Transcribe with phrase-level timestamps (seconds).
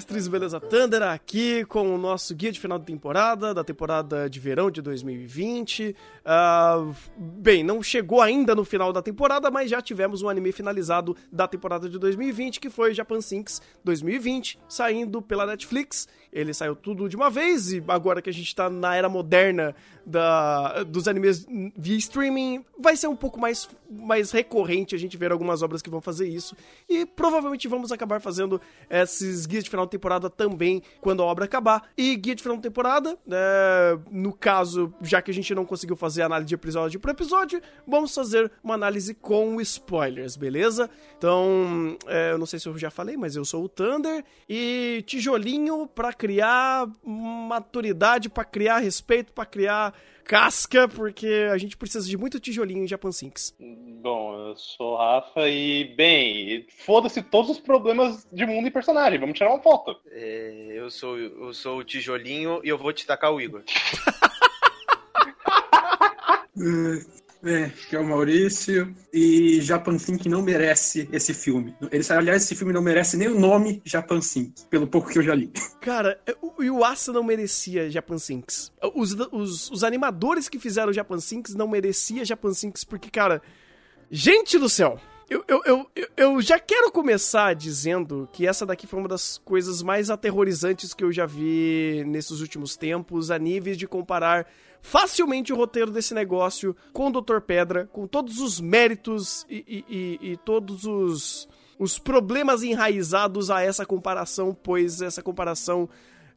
[0.00, 0.58] Mestres, beleza?
[0.58, 4.80] Thunder aqui com o nosso guia de final de temporada, da temporada de verão de
[4.80, 5.94] 2020.
[6.24, 11.14] Uh, bem, não chegou ainda no final da temporada, mas já tivemos um anime finalizado
[11.30, 16.08] da temporada de 2020, que foi Japan Sinks 2020, saindo pela Netflix.
[16.32, 19.74] Ele saiu tudo de uma vez, e agora que a gente tá na era moderna
[20.10, 21.46] da, dos animes
[21.76, 25.88] via streaming, vai ser um pouco mais, mais recorrente a gente ver algumas obras que
[25.88, 26.56] vão fazer isso.
[26.88, 31.44] E provavelmente vamos acabar fazendo esses guias de final de temporada também quando a obra
[31.44, 31.90] acabar.
[31.96, 35.96] E guia de final de temporada, é, no caso, já que a gente não conseguiu
[35.96, 40.90] fazer análise de episódio por episódio, vamos fazer uma análise com spoilers, beleza?
[41.16, 45.04] Então, é, eu não sei se eu já falei, mas eu sou o Thunder e
[45.06, 49.94] tijolinho para criar maturidade, para criar respeito, para criar
[50.30, 53.52] casca, porque a gente precisa de muito tijolinho em Japan Sinks.
[53.58, 59.18] Bom, eu sou o Rafa e, bem, foda-se todos os problemas de mundo e personagem,
[59.18, 59.96] vamos tirar uma foto.
[60.12, 63.64] É, eu, sou, eu sou o tijolinho e eu vou te tacar o Igor.
[67.44, 68.94] É, que é o Maurício.
[69.12, 71.74] E Japan Think não merece esse filme.
[71.90, 74.20] Ele, aliás, esse filme não merece nem o nome Japan
[74.68, 75.50] pelo pouco que eu já li.
[75.80, 78.72] Cara, o Yuasa não merecia Japan Sinks.
[78.94, 83.40] Os, os, os animadores que fizeram Japan Sinks não merecia Japan Sinks, porque, cara.
[84.10, 84.98] Gente do céu!
[85.30, 89.80] Eu, eu, eu, eu já quero começar dizendo que essa daqui foi uma das coisas
[89.80, 94.44] mais aterrorizantes que eu já vi nesses últimos tempos, a níveis de comparar
[94.82, 97.40] facilmente o roteiro desse negócio com o Dr.
[97.40, 103.86] Pedra, com todos os méritos e, e, e todos os, os problemas enraizados a essa
[103.86, 105.88] comparação, pois essa comparação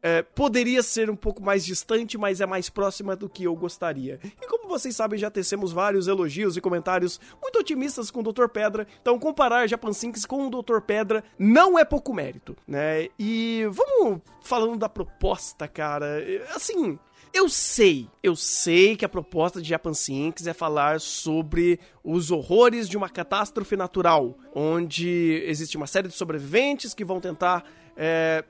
[0.04, 4.20] é, poderia ser um pouco mais distante, mas é mais próxima do que eu gostaria.
[4.24, 8.48] E como vocês sabem, já tecemos vários elogios e comentários muito otimistas com o Dr.
[8.50, 10.82] Pedra, então comparar Japan Sinks com o Dr.
[10.82, 13.08] Pedra não é pouco mérito, né?
[13.18, 16.22] E vamos falando da proposta, cara.
[16.54, 17.00] Assim,
[17.34, 22.88] eu sei, eu sei que a proposta de Japan Sinks é falar sobre os horrores
[22.88, 28.44] de uma catástrofe natural, onde existe uma série de sobreviventes que vão tentar é,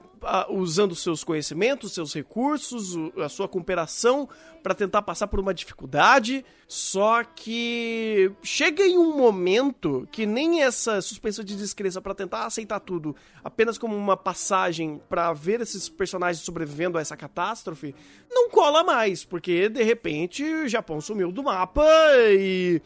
[0.50, 4.30] usando seus conhecimentos, seus recursos, a sua cooperação
[4.62, 6.46] para tentar passar por uma dificuldade.
[6.68, 12.80] Só que chega em um momento que nem essa suspensão de descrença para tentar aceitar
[12.80, 17.94] tudo apenas como uma passagem para ver esses personagens sobrevivendo a essa catástrofe
[18.32, 21.86] não cola mais, porque de repente o Japão sumiu do mapa
[22.30, 22.82] e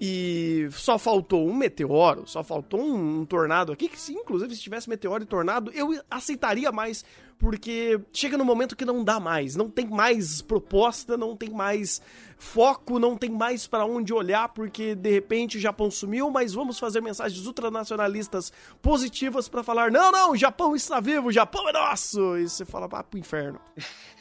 [0.00, 4.60] e só faltou um meteoro, só faltou um, um, tornado aqui, que se inclusive se
[4.60, 7.04] tivesse meteoro e tornado, eu aceitaria mais,
[7.38, 12.00] porque chega no momento que não dá mais, não tem mais proposta, não tem mais
[12.36, 16.78] foco, não tem mais para onde olhar, porque de repente o Japão sumiu, mas vamos
[16.78, 21.72] fazer mensagens ultranacionalistas positivas para falar: não, não, o Japão está vivo, o Japão é
[21.72, 22.36] nosso!
[22.36, 23.60] E você fala, ah, pro inferno.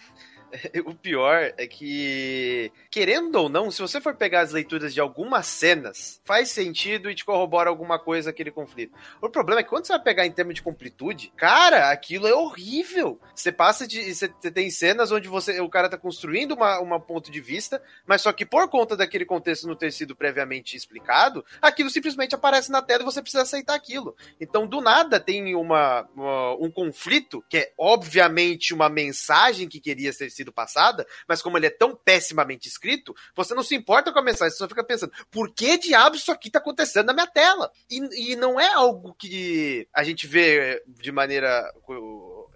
[0.86, 5.46] o pior é que, querendo ou não, se você for pegar as leituras de algumas
[5.48, 8.96] cenas, faz sentido e te corrobora alguma coisa aquele conflito.
[9.22, 12.34] O problema é que quando você vai pegar em termos de completude, cara, aquilo é
[12.34, 13.20] horrível.
[13.36, 14.14] Você passa de.
[14.14, 18.22] Você, tem cenas onde você, o cara tá construindo uma, uma ponto de vista, mas
[18.22, 22.82] só que por conta daquele contexto não ter sido previamente explicado, aquilo simplesmente aparece na
[22.82, 24.16] tela e você precisa aceitar aquilo.
[24.40, 30.14] Então, do nada, tem uma, uma um conflito que é obviamente uma mensagem que queria
[30.14, 34.20] ser sido passada, mas como ele é tão pessimamente escrito, você não se importa com
[34.20, 37.28] a mensagem, você só fica pensando, por que diabos isso aqui tá acontecendo na minha
[37.28, 37.72] tela?
[37.90, 41.70] E, e não é algo que a gente vê de maneira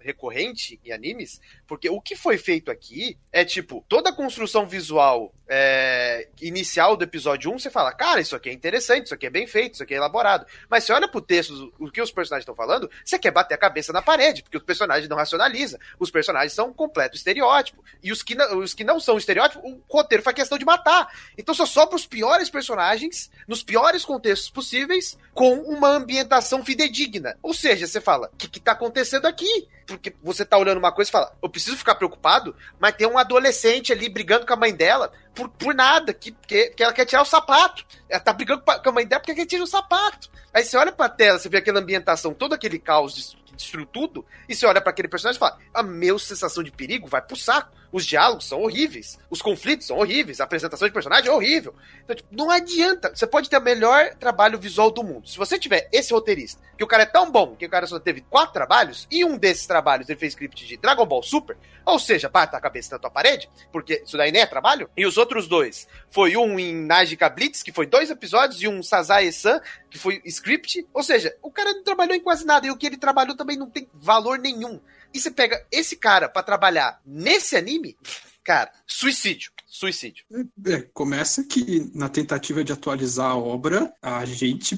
[0.02, 5.32] recorrente em animes, porque o que foi feito aqui é tipo, toda a construção visual
[5.54, 9.30] é, inicial do episódio 1, você fala, cara, isso aqui é interessante, isso aqui é
[9.30, 10.46] bem feito, isso aqui é elaborado.
[10.70, 13.58] Mas você olha pro texto, o que os personagens estão falando, você quer bater a
[13.58, 15.78] cabeça na parede, porque os personagens não racionaliza.
[15.98, 17.84] Os personagens são um completo estereótipo.
[18.02, 21.06] E os que, não, os que não são estereótipo, o roteiro faz questão de matar.
[21.36, 27.36] Então só sobra os piores personagens, nos piores contextos possíveis, com uma ambientação fidedigna.
[27.42, 29.68] Ou seja, você fala, o que, que tá acontecendo aqui?
[29.96, 33.18] Porque você tá olhando uma coisa e fala, eu preciso ficar preocupado, mas tem um
[33.18, 37.06] adolescente ali brigando com a mãe dela por, por nada, que, que, que ela quer
[37.06, 37.84] tirar o sapato.
[38.08, 40.30] Ela tá brigando com a mãe dela porque quer tirar o sapato.
[40.52, 44.24] Aí você olha pra tela, você vê aquela ambientação, todo aquele caos que destruiu tudo,
[44.48, 47.36] e você olha para aquele personagem e fala, a meu sensação de perigo vai pro
[47.36, 47.72] saco.
[47.92, 51.74] Os diálogos são horríveis, os conflitos são horríveis, a apresentação de personagem é horrível.
[52.02, 53.14] Então, tipo, não adianta.
[53.14, 55.28] Você pode ter o melhor trabalho visual do mundo.
[55.28, 58.00] Se você tiver esse roteirista, que o cara é tão bom que o cara só
[58.00, 61.98] teve quatro trabalhos, e um desses trabalhos ele fez script de Dragon Ball Super, ou
[61.98, 65.16] seja, bata a cabeça na tua parede, porque isso daí nem é trabalho, e os
[65.16, 69.60] outros dois foi um em Najika Blitz, que foi dois episódios, e um Sazae-san,
[69.90, 72.86] que foi script, ou seja, o cara não trabalhou em quase nada, e o que
[72.86, 74.80] ele trabalhou também não tem valor nenhum.
[75.12, 77.96] E você pega esse cara para trabalhar nesse anime,
[78.44, 79.50] cara, suicídio.
[79.66, 80.24] Suicídio.
[80.66, 84.76] É, começa que na tentativa de atualizar a obra, a gente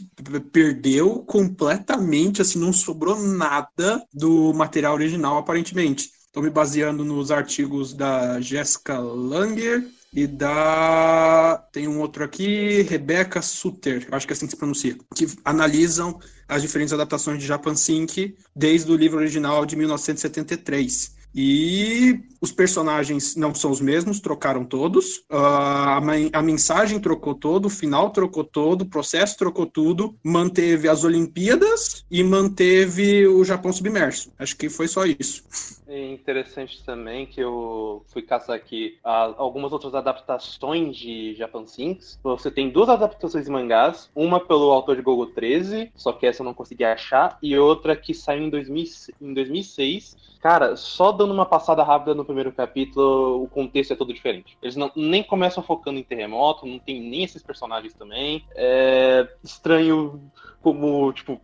[0.53, 6.13] perdeu completamente, assim, não sobrou nada do material original, aparentemente.
[6.27, 9.85] Estou me baseando nos artigos da Jessica Langer
[10.15, 11.67] e da.
[11.73, 16.21] Tem um outro aqui, Rebecca Suter, acho que é assim que se pronuncia, que analisam
[16.49, 21.24] as diferentes adaptações de Japan Sync desde o livro original de 1973.
[21.35, 25.17] E os personagens não são os mesmos, trocaram todos.
[25.31, 25.97] Uh, a,
[26.33, 30.15] a, mensagem trocou todo, o final trocou todo, o processo trocou tudo.
[30.23, 34.31] Manteve as Olimpíadas e manteve o Japão submerso.
[34.39, 35.43] Acho que foi só isso.
[35.89, 42.19] É interessante também que eu fui caçar aqui uh, algumas outras adaptações de Japan Sinks.
[42.23, 46.43] Você tem duas adaptações de mangás, uma pelo autor de Gogo 13, só que essa
[46.43, 48.85] eu não consegui achar, e outra que saiu em, 2000,
[49.21, 50.35] em 2006.
[50.45, 54.57] Cara, só dando uma passada rápida no primeiro capítulo, o contexto é todo diferente.
[54.63, 58.45] Eles não, nem começam focando em terremoto, não tem nem esses personagens também.
[58.55, 60.21] É estranho
[60.63, 61.41] como, tipo,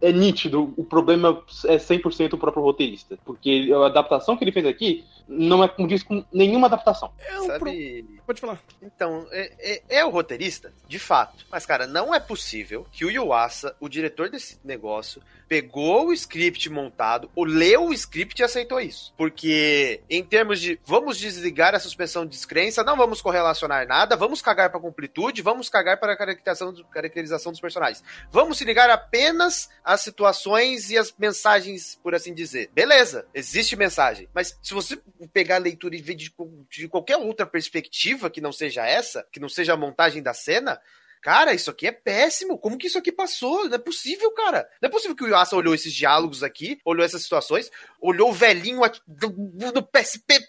[0.00, 3.18] é nítido, o problema é 100% o próprio roteirista.
[3.24, 7.12] Porque a adaptação que ele fez aqui não é como diz com nenhuma adaptação.
[7.18, 8.04] É um Sabe...
[8.04, 8.24] Pro...
[8.26, 8.60] Pode falar.
[8.82, 11.46] Então, é, é, é, o roteirista, de fato.
[11.50, 16.70] Mas, cara, não é possível que o Yuasa, o diretor desse negócio, pegou o script
[16.70, 19.12] montado, ou leu o script e aceitou isso.
[19.16, 24.40] Porque, em termos de vamos desligar a suspensão de descrença, não vamos correlacionar nada, vamos
[24.40, 28.00] cagar para completude, vamos cagar para a caracterização, caracterização dos personagens.
[28.30, 32.70] Vamos se ligar apenas às situações e às mensagens, por assim dizer.
[32.72, 34.28] Beleza, existe mensagem.
[34.32, 35.00] Mas se você
[35.32, 36.32] pegar a leitura e ver de,
[36.70, 40.80] de qualquer outra perspectiva que não seja essa, que não seja a montagem da cena,
[41.20, 42.58] Cara, isso aqui é péssimo.
[42.58, 43.68] Como que isso aqui passou?
[43.68, 44.68] Não é possível, cara.
[44.80, 47.70] Não é possível que o Yuasa olhou esses diálogos aqui, olhou essas situações,
[48.00, 50.48] olhou o velhinho do, PSP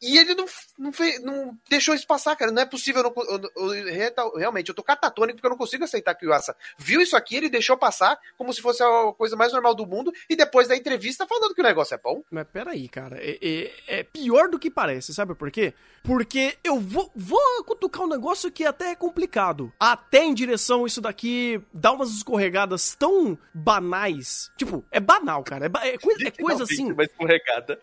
[0.00, 0.46] e ele não,
[0.78, 2.52] não, fez, não deixou isso passar, cara.
[2.52, 3.02] Não é possível.
[3.02, 6.28] Eu não, eu, eu, realmente, eu tô catatônico porque eu não consigo aceitar que o
[6.28, 9.86] Yuasa viu isso aqui, ele deixou passar como se fosse a coisa mais normal do
[9.86, 12.22] mundo e depois da entrevista falando que o negócio é bom.
[12.30, 13.18] Mas peraí, cara.
[13.20, 15.74] É, é, é pior do que parece, sabe por quê?
[16.02, 19.72] Porque eu vou, vou cutucar um negócio que até é complicado.
[19.92, 24.50] Até em direção isso daqui dá umas escorregadas tão banais.
[24.56, 25.66] Tipo, é banal, cara.
[25.82, 26.92] É, é coisa, é coisa assim.
[26.92, 27.78] Uma escorregada.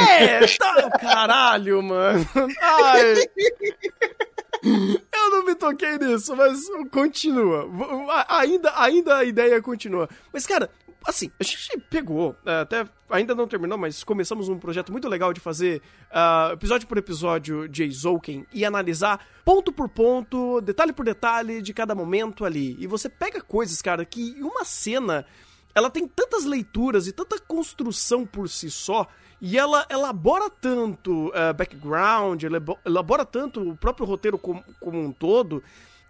[0.00, 2.26] É, tá, caralho, mano.
[2.60, 3.14] Ai.
[4.62, 6.60] Eu não me toquei nisso, mas
[6.90, 7.68] continua.
[8.28, 10.08] Ainda, ainda a ideia continua.
[10.32, 10.70] Mas, cara,
[11.04, 15.32] assim, a gente pegou, é, até ainda não terminou, mas começamos um projeto muito legal
[15.32, 21.04] de fazer uh, episódio por episódio de Eizouken e analisar ponto por ponto, detalhe por
[21.04, 22.76] detalhe de cada momento ali.
[22.78, 25.26] E você pega coisas, cara, que uma cena
[25.74, 29.06] ela tem tantas leituras e tanta construção por si só
[29.40, 32.42] e ela elabora tanto uh, background,
[32.84, 35.62] elabora tanto o próprio roteiro como, como um todo,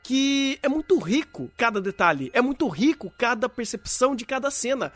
[0.02, 4.92] que é muito rico cada detalhe, é muito rico cada percepção de cada cena.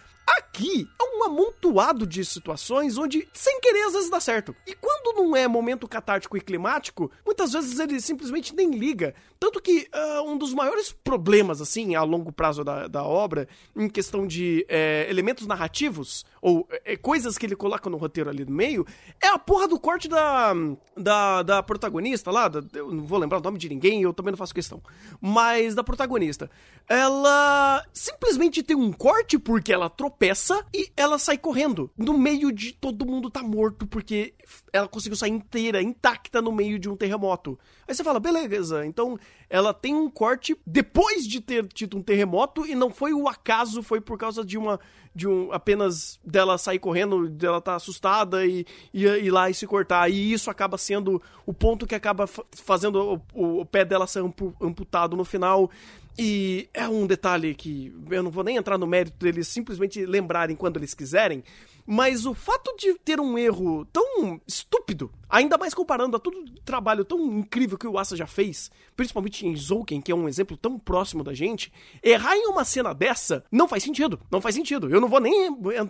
[0.55, 4.55] Aqui é um amontoado de situações onde, sem querer, às vezes dá certo.
[4.65, 9.17] E quando não é momento catártico e climático, muitas vezes ele simplesmente nem liga.
[9.41, 13.89] Tanto que uh, um dos maiores problemas, assim, a longo prazo da, da obra, em
[13.89, 18.53] questão de é, elementos narrativos, ou é, coisas que ele coloca no roteiro ali no
[18.53, 18.87] meio,
[19.21, 20.55] é a porra do corte da,
[20.97, 22.47] da, da protagonista lá.
[22.47, 24.81] Da, eu não vou lembrar o nome de ninguém, eu também não faço questão.
[25.21, 26.49] Mas da protagonista.
[26.89, 31.91] Ela simplesmente tem um corte porque ela tropeça e ela sai correndo.
[31.97, 34.35] No meio de todo mundo tá morto porque
[34.73, 37.59] ela conseguiu sair inteira, intacta no meio de um terremoto.
[37.87, 42.67] Aí você fala, beleza, então ela tem um corte depois de ter tido um terremoto
[42.67, 44.81] e não foi o acaso, foi por causa de uma
[45.15, 49.67] de um apenas dela sair correndo, dela tá assustada e, e ir lá e se
[49.67, 50.11] cortar.
[50.11, 54.25] E isso acaba sendo o ponto que acaba fazendo o, o pé dela ser
[54.61, 55.71] amputado no final.
[56.17, 60.55] E é um detalhe que eu não vou nem entrar no mérito deles simplesmente lembrarem
[60.55, 61.43] quando eles quiserem,
[61.85, 66.61] mas o fato de ter um erro tão estúpido Ainda mais comparando a todo o
[66.61, 70.57] trabalho tão incrível que o Asa já fez, principalmente em Zouken, que é um exemplo
[70.57, 74.21] tão próximo da gente, errar em uma cena dessa não faz sentido.
[74.31, 74.89] Não faz sentido.
[74.89, 75.49] Eu não vou nem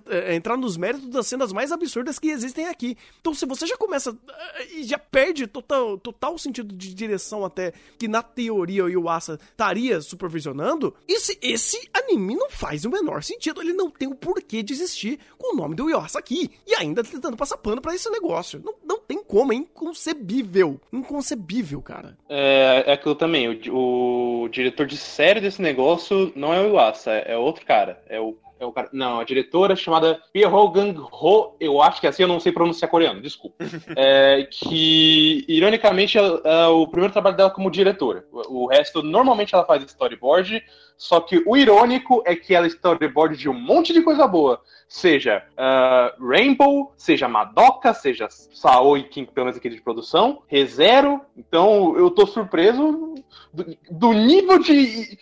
[0.08, 2.96] eh, entrar nos méritos das cenas mais absurdas que existem aqui.
[3.20, 4.16] Então, se você já começa
[4.56, 9.38] eh, e já perde total, total sentido de direção até que na teoria o Yuasa
[9.50, 13.60] estaria supervisionando, esse, esse anime não faz o menor sentido.
[13.60, 16.50] Ele não tem o porquê de existir com o nome do Yuasa aqui.
[16.66, 18.62] E ainda tentando passar pano para esse negócio.
[18.64, 20.80] Não, não tem como, é inconcebível.
[20.92, 22.16] Inconcebível, cara.
[22.28, 23.48] É, é aquilo também.
[23.70, 28.02] O, o diretor de série desse negócio não é o Yuasa, é, é outro cara.
[28.08, 32.06] É o é o cara, não, a diretora chamada Pierro Gang Ho, eu acho que
[32.06, 33.64] é assim, eu não sei pronunciar coreano, desculpa.
[33.96, 38.24] É, que, ironicamente, é, o primeiro trabalho dela como diretora.
[38.32, 40.62] O, o, resto, normalmente ela faz storyboard,
[40.96, 44.60] só que o irônico é que ela é storyboard de um monte de coisa boa.
[44.88, 51.20] Seja uh, Rainbow, seja Madoka, seja Sao e King, pelo menos aqui de produção, ReZero.
[51.36, 53.14] Então, eu tô surpreso
[53.52, 55.18] do, do nível de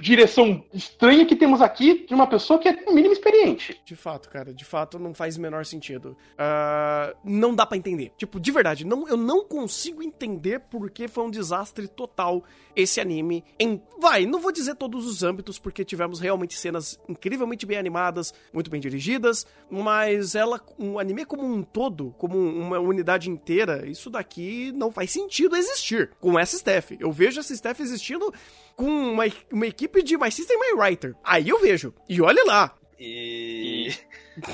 [0.00, 3.80] direção estranha que temos aqui de uma pessoa que é mínimo experiente.
[3.84, 6.16] De fato, cara, de fato não faz o menor sentido.
[6.34, 8.12] Uh, não dá para entender.
[8.16, 13.44] Tipo, de verdade, não, eu não consigo entender porque foi um desastre total esse anime
[13.58, 13.82] em.
[13.98, 18.70] Vai, não vou dizer todos os âmbitos, porque tivemos realmente cenas incrivelmente bem animadas, muito
[18.70, 24.72] bem dirigidas, mas ela, um anime como um todo, como uma unidade inteira, isso daqui
[24.72, 26.96] não faz sentido existir com essa staff.
[27.00, 28.32] Eu vejo essa staff existindo
[28.78, 31.14] com uma, uma equipe de My System My Writer.
[31.24, 31.92] Aí eu vejo.
[32.08, 32.74] E olha lá.
[32.98, 33.92] E.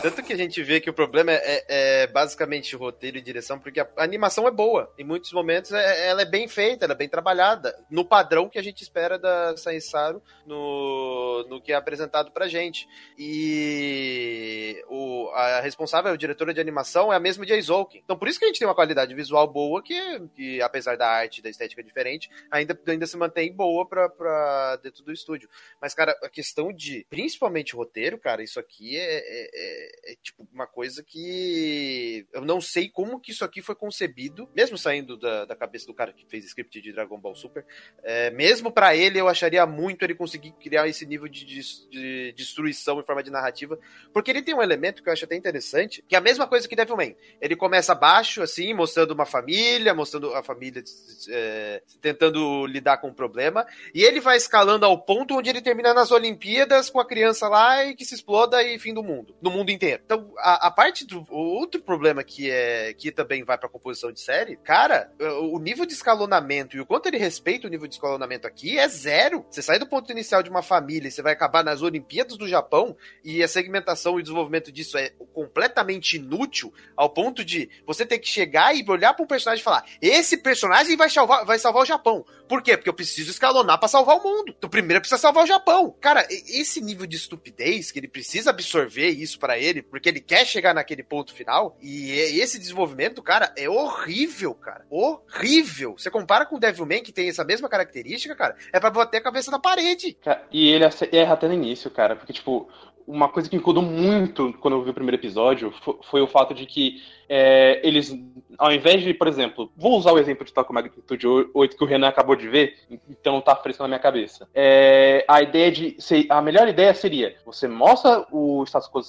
[0.02, 3.58] Tanto que a gente vê que o problema é, é, é, basicamente roteiro e direção,
[3.58, 4.92] porque a animação é boa.
[4.98, 7.76] Em muitos momentos é, ela é bem feita, ela é bem trabalhada.
[7.90, 12.88] No padrão que a gente espera da Sainsaru no, no que é apresentado pra gente.
[13.18, 18.00] E o, a responsável, a diretora de animação, é a mesma de Aizouken.
[18.04, 19.94] Então por isso que a gente tem uma qualidade visual boa, que,
[20.34, 25.02] que apesar da arte da estética diferente, ainda, ainda se mantém boa pra, pra dentro
[25.04, 25.48] do estúdio.
[25.80, 30.46] Mas, cara, a questão de, principalmente roteiro, cara, isso aqui é, é, é é, tipo
[30.52, 35.44] uma coisa que eu não sei como que isso aqui foi concebido, mesmo saindo da,
[35.44, 37.64] da cabeça do cara que fez script de Dragon Ball Super.
[38.02, 42.32] É, mesmo para ele, eu acharia muito ele conseguir criar esse nível de, de, de,
[42.32, 43.78] destruição em forma de narrativa,
[44.12, 46.68] porque ele tem um elemento que eu acho até interessante, que é a mesma coisa
[46.68, 47.16] que Devilman.
[47.40, 50.82] Ele começa baixo, assim, mostrando uma família, mostrando a família
[51.30, 55.94] é, tentando lidar com o problema, e ele vai escalando ao ponto onde ele termina
[55.94, 59.34] nas Olimpíadas com a criança lá e que se exploda e fim do mundo.
[59.40, 60.02] No mundo mundo inteiro.
[60.04, 64.20] Então, a, a parte do outro problema que é que também vai para composição de
[64.20, 68.46] série, cara, o nível de escalonamento e o quanto ele respeita o nível de escalonamento
[68.46, 69.44] aqui é zero.
[69.50, 72.46] Você sai do ponto inicial de uma família e você vai acabar nas Olimpíadas do
[72.46, 78.18] Japão e a segmentação e desenvolvimento disso é completamente inútil ao ponto de você ter
[78.18, 81.82] que chegar e olhar para um personagem e falar: esse personagem vai salvar, vai salvar
[81.82, 82.24] o Japão.
[82.48, 82.76] Por quê?
[82.76, 84.54] Porque eu preciso escalonar para salvar o mundo.
[84.56, 85.94] Então, primeiro precisa salvar o Japão.
[86.00, 90.46] Cara, esse nível de estupidez que ele precisa absorver isso para ele, porque ele quer
[90.46, 94.84] chegar naquele ponto final, e esse desenvolvimento, cara, é horrível, cara.
[94.90, 95.94] Horrível.
[95.98, 99.22] Você compara com o Devilman, que tem essa mesma característica, cara, é pra bater a
[99.22, 100.16] cabeça na parede.
[100.52, 102.68] E ele erra até no início, cara, porque, tipo,
[103.06, 106.26] uma coisa que me incomodou muito quando eu vi o primeiro episódio foi, foi o
[106.26, 108.14] fato de que é, eles,
[108.58, 111.86] ao invés de, por exemplo, vou usar o exemplo de Tokyo Magnitude 8 que o
[111.86, 114.48] Renan acabou de ver, então tá fresco na minha cabeça.
[114.54, 115.96] É, a ideia de.
[116.28, 119.00] A melhor ideia seria: você mostra o status quo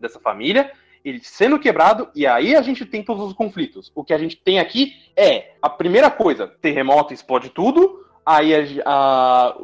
[0.00, 0.72] dessa família,
[1.04, 3.92] ele sendo quebrado, e aí a gente tem todos os conflitos.
[3.94, 9.54] O que a gente tem aqui é a primeira coisa: terremoto explode tudo aí a,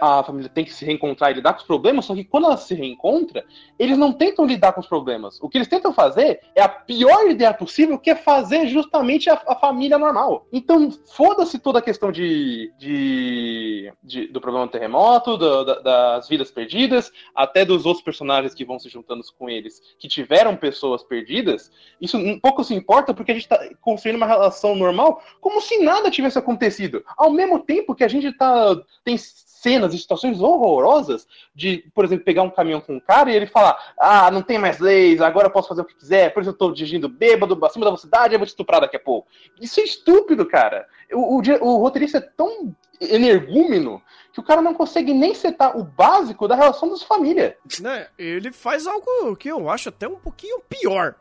[0.00, 2.44] a, a, família tem que se reencontrar e lidar com os problemas, só que quando
[2.44, 3.44] ela se reencontra,
[3.78, 5.38] eles não tentam lidar com os problemas.
[5.42, 9.40] O que eles tentam fazer é a pior ideia possível, que é fazer justamente a,
[9.46, 10.46] a família normal.
[10.52, 16.28] Então, foda-se toda a questão de, de, de do problema do terremoto, do, da, das
[16.28, 21.02] vidas perdidas, até dos outros personagens que vão se juntando com eles, que tiveram pessoas
[21.02, 21.70] perdidas.
[22.00, 25.78] Isso um pouco se importa, porque a gente está construindo uma relação normal, como se
[25.78, 27.04] nada tivesse acontecido.
[27.16, 28.74] Ao mesmo tempo que a gente tá.
[29.04, 33.34] Tem cenas e situações horrorosas de, por exemplo, pegar um caminhão com um cara e
[33.34, 36.40] ele falar: Ah, não tem mais leis, agora eu posso fazer o que quiser, por
[36.40, 39.28] isso eu tô dirigindo bêbado, acima da velocidade, eu vou te estuprar daqui a pouco.
[39.60, 40.86] Isso é estúpido, cara.
[41.12, 44.02] O, o, o roteirista é tão energúmeno
[44.32, 47.54] que o cara não consegue nem setar o básico da relação das famílias.
[47.80, 51.14] Né, ele faz algo que eu acho até um pouquinho pior,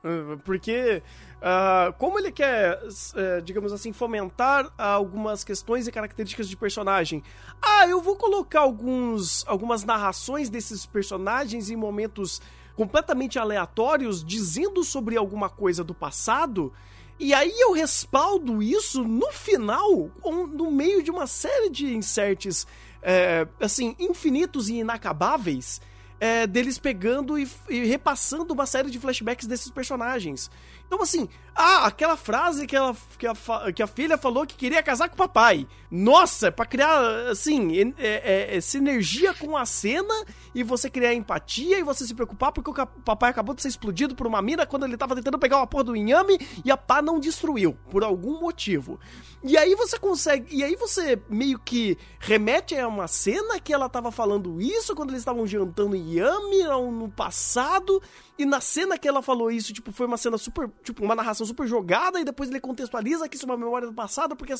[0.43, 1.01] porque
[1.37, 7.23] Uh, como ele quer, uh, digamos assim, fomentar algumas questões e características de personagem?
[7.61, 12.41] Ah, eu vou colocar alguns, algumas narrações desses personagens em momentos
[12.75, 16.71] completamente aleatórios, dizendo sobre alguma coisa do passado
[17.19, 22.67] E aí eu respaldo isso no final, no meio de uma série de inserts,
[23.01, 25.81] é, assim, infinitos e inacabáveis,
[26.19, 30.49] é, deles pegando e, e, repassando uma série de flashbacks desses personagens.
[30.87, 33.33] Então, assim, ah, aquela frase que, ela, que, a,
[33.73, 35.67] que a filha falou que queria casar com o papai.
[35.89, 36.99] Nossa, para criar,
[37.31, 40.13] assim, é, é, é, sinergia com a cena
[40.53, 44.13] e você criar empatia e você se preocupar porque o papai acabou de ser explodido
[44.13, 47.01] por uma mina quando ele tava tentando pegar uma porra do inhame e a pá
[47.01, 48.99] não destruiu, por algum motivo.
[49.43, 50.55] E aí você consegue.
[50.55, 55.11] E aí você meio que remete a uma cena que ela tava falando isso quando
[55.11, 58.01] eles estavam jantando Yami no passado.
[58.37, 60.69] E na cena que ela falou isso, tipo, foi uma cena super.
[60.83, 62.19] Tipo, uma narração super jogada.
[62.19, 64.53] E depois ele contextualiza que isso é uma memória do passado, porque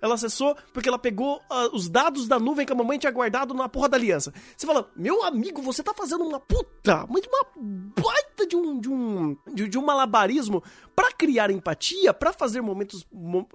[0.00, 3.54] ela acessou, porque ela pegou uh, os dados da nuvem que a mamãe tinha guardado
[3.54, 4.32] na porra da aliança.
[4.56, 8.78] Você fala, meu amigo, você tá fazendo uma puta, mas uma baita de um.
[8.78, 9.36] de um.
[9.52, 10.62] de, de um malabarismo
[10.94, 13.06] para criar empatia, para fazer momentos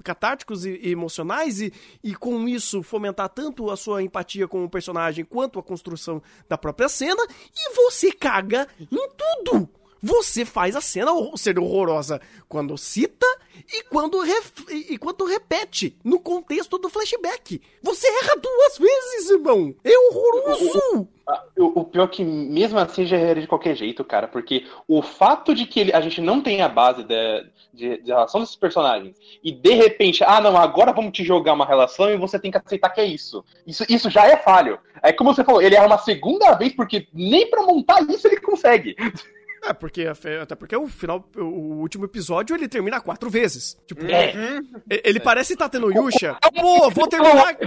[0.04, 1.72] catárticos e, e emocionais e,
[2.04, 6.58] e com isso fomentar tanto a sua empatia com o personagem quanto a construção da
[6.58, 7.24] própria cena,
[7.56, 9.70] e você caga em tudo.
[10.02, 13.26] Você faz a cena ser horrorosa quando cita
[13.72, 17.62] e quando, ref, e quando repete no contexto do flashback.
[17.82, 19.74] Você erra duas vezes, irmão!
[19.84, 21.08] É horroroso!
[21.58, 25.02] O, o, pior é que mesmo assim já era de qualquer jeito, cara, porque o
[25.02, 29.18] fato de que ele, a gente não tem a base de, de, relação desses personagens
[29.44, 32.58] e de repente, ah não, agora vamos te jogar uma relação e você tem que
[32.58, 33.44] aceitar que é isso.
[33.66, 34.80] Isso, isso já é falho.
[35.04, 38.40] É como você falou, ele erra uma segunda vez porque nem para montar isso ele
[38.40, 38.96] consegue.
[39.68, 40.08] É, porque
[40.42, 43.78] até porque o final, o último episódio, ele termina quatro vezes.
[43.86, 44.34] Tipo, é.
[45.04, 46.38] ele parece Tateno Yusha.
[46.56, 47.58] Pô, vou terminar.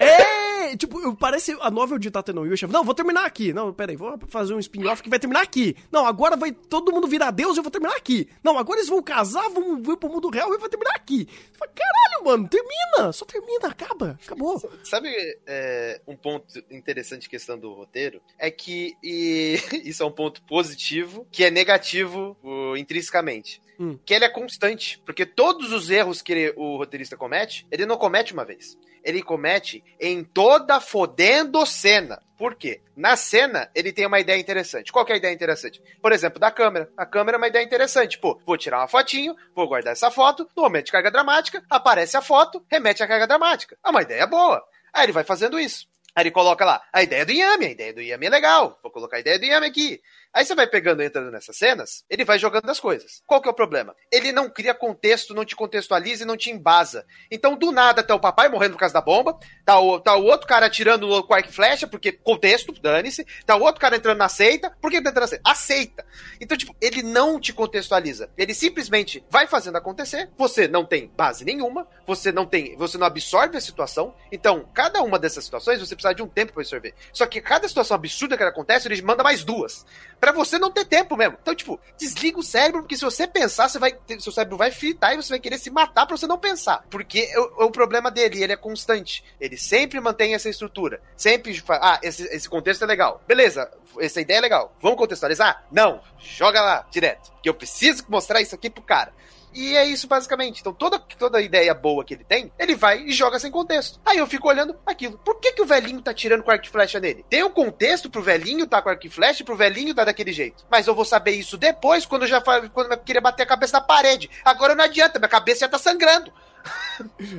[0.00, 2.66] É, tipo, parece a novel de Tateno Yusha.
[2.66, 3.52] Não, vou terminar aqui.
[3.52, 5.76] Não, peraí, vou fazer um spin-off que vai terminar aqui.
[5.90, 8.28] Não, agora vai todo mundo virar Deus e eu vou terminar aqui.
[8.42, 11.28] Não, agora eles vão casar, vão vir pro mundo real e vai terminar aqui.
[11.58, 13.12] Fala, Caralho, mano, termina.
[13.12, 14.18] Só termina, acaba.
[14.24, 14.60] Acabou.
[14.84, 15.08] Sabe
[15.46, 18.20] é, um ponto interessante questão do roteiro?
[18.38, 23.60] É que, e isso é um ponto positivo que é negativo uh, intrinsecamente.
[23.78, 23.98] Hum.
[24.04, 25.00] Que ele é constante.
[25.06, 28.78] Porque todos os erros que ele, o roteirista comete, ele não comete uma vez.
[29.04, 32.20] Ele comete em toda fodendo cena.
[32.36, 32.80] Por quê?
[32.96, 34.90] Na cena, ele tem uma ideia interessante.
[34.90, 35.82] Qual é a ideia interessante?
[36.00, 36.90] Por exemplo, da câmera.
[36.96, 38.18] A câmera é uma ideia interessante.
[38.18, 42.16] Pô, vou tirar uma fotinho, vou guardar essa foto, no momento de carga dramática, aparece
[42.16, 43.76] a foto, remete à carga dramática.
[43.84, 44.64] É uma ideia boa.
[44.92, 45.86] Aí ele vai fazendo isso.
[46.14, 48.90] Aí ele coloca lá, a ideia do Yami, a ideia do Yami é legal, vou
[48.90, 50.00] colocar a ideia do Yami aqui.
[50.32, 53.20] Aí você vai pegando, entrando nessas cenas, ele vai jogando as coisas.
[53.26, 53.96] Qual que é o problema?
[54.12, 57.04] Ele não cria contexto, não te contextualiza e não te embasa.
[57.30, 60.24] Então, do nada, tá o papai morrendo por causa da bomba, tá o, tá o
[60.24, 64.28] outro cara atirando arco e flecha, porque contexto, dane-se, tá o outro cara entrando na
[64.28, 65.50] seita, por que tá entrando na seita?
[65.50, 66.06] Aceita.
[66.40, 68.30] Então, tipo, ele não te contextualiza.
[68.38, 73.06] Ele simplesmente vai fazendo acontecer, você não tem base nenhuma, você não tem, você não
[73.06, 76.94] absorve a situação, então, cada uma dessas situações, você precisa de um tempo para absorver.
[77.12, 79.84] Só que cada situação absurda que acontece, ele manda mais duas
[80.20, 81.38] para você não ter tempo mesmo.
[81.40, 85.14] Então, tipo, desliga o cérebro, porque se você pensar, você vai, seu cérebro vai fritar
[85.14, 86.84] e você vai querer se matar para você não pensar.
[86.90, 89.24] Porque é o, o, problema dele, ele é constante.
[89.40, 91.00] Ele sempre mantém essa estrutura.
[91.16, 93.22] Sempre fala, ah, esse, esse contexto é legal.
[93.26, 94.76] Beleza, essa ideia é legal.
[94.80, 95.64] Vamos contextualizar?
[95.70, 97.32] Não, joga lá, direto.
[97.42, 99.12] Que eu preciso mostrar isso aqui pro cara.
[99.52, 100.60] E é isso basicamente.
[100.60, 104.00] Então toda, toda ideia boa que ele tem, ele vai e joga sem contexto.
[104.04, 105.18] Aí eu fico olhando aquilo.
[105.18, 107.24] Por que, que o velhinho tá tirando com arco e flecha nele?
[107.28, 110.32] Tem um contexto pro velhinho tá com arco e flecha e pro velhinho tá daquele
[110.32, 110.64] jeito.
[110.70, 113.74] Mas eu vou saber isso depois, quando eu já quando eu queria bater a cabeça
[113.74, 114.30] na parede.
[114.44, 116.32] Agora não adianta, minha cabeça já tá sangrando.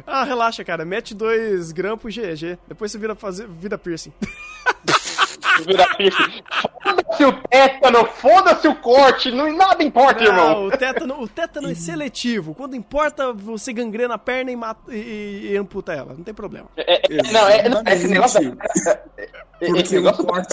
[0.05, 0.85] ah, relaxa, cara.
[0.85, 2.57] Mete dois grampos GG.
[2.67, 4.13] Depois você vira, fazer, vira piercing.
[6.83, 10.65] Foda-se o tétano, foda-se o corte, não, nada importa, não, irmão.
[10.67, 12.53] O tétano, o tétano é seletivo.
[12.55, 16.13] Quando importa, você gangrena a perna e, mata, e, e amputa ela.
[16.13, 16.67] Não tem problema.
[16.77, 18.57] É, é, não, é, não, esse negócio.
[19.59, 20.25] Esse negócio.
[20.25, 20.47] Pode,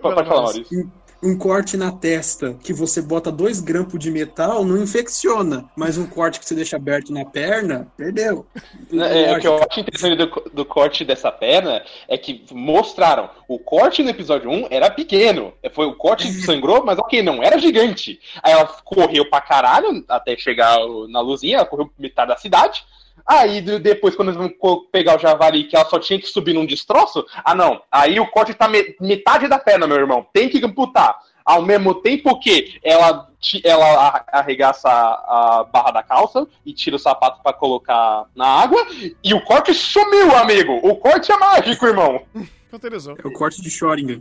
[0.00, 0.90] pode falar, Maurício
[1.24, 6.06] um corte na testa que você bota dois grampos de metal não infecciona, mas um
[6.06, 8.46] corte que você deixa aberto na perna, perdeu.
[8.92, 13.30] É, é o que eu acho interessante do, do, corte dessa perna é que mostraram
[13.48, 15.54] o corte no episódio 1 era pequeno.
[15.72, 18.20] Foi o corte que sangrou, mas ok, não era gigante.
[18.42, 20.76] Aí ela correu pra caralho até chegar
[21.08, 22.84] na luzinha, ela correu metade da cidade.
[23.26, 24.52] Aí depois, quando eles vão
[24.92, 28.26] pegar o javali, que ela só tinha que subir num destroço, ah não, aí o
[28.26, 28.68] corte tá
[29.00, 31.16] metade da perna, meu irmão, tem que amputar.
[31.44, 33.28] Ao mesmo tempo que ela,
[33.62, 38.86] ela arregaça a, a barra da calça e tira o sapato para colocar na água,
[39.22, 40.80] e o corte sumiu, amigo!
[40.82, 42.22] O corte é mágico, irmão!
[42.74, 44.20] É o corte de Schrödinger.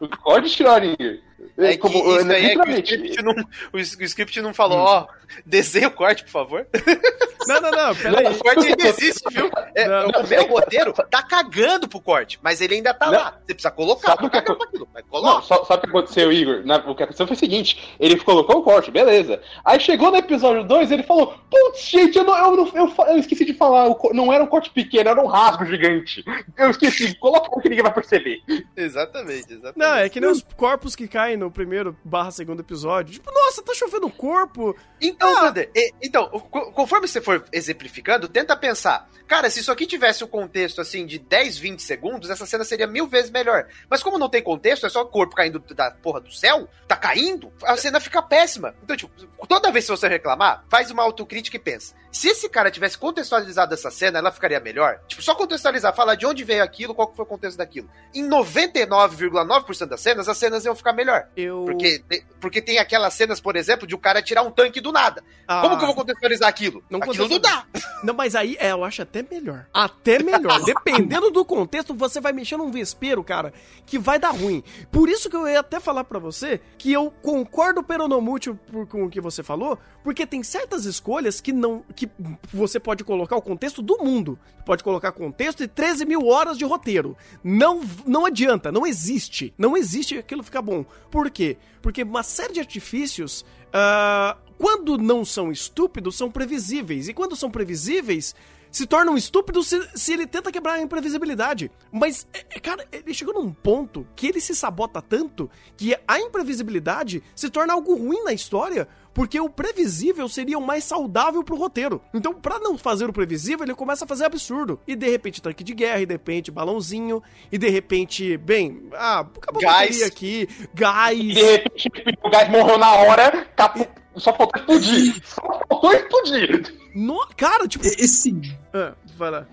[0.00, 1.20] o corte de Schrödinger.
[1.58, 3.34] É como, que isso aí é que o script não,
[3.72, 5.06] o, script não falou, ó,
[5.44, 6.66] desenha o corte, por favor.
[7.46, 8.26] Não, não, não, peraí.
[8.34, 9.50] O corte ainda existe, viu?
[9.74, 13.12] É, Não, o meu roteiro tá cagando pro corte, mas ele ainda tá Não.
[13.12, 13.38] lá.
[13.46, 15.42] Você precisa colocar, Sabe tá o que Não, coloca.
[15.42, 16.62] só, sabe o que aconteceu, Igor?
[16.64, 19.40] Na- o que aconteceu foi o seguinte: ele colocou o corte, beleza.
[19.64, 23.18] Aí chegou no episódio 2, ele falou: Putz, gente, eu, não, eu, não- eu, eu
[23.18, 26.24] esqueci de falar, o não era um corte pequeno, era um rasgo gigante.
[26.56, 28.40] Eu esqueci, coloca um que ninguém vai perceber.
[28.76, 29.76] Exatamente, exatamente.
[29.78, 33.12] Não, é que nem os corpos que caem no primeiro barra segundo episódio.
[33.14, 34.74] Tipo, nossa, tá chovendo corpo.
[35.00, 35.52] Então, Ah.
[35.74, 39.08] E- então, co- conforme você for exemplificando, tenta pensar.
[39.26, 42.86] Cara, se isso aqui tivesse um contexto assim de 10, 20 segundos, essa cena seria
[42.86, 43.66] mil vezes melhor.
[43.90, 46.96] Mas como não tem contexto, é só o corpo caindo da porra do céu, tá
[46.96, 48.74] caindo, a cena fica péssima.
[48.82, 49.10] Então, tipo,
[49.48, 51.94] toda vez que você reclamar, faz uma autocrítica e pensa.
[52.16, 55.00] Se esse cara tivesse contextualizado essa cena, ela ficaria melhor?
[55.06, 57.90] Tipo, só contextualizar, falar de onde veio aquilo, qual foi o contexto daquilo.
[58.14, 61.28] Em 99,9% das cenas, as cenas iam ficar melhor.
[61.36, 61.64] Eu.
[61.66, 62.02] Porque,
[62.40, 65.22] porque tem aquelas cenas, por exemplo, de o cara tirar um tanque do nada.
[65.46, 66.82] Ah, Como que eu vou contextualizar aquilo?
[66.88, 67.66] Não aquilo não dá.
[68.02, 69.66] Não, mas aí é, eu acho até melhor.
[69.72, 70.62] Até melhor.
[70.64, 73.52] Dependendo do contexto, você vai mexer num vespeiro, cara,
[73.84, 74.62] que vai dar ruim.
[74.90, 79.10] Por isso que eu ia até falar pra você que eu concordo peronomútil com o
[79.10, 81.84] que você falou, porque tem certas escolhas que não.
[81.94, 82.08] que
[82.52, 84.38] você pode colocar o contexto do mundo.
[84.64, 87.16] Pode colocar contexto e 13 mil horas de roteiro.
[87.42, 89.54] Não, não adianta, não existe.
[89.56, 90.84] Não existe aquilo fica bom.
[91.10, 91.56] Por quê?
[91.80, 93.44] Porque uma série de artifícios.
[93.72, 97.08] ah, quando não são estúpidos, são previsíveis.
[97.08, 98.34] E quando são previsíveis,
[98.76, 101.70] se tornam estúpidos se, se ele tenta quebrar a imprevisibilidade.
[101.90, 106.20] Mas, é, é, cara, ele chegou num ponto que ele se sabota tanto que a
[106.20, 111.56] imprevisibilidade se torna algo ruim na história, porque o previsível seria o mais saudável pro
[111.56, 112.02] roteiro.
[112.12, 114.78] Então, pra não fazer o previsível, ele começa a fazer absurdo.
[114.86, 119.20] E de repente tanque de guerra, e de repente balãozinho, e de repente, bem, ah,
[119.20, 119.86] acabou a Gás.
[119.86, 121.18] bateria aqui, gás.
[121.18, 121.88] De repente,
[122.22, 125.22] o gás morreu na hora, capo- só faltou explodir.
[125.24, 126.85] Só faltou explodir.
[126.96, 127.86] No, cara, tipo.
[127.86, 128.34] Esse.
[128.72, 129.46] Ah, vai lá.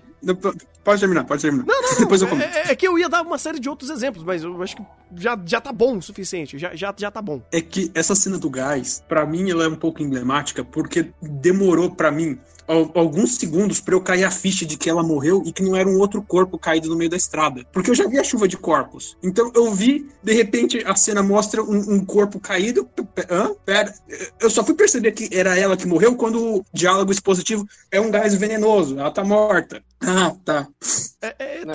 [0.82, 1.66] Pode terminar, pode terminar.
[1.66, 2.56] Não, não, Depois eu comento.
[2.56, 4.82] É, é que eu ia dar uma série de outros exemplos, mas eu acho que
[5.16, 6.58] já, já tá bom o suficiente.
[6.58, 7.42] Já, já, já tá bom.
[7.52, 11.90] É que essa cena do gás, pra mim, ela é um pouco emblemática, porque demorou
[11.90, 15.52] pra mim al- alguns segundos pra eu cair a ficha de que ela morreu e
[15.52, 17.64] que não era um outro corpo caído no meio da estrada.
[17.72, 19.16] Porque eu já vi a chuva de corpos.
[19.22, 22.88] Então eu vi, de repente, a cena mostra um, um corpo caído.
[23.30, 23.54] Hã?
[23.64, 23.92] Pera.
[24.40, 28.10] Eu só fui perceber que era ela que morreu quando o diálogo expositivo é um
[28.10, 28.98] gás venenoso.
[28.98, 29.82] Ela tá morta.
[30.00, 30.66] Ah, tá.
[31.22, 31.74] É, é, tem uma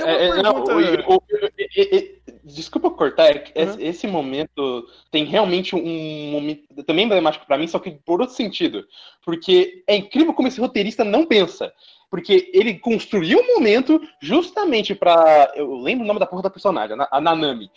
[1.68, 2.19] É, é,
[2.54, 3.76] desculpa cortar, é Uhum.
[3.80, 8.86] esse, momento tem realmente um momento também emblemático pra mim, só que por outro sentido.
[9.24, 11.72] Porque é incrível como esse roteirista não pensa.
[12.10, 15.52] Porque ele construiu um momento justamente pra.
[15.56, 17.70] Eu lembro o nome da porra da personagem, a Nanami.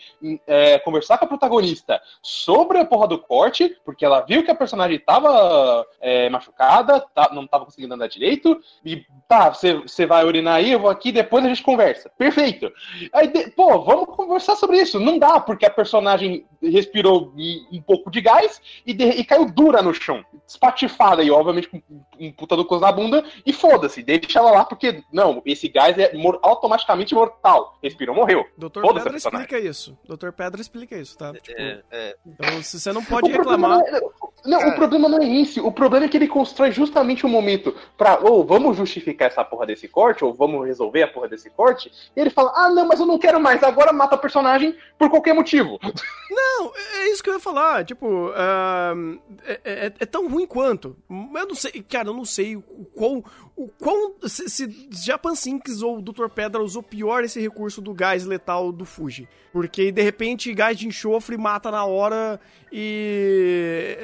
[0.47, 4.55] é, conversar com a protagonista sobre a porra do corte, porque ela viu que a
[4.55, 8.59] personagem tava é, machucada, tá- não tava conseguindo andar direito.
[8.85, 12.11] E tá, você vai urinar aí, eu vou aqui, depois a gente conversa.
[12.16, 12.73] Perfeito.
[13.12, 14.99] Aí, de- pô, vamos conversar sobre isso.
[14.99, 17.33] Não dá, porque a personagem respirou
[17.73, 20.25] um pouco de gás e, de- e caiu dura no chão.
[20.47, 21.83] Espatifada e, obviamente, com
[22.18, 23.25] um puta do coisa na bunda.
[23.45, 27.78] E foda-se, deixa ela lá, porque, não, esse gás é mor- automaticamente mortal.
[27.82, 28.44] Respirou, morreu.
[28.56, 28.80] Dr.
[28.80, 29.44] Foda-se Pedra personagem.
[29.46, 29.98] explica isso.
[30.08, 30.30] Dr.
[30.32, 31.32] Pedra explica isso, tá?
[31.35, 32.16] Tipo, É, é.
[32.26, 33.80] Então, se você não pode reclamar.
[33.80, 34.00] É-
[34.44, 34.70] não, Cara.
[34.70, 35.61] o problema não é esse.
[35.61, 39.66] O problema é que ele constrói justamente o momento pra, ou vamos justificar essa porra
[39.66, 41.90] desse corte, ou vamos resolver a porra desse corte.
[42.16, 43.62] E ele fala, ah, não, mas eu não quero mais.
[43.62, 45.78] Agora mata a personagem por qualquer motivo.
[46.35, 47.85] Não, é isso que eu ia falar.
[47.85, 50.96] Tipo, ahn, é, é- é tão ruim quanto.
[51.11, 52.62] Eu não sei, cara, eu não sei o
[52.94, 53.22] quão.
[53.55, 56.28] O quão se, se Japan Sinks ou o Dr.
[56.35, 59.28] Pedra usou pior esse recurso do gás letal do Fuji.
[59.52, 62.40] Porque de repente gás de enxofre mata na hora
[62.72, 63.98] e.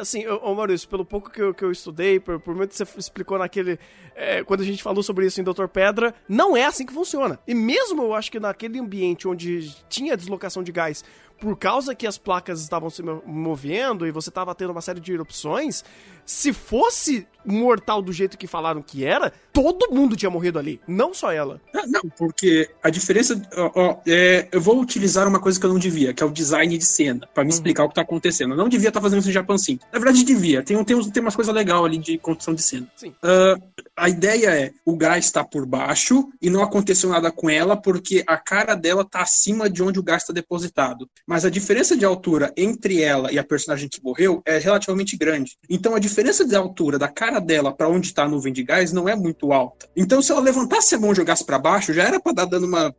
[0.00, 2.86] Assim, ô Maurício, pelo pouco que eu, que eu estudei, por, por muito que você
[2.98, 3.78] explicou naquele.
[4.14, 5.66] é, quando a gente falou sobre isso em Dr.
[5.66, 7.38] Pedra, não é assim que funciona.
[7.46, 11.04] E mesmo eu acho que naquele ambiente onde tinha deslocação de gás
[11.38, 15.00] por causa que as placas estavam se mo- movendo e você estava tendo uma série
[15.00, 15.84] de erupções,
[16.26, 21.14] se fosse mortal do jeito que falaram que era, todo mundo tinha morrido ali, não
[21.14, 21.60] só ela.
[21.74, 23.40] Ah, Não, porque a diferença.
[23.56, 26.30] ó, ó, é, eu vou utilizar uma coisa que eu não devia, que é o
[26.30, 28.52] design de cena, pra me explicar o que tá acontecendo.
[28.52, 29.78] Eu não devia estar fazendo isso em Japan Sim.
[29.92, 30.62] Na verdade, devia.
[30.62, 32.86] Tem, tem, tem umas coisas legais ali de construção de cena.
[32.96, 33.14] Sim.
[33.22, 33.56] Ah,
[33.96, 38.24] a ideia é: o gás tá por baixo e não aconteceu nada com ela porque
[38.26, 41.08] a cara dela tá acima de onde o gás está depositado.
[41.26, 45.56] Mas a diferença de altura entre ela e a personagem que morreu é relativamente grande.
[45.70, 48.62] Então a diferença diferença de altura da cara dela para onde está a nuvem de
[48.62, 49.86] gás não é muito alta.
[49.94, 52.66] Então, se ela levantasse a mão e jogasse para baixo, já era para dar dando
[52.66, 52.94] uma,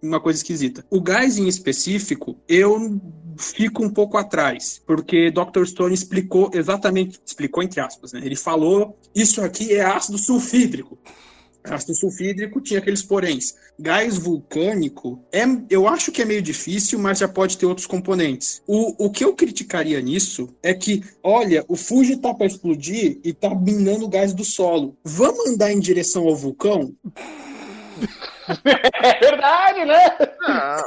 [0.00, 0.84] uma coisa esquisita.
[0.88, 3.00] O gás em específico, eu
[3.36, 5.64] fico um pouco atrás, porque Dr.
[5.64, 8.20] Stone explicou exatamente, explicou entre aspas, né?
[8.22, 10.96] Ele falou: isso aqui é ácido sulfídrico.
[11.64, 13.54] Ácido sulfídrico tinha aqueles poréns.
[13.78, 18.62] Gás vulcânico, é, eu acho que é meio difícil, mas já pode ter outros componentes.
[18.66, 23.32] O, o que eu criticaria nisso é que, olha, o Fuji tá para explodir e
[23.32, 24.96] tá minando o gás do solo.
[25.04, 26.94] Vamos andar em direção ao vulcão?
[29.02, 30.16] É verdade, né?
[30.46, 30.82] Ah,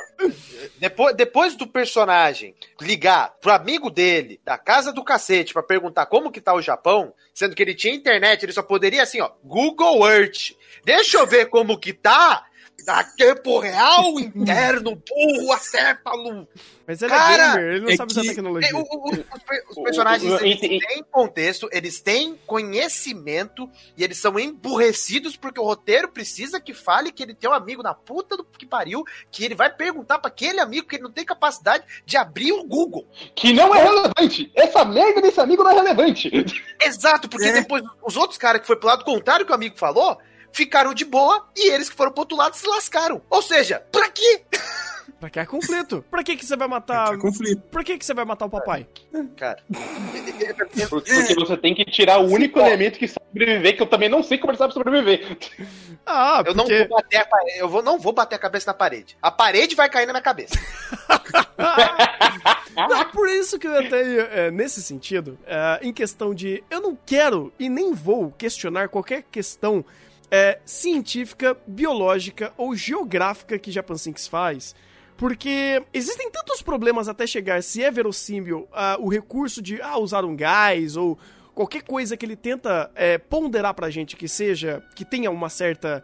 [0.77, 6.31] depois, depois do personagem ligar pro amigo dele, da casa do cacete, para perguntar como
[6.31, 10.05] que tá o Japão, sendo que ele tinha internet, ele só poderia assim, ó, Google
[10.09, 10.51] Earth.
[10.83, 12.45] Deixa eu ver como que tá.
[12.85, 16.45] Da tempo real, interno, burro, acéfalo.
[16.85, 18.69] Mas ele Cara, é gamer, ele não é sabe usar que- tecnologia.
[18.71, 24.37] É, o- o- os, os personagens eles têm contexto, eles têm conhecimento e eles são
[24.37, 28.43] emburrecidos porque o roteiro precisa que fale que ele tem um amigo na puta do
[28.43, 32.17] que pariu, que ele vai perguntar pra aquele amigo que ele não tem capacidade de
[32.17, 33.07] abrir o Google.
[33.33, 34.51] Que não é relevante.
[34.55, 36.29] Essa merda desse amigo não é relevante.
[36.83, 37.53] Exato, porque É.
[37.53, 40.17] depois os outros caras que foi pro lado contrário que o amigo falou,
[40.53, 43.21] ficaram de boa e eles que foram pro outro lado se lascaram.
[43.29, 44.43] Ou seja, pra quê?
[45.19, 46.03] Pra que é conflito?
[46.11, 47.13] Pra que que você vai matar...
[47.13, 47.61] É conflito.
[47.71, 48.85] Pra que que você vai matar o papai?
[49.37, 49.57] Cara,
[50.89, 54.21] Porque, você tem que tirar o único elemento que sabe sobreviver, que eu também não
[54.21, 55.37] sei como ele sabe sobreviver.
[56.05, 56.79] Ah, eu não porque...
[56.79, 59.17] vou bater a parede, eu vou, não vou bater a cabeça na parede.
[59.21, 60.59] A parede vai cair na minha cabeça.
[62.75, 66.63] Não, por isso que eu até, é, nesse sentido, é, em questão de.
[66.69, 69.85] Eu não quero e nem vou questionar qualquer questão
[70.33, 74.73] é, científica, biológica ou geográfica que Japan Sinks faz.
[75.15, 80.25] Porque existem tantos problemas até chegar se é verossímil ah, o recurso de ah, usar
[80.25, 81.19] um gás ou
[81.53, 86.03] qualquer coisa que ele tenta é, ponderar pra gente que seja, que tenha uma certa,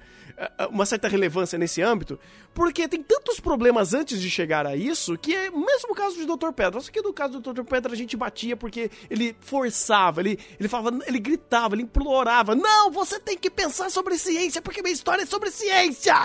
[0.71, 2.19] uma certa relevância nesse âmbito,
[2.53, 6.25] porque tem tantos problemas antes de chegar a isso que é o mesmo caso de
[6.25, 6.51] Dr.
[6.55, 6.79] Pedra.
[6.79, 7.63] Só que no caso do Dr.
[7.63, 12.91] Pedra a gente batia porque ele forçava, ele, ele falava, ele gritava, ele implorava: Não,
[12.91, 16.15] você tem que pensar sobre ciência, porque minha história é sobre ciência!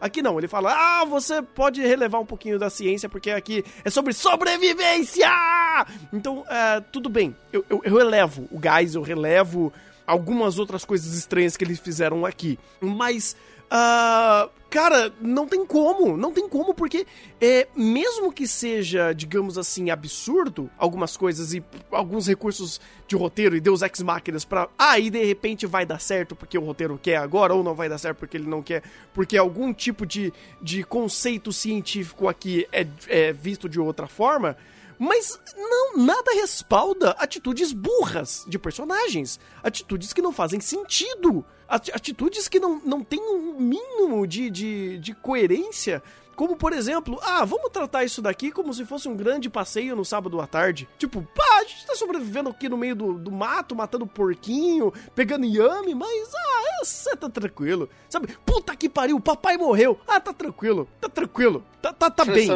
[0.00, 3.90] Aqui não, ele fala: Ah, você pode relevar um pouquinho da ciência, porque aqui é
[3.90, 5.28] sobre sobrevivência!
[6.12, 9.72] Então, é, tudo bem, eu, eu, eu relevo o gás, eu relevo
[10.06, 13.36] algumas outras coisas estranhas que eles fizeram aqui, mas.
[13.76, 17.04] Ah, cara, não tem como, não tem como, porque
[17.40, 21.60] é, mesmo que seja, digamos assim, absurdo, algumas coisas e
[21.90, 24.68] alguns recursos de roteiro e Deus Ex Máquinas pra.
[24.78, 27.88] Ah, e de repente vai dar certo porque o roteiro quer agora, ou não vai
[27.88, 30.32] dar certo porque ele não quer, porque algum tipo de,
[30.62, 34.56] de conceito científico aqui é, é visto de outra forma.
[34.98, 39.38] Mas não, nada respalda atitudes burras de personagens.
[39.62, 41.44] Atitudes que não fazem sentido.
[41.68, 46.02] Ati- Atitudes que não, não têm um mínimo de, de, de coerência.
[46.34, 50.04] Como, por exemplo, ah, vamos tratar isso daqui como se fosse um grande passeio no
[50.04, 50.88] sábado à tarde.
[50.98, 55.46] Tipo, pá, a gente tá sobrevivendo aqui no meio do, do mato, matando porquinho, pegando
[55.46, 57.88] yame, mas, ah, você tá tranquilo.
[58.08, 59.98] Sabe, puta que pariu, o papai morreu.
[60.06, 62.48] Ah, tá tranquilo, tá tranquilo, tá, tá, tá bem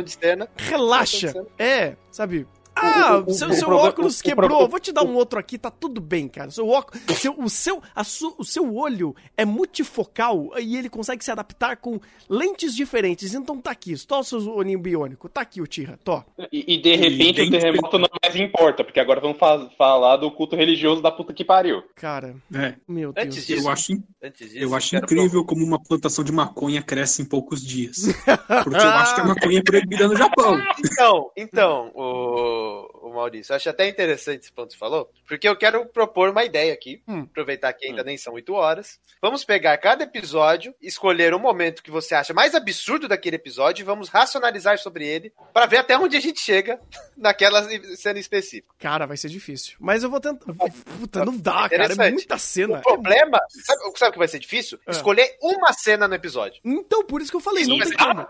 [0.56, 1.46] relaxa.
[1.58, 2.46] É, sabe?
[2.80, 5.58] Ah, o- o- seu, o seu óculos quebrou, problema- vou te dar um outro aqui,
[5.58, 6.50] tá tudo bem, cara.
[6.50, 11.24] Seu óculos, seu, o, seu, a su- o seu olho é multifocal e ele consegue
[11.24, 13.34] se adaptar com lentes diferentes.
[13.34, 16.24] Então tá aqui, tó o seu olhinho biônico, tá aqui o Tira, tó.
[16.52, 20.16] E, e de repente bem o terremoto não mais importa, porque agora vamos fa- falar
[20.16, 21.82] do culto religioso da puta que pariu.
[21.94, 23.26] Cara, É, meu Deus.
[23.26, 27.22] Antes disso, eu acho, Antes disso, eu acho incrível como uma plantação de maconha cresce
[27.22, 27.96] em poucos dias.
[28.64, 30.58] Porque eu acho que a maconha é proibida no Japão.
[30.84, 32.67] Então, então, o,
[33.10, 36.30] o Maurício, eu acho até interessante esse ponto que você falou, porque eu quero propor
[36.30, 37.22] uma ideia aqui, Hum.
[37.22, 38.98] aproveitar que ainda nem são oito horas.
[39.20, 43.84] Vamos pegar cada episódio, escolher um momento que você acha mais absurdo daquele episódio e
[43.84, 46.80] vamos racionalizar sobre ele para ver até onde a gente chega
[47.16, 47.62] naquela
[47.96, 48.74] cena específica.
[48.78, 49.76] Cara, vai ser difícil.
[49.80, 50.52] Mas eu vou tentar.
[50.54, 51.94] Puta, não dá, cara.
[51.94, 52.78] É muita cena.
[52.78, 54.78] O problema, sabe, sabe o que vai ser difícil?
[54.86, 54.90] É.
[54.90, 56.60] Escolher uma cena no episódio.
[56.64, 58.28] Então, por isso que eu falei, não Isso tem vai como.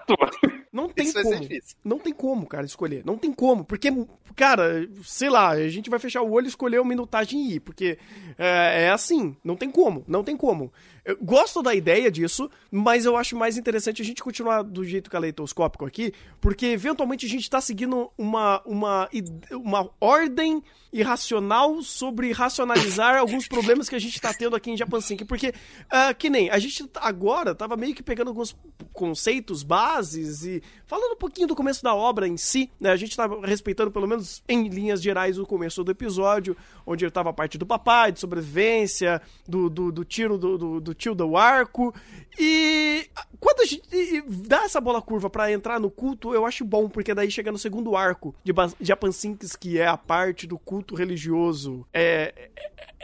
[0.72, 1.40] Não tem Isso vai ser como.
[1.48, 1.76] difícil.
[1.84, 3.02] Não tem como, cara, escolher.
[3.04, 3.64] Não tem como.
[3.64, 3.88] Porque,
[4.36, 4.67] cara,
[5.02, 7.61] sei lá, a gente vai fechar o olho escolher uma minutagem e ir.
[7.61, 7.98] Porque
[8.38, 9.37] é, é assim.
[9.42, 10.04] Não tem como.
[10.07, 10.72] Não tem como.
[11.09, 15.11] Eu gosto da ideia disso, mas eu acho mais interessante a gente continuar do jeito
[15.11, 19.09] caleidoscópico aqui, porque eventualmente a gente tá seguindo uma, uma,
[19.51, 25.01] uma ordem irracional sobre racionalizar alguns problemas que a gente tá tendo aqui em Japan
[25.01, 25.25] Sync.
[25.25, 25.55] Porque,
[25.88, 28.55] ah, que nem, a gente tá- agora tava meio que pegando alguns
[28.92, 32.90] conceitos, bases e falando um pouquinho do começo da obra em si, né?
[32.90, 37.11] A gente tava respeitando, pelo menos em linhas gerais, o começo do episódio, onde eu
[37.11, 41.14] tava a parte do papai, de sobrevivência, do, do, do tiro do, do, do tio
[41.14, 41.94] do arco.
[42.38, 43.08] E
[43.40, 47.14] quando a gente dá essa bola curva pra entrar no culto, eu acho bom, porque
[47.14, 51.87] daí chega no segundo arco de Japan Sinks, que é a parte do culto religioso.
[51.92, 52.50] É, é-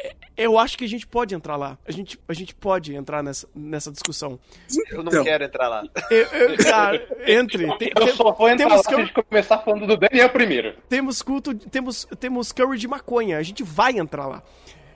[0.09, 1.79] é- eu acho que a gente pode entrar lá.
[1.87, 4.39] A gente, a gente pode entrar nessa, nessa discussão.
[4.91, 5.25] Eu não Então.
[5.25, 5.85] quero entrar lá.
[6.11, 7.67] Eu- eu- cara, entre.
[7.79, 10.29] Tem- Eu tem- só vou entrar temos lá se a gente começar falando do Daniel
[10.31, 10.75] primeiro.
[10.89, 13.39] temos culto, temos, temos curry de maconha.
[13.39, 14.43] A gente vai entrar lá.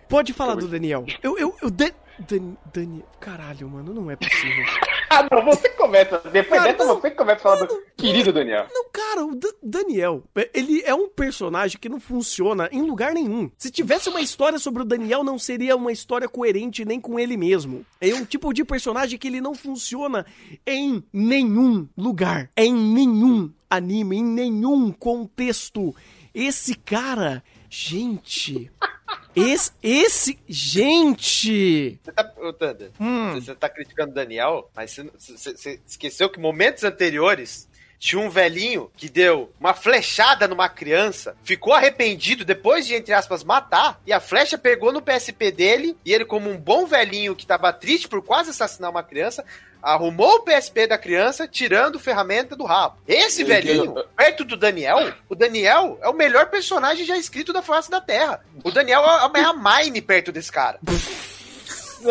[0.08, 1.04] Pode falar do Daniel.
[1.22, 1.90] Eu, eu, eu Dan,
[2.28, 3.06] Dan- Daniel.
[3.20, 4.64] Caralho, mano, não é possível.
[5.10, 6.18] Ah, não, você começa.
[6.30, 7.00] Depois Cara, dessa, não.
[7.00, 8.66] você começa a falar do querido Daniel.
[8.70, 13.50] Não, cara, o Da- Daniel, ele é um personagem que não funciona em lugar nenhum.
[13.56, 17.38] Se tivesse uma história sobre o Daniel, não seria uma história coerente nem com ele
[17.38, 17.86] mesmo.
[18.02, 20.26] É um tipo de personagem que ele não funciona
[20.66, 25.96] em nenhum lugar, em nenhum anime, em nenhum contexto.
[26.34, 28.70] Esse cara, gente.
[29.38, 31.98] Esse, esse, gente.
[32.02, 33.34] Você tá, ô, Thunder, Hum.
[33.34, 35.02] você, você tá criticando o Daniel, mas você,
[35.36, 41.36] você- você esqueceu que momentos anteriores tinha um velhinho que deu uma flechada numa criança,
[41.42, 46.12] ficou arrependido depois de, entre aspas, matar, e a flecha pegou no PSP dele, e
[46.12, 49.44] ele, como um bom velhinho que tava triste por quase assassinar uma criança,
[49.82, 52.96] arrumou o PSP da criança, tirando ferramenta do rabo.
[53.06, 54.06] Esse Meu velhinho, Deus.
[54.16, 58.40] perto do Daniel, o Daniel é o melhor personagem já escrito da face da Terra.
[58.64, 60.78] O Daniel é a Mine perto desse cara.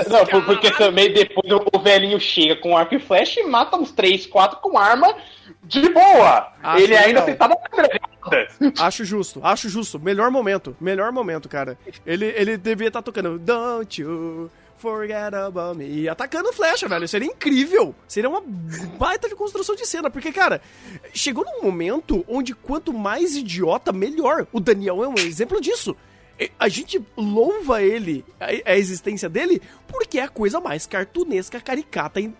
[0.09, 3.91] Não, por- porque também depois o- velhinho chega com arco e flecha e mata uns
[3.91, 5.15] 3, 4 com arma
[5.63, 6.51] de boa.
[6.61, 7.99] Acho Ele ainda sentado na cadeira.
[8.79, 9.97] Acho justo, acho justo.
[9.97, 11.77] Melhor momento, melhor momento, cara.
[12.05, 15.85] Ele, ele devia estar tocando Don't you forget about me.
[16.01, 17.07] E atacando flecha, velho.
[17.07, 17.93] Seria incrível.
[18.07, 20.09] Seria uma baita de construção de cena.
[20.09, 20.61] Porque, cara,
[21.13, 24.47] chegou num momento onde quanto mais idiota, melhor.
[24.51, 25.95] O Daniel é um exemplo disso.
[26.59, 32.19] A gente louva ele, a, existência dele, porque é a coisa mais cartunesca, caricata.
[32.19, 32.31] e-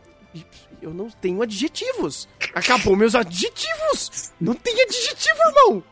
[0.79, 2.29] Eu não tenho adjetivos.
[2.53, 4.31] Acabou meus adjetivos.
[4.39, 5.83] Não tem adjetivo, irmão.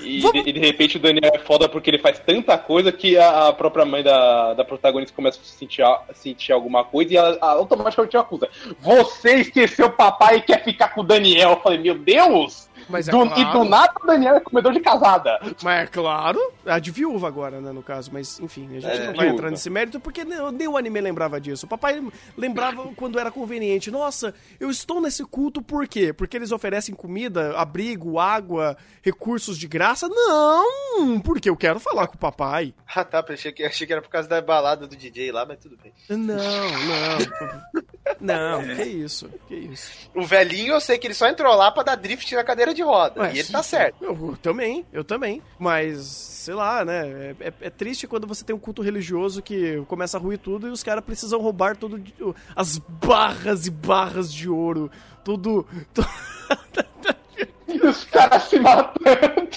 [0.00, 3.16] E, Vamos- de, de repente o Daniel é foda porque ele faz tanta coisa que
[3.16, 7.16] a, a própria mãe da, da protagonista começa a sentir, a- sentir alguma coisa e
[7.16, 8.48] ela a- automaticamente acusa.
[8.80, 11.50] Você esqueceu o papai e quer ficar com o Daniel.
[11.50, 12.68] Eu falei, meu Deus!
[12.88, 13.40] Mas é Do- claro.
[13.40, 15.38] E do nada o Daniel é comedor de casada.
[15.62, 18.10] Mas é claro, a de viúva agora, né, no caso.
[18.12, 19.26] Mas, enfim, a gente É, não vai viúva.
[19.28, 21.66] entrar nesse mérito porque nem, nem o anime lembrava disso.
[21.66, 22.02] O papai
[22.36, 23.90] lembrava quando era conveniente.
[23.90, 26.12] Nossa, eu estou nesse culto por quê?
[26.12, 30.08] Porque eles oferecem comida, abrigo, água, recursos de graça?
[30.08, 31.20] Não!
[31.20, 32.74] Porque eu quero falar com o papai.
[32.94, 33.24] Ah, tá.
[33.26, 35.92] Achei que, achei que era por causa da balada do DJ lá, mas tudo bem.
[36.10, 37.82] Não, não.
[38.20, 39.90] Não, que isso, que isso.
[40.14, 42.82] O velhinho, eu sei que ele só entrou lá pra dar drift na cadeira de
[42.82, 43.20] roda.
[43.20, 44.02] Ué, e ele tá certo.
[44.04, 45.42] Eu, eu também, eu também.
[45.58, 47.06] Mas, sei lá, né?
[47.08, 50.68] É, é- é triste quando você tem um culto religioso que começa a ruir tudo
[50.68, 51.98] e os caras precisam roubar tudo.
[51.98, 52.14] de-
[52.56, 54.90] as barras e barras de ouro.
[55.24, 55.66] Tudo.
[55.94, 56.02] tu-
[57.68, 59.48] E os caras se matando.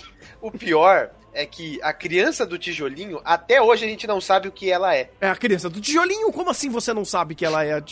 [0.42, 4.52] O pior é que a criança do tijolinho, até hoje a gente não sabe o
[4.52, 5.10] que ela é.
[5.22, 6.32] É a criança do tijolinho.
[6.32, 7.74] Como assim você não sabe que ela é?
[7.74, 7.84] a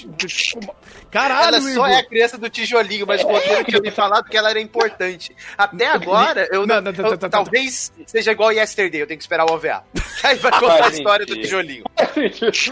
[1.12, 1.90] Caralho, ela só Igor.
[1.90, 5.36] é a criança do tijolinho, mas o roteiro tinha me falado que ela era importante.
[5.58, 6.82] Até agora, eu Não, não.
[6.82, 9.84] não, não, eu- não, não, talvez seja igual Yesterday, eu tenho que esperar o OVA.
[10.24, 11.84] Aí vai contar a Faz história do tijolinho.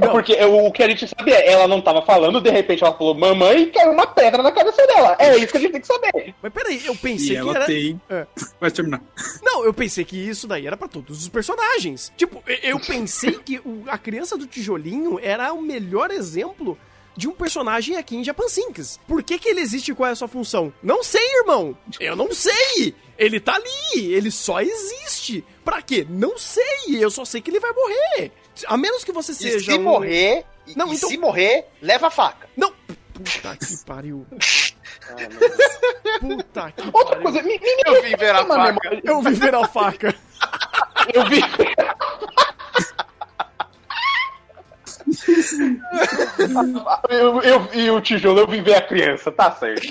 [0.00, 2.82] Não, porque o, o que a gente sabe é, ela não tava falando, de repente
[2.82, 5.16] ela falou, mamãe, e caiu uma pedra na cabeça dela.
[5.18, 6.34] É isso que a gente tem que saber.
[6.42, 7.66] Mas peraí, eu E pensei que ela era.
[7.66, 8.00] tem.
[8.08, 8.26] É.
[8.60, 9.00] Vai terminar.
[9.42, 12.12] Não, eu pensei que isso daí era pra todos os personagens.
[12.16, 16.78] Tipo, e- eu pensei que o- a criança do tijolinho era o melhor exemplo
[17.16, 19.00] de um personagem aqui em Japan Sinks.
[19.06, 20.72] Por que, que ele existe e qual é a sua função?
[20.82, 21.76] Não sei, irmão.
[21.98, 22.94] Eu não sei.
[23.18, 24.12] Ele tá ali.
[24.14, 25.44] Ele só existe.
[25.64, 26.06] Pra quê?
[26.08, 26.64] Não sei.
[27.02, 28.30] Eu só sei que ele vai morrer.
[28.66, 29.72] A menos que você E seja.
[29.72, 32.48] se um- morrer, e, Não, e então- se morrer, leva a faca.
[32.56, 32.72] Não.
[33.18, 34.26] Puta que pariu.
[36.20, 37.22] Puta que Outra pariu.
[37.22, 38.64] coisa, me, me, me Eu vim ver a faca.
[38.64, 39.00] memória.
[39.04, 40.14] Eu vi ver a faca.
[41.14, 41.40] Eu vi.
[47.08, 49.82] eu, eu vi o tijolo, eu vim ver a criança, tá certo.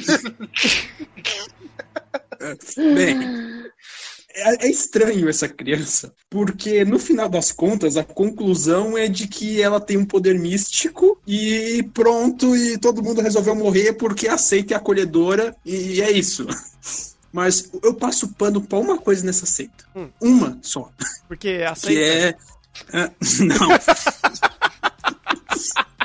[2.77, 3.19] Bem,
[4.37, 9.61] é, é estranho essa criança, porque no final das contas a conclusão é de que
[9.61, 14.75] ela tem um poder místico e pronto, e todo mundo resolveu morrer porque aceita e
[14.75, 16.45] acolhedora, e é isso.
[17.33, 19.85] Mas eu passo pano pra uma coisa nessa seita.
[19.95, 20.09] Hum.
[20.21, 20.89] Uma só.
[21.27, 21.93] Porque aceita.
[21.93, 21.99] Que
[22.95, 22.99] é.
[22.99, 23.11] é,
[23.43, 23.67] não.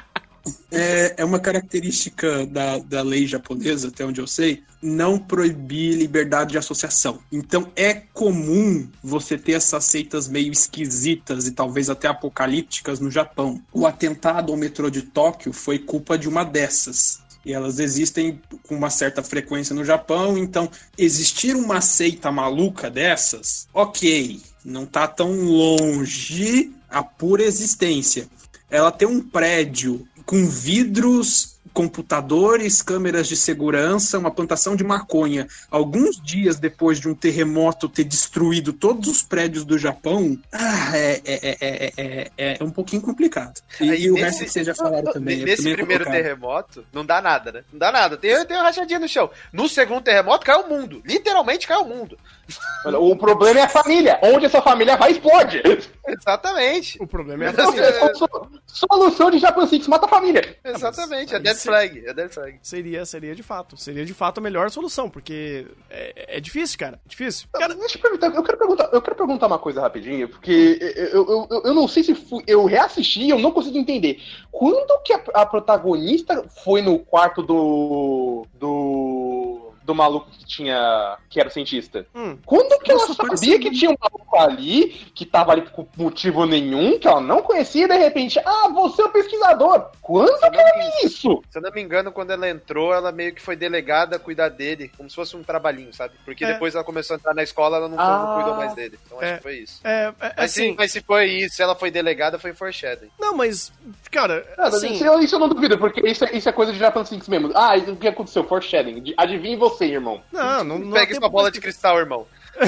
[0.73, 6.53] É, é uma característica da, da lei japonesa, até onde eu sei, não proibir liberdade
[6.53, 7.21] de associação.
[7.31, 13.63] Então é comum você ter essas seitas meio esquisitas e talvez até apocalípticas no Japão.
[13.71, 17.21] O atentado ao metrô de Tóquio foi culpa de uma dessas.
[17.45, 23.69] E elas existem com uma certa frequência no Japão, então existir uma seita maluca dessas,
[23.75, 28.29] ok, não tá tão longe a pura existência.
[28.71, 35.47] Ela tem um prédio com vidros, computadores, câmeras de segurança, uma plantação de maconha.
[35.71, 41.21] Alguns dias depois de um terremoto ter destruído todos os prédios do Japão, ah, é,
[41.25, 41.93] é, é,
[42.37, 43.61] é, é um pouquinho complicado.
[43.81, 45.43] E, e o nesse- resto que vocês já falaram também.
[45.43, 47.65] é Nesse primeiro terremoto, não dá nada, né?
[47.73, 48.17] Não dá nada.
[48.17, 49.31] Tem, tem uma rachadinha no chão.
[49.53, 51.03] No segundo terremoto, caiu o mundo.
[51.05, 52.19] Literalmente caiu o mundo.
[52.85, 54.19] Olha, O problema é a família.
[54.23, 55.63] Onde essa família vai, explode.
[56.07, 56.99] Exatamente.
[57.01, 58.15] O problema é a Então, família.
[58.15, 60.57] So- Solução de Japan Six, mata a família.
[60.65, 61.35] Exatamente.
[61.35, 62.07] É flag.
[62.07, 62.59] É dead flag.
[62.63, 63.77] Seria, seria de fato.
[63.77, 67.01] Seria de fato a melhor solução, porque é, é difícil, cara.
[67.05, 67.49] É difícil.
[67.53, 70.79] Cara, Deixa eu perguntar, eu quero perguntar, eu quero perguntar uma coisa rapidinho, porque
[71.13, 74.21] eu, eu, eu, eu não sei se fui, eu reassisti e eu não consigo entender.
[74.51, 78.47] Quando que a, a protagonista foi no quarto do.
[78.55, 79.12] do.
[79.85, 81.17] Do maluco que tinha.
[81.29, 82.07] que era o cientista?
[82.15, 85.63] hum, Quando que ela Nossa, sabia parecia que tinha um maluco ali, que tava ali
[85.63, 89.87] por motivo nenhum, que ela não conhecia, e de repente, ah, você é o pesquisador.
[90.01, 91.43] Quando Se que não ela me- viu isso?
[91.51, 94.49] Se eu não me engano, quando ela entrou, ela meio que foi delegada a cuidar
[94.49, 96.15] dele, como se fosse um trabalhinho, sabe?
[96.25, 96.53] Porque É.
[96.53, 98.25] depois ela começou a entrar na escola, ela não, Ah.
[98.27, 98.99] não cuidou mais dele.
[99.07, 99.37] Então acho É.
[99.37, 99.81] que foi isso.
[99.85, 103.11] é, é, Mas, assim, sim, mas se foi isso, se ela foi delegada, foi foreshadowing.
[103.19, 103.73] não, mas,
[104.11, 106.73] cara, Ah, assim, isso, eu- isso eu não duvido, porque isso, é- isso é coisa
[106.73, 107.51] de Japan Six mesmo.
[107.55, 108.45] Ah, o que aconteceu?
[108.45, 109.15] Foreshadowing.
[109.17, 110.23] Adivinhe você, irmão.
[110.33, 112.27] não, não, não Pega sua bola de cristal, irmão.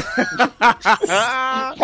[1.09, 1.75] Ah,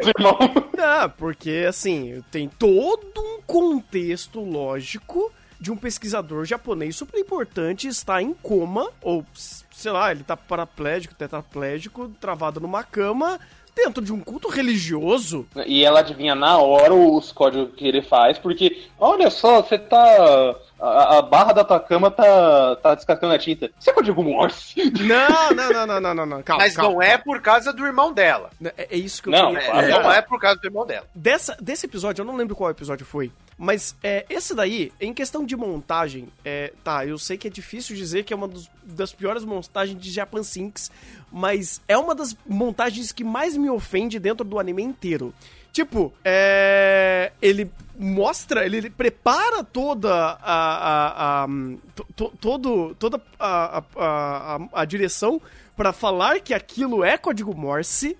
[0.00, 0.38] irmão.
[0.76, 8.22] não, porque assim, tem todo um contexto lógico de um pesquisador japonês super importante estar
[8.22, 9.24] em coma, ou
[9.70, 13.38] sei lá, ele tá paraplégico, tetraplégico, travado numa cama,
[13.74, 15.46] dentro de um culto religioso.
[15.66, 20.56] E ela adivinha na hora os códigos que ele faz, porque, olha só, você tá.
[20.80, 23.70] A, a barra da tua cama tá, tá descascando a tinta.
[23.78, 24.74] Isso é código Morse?
[25.00, 26.42] Não, não, não, não, não, não, não.
[26.42, 28.50] Calma, Mas calma, não é por causa do irmão dela.
[28.58, 28.72] calma.
[28.78, 29.68] É, é isso que eu Não, queria.
[29.68, 30.02] É, não.
[30.04, 31.06] não é por causa do irmão dela.
[31.14, 35.44] Dessa, desse episódio, eu não lembro qual episódio foi, mas é, esse daí, em questão
[35.44, 39.12] de montagem, é, tá, eu sei que é difícil dizer que é uma dos- das
[39.12, 40.90] piores montagens de Japan Sinks,
[41.30, 45.34] mas é uma das montagens que mais me ofende dentro do anime inteiro.
[45.72, 47.70] Tipo, é, ele
[48.00, 51.48] mostra, ele, ele prepara toda a, a, a-
[51.94, 55.40] to- to- todo, toda a, a, a, a- direção
[55.76, 58.16] pra falar que aquilo é código Morse.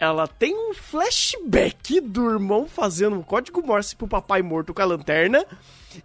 [0.00, 4.84] Ela tem um flashback do irmão fazendo um código Morse pro papai morto com a
[4.84, 5.44] lanterna.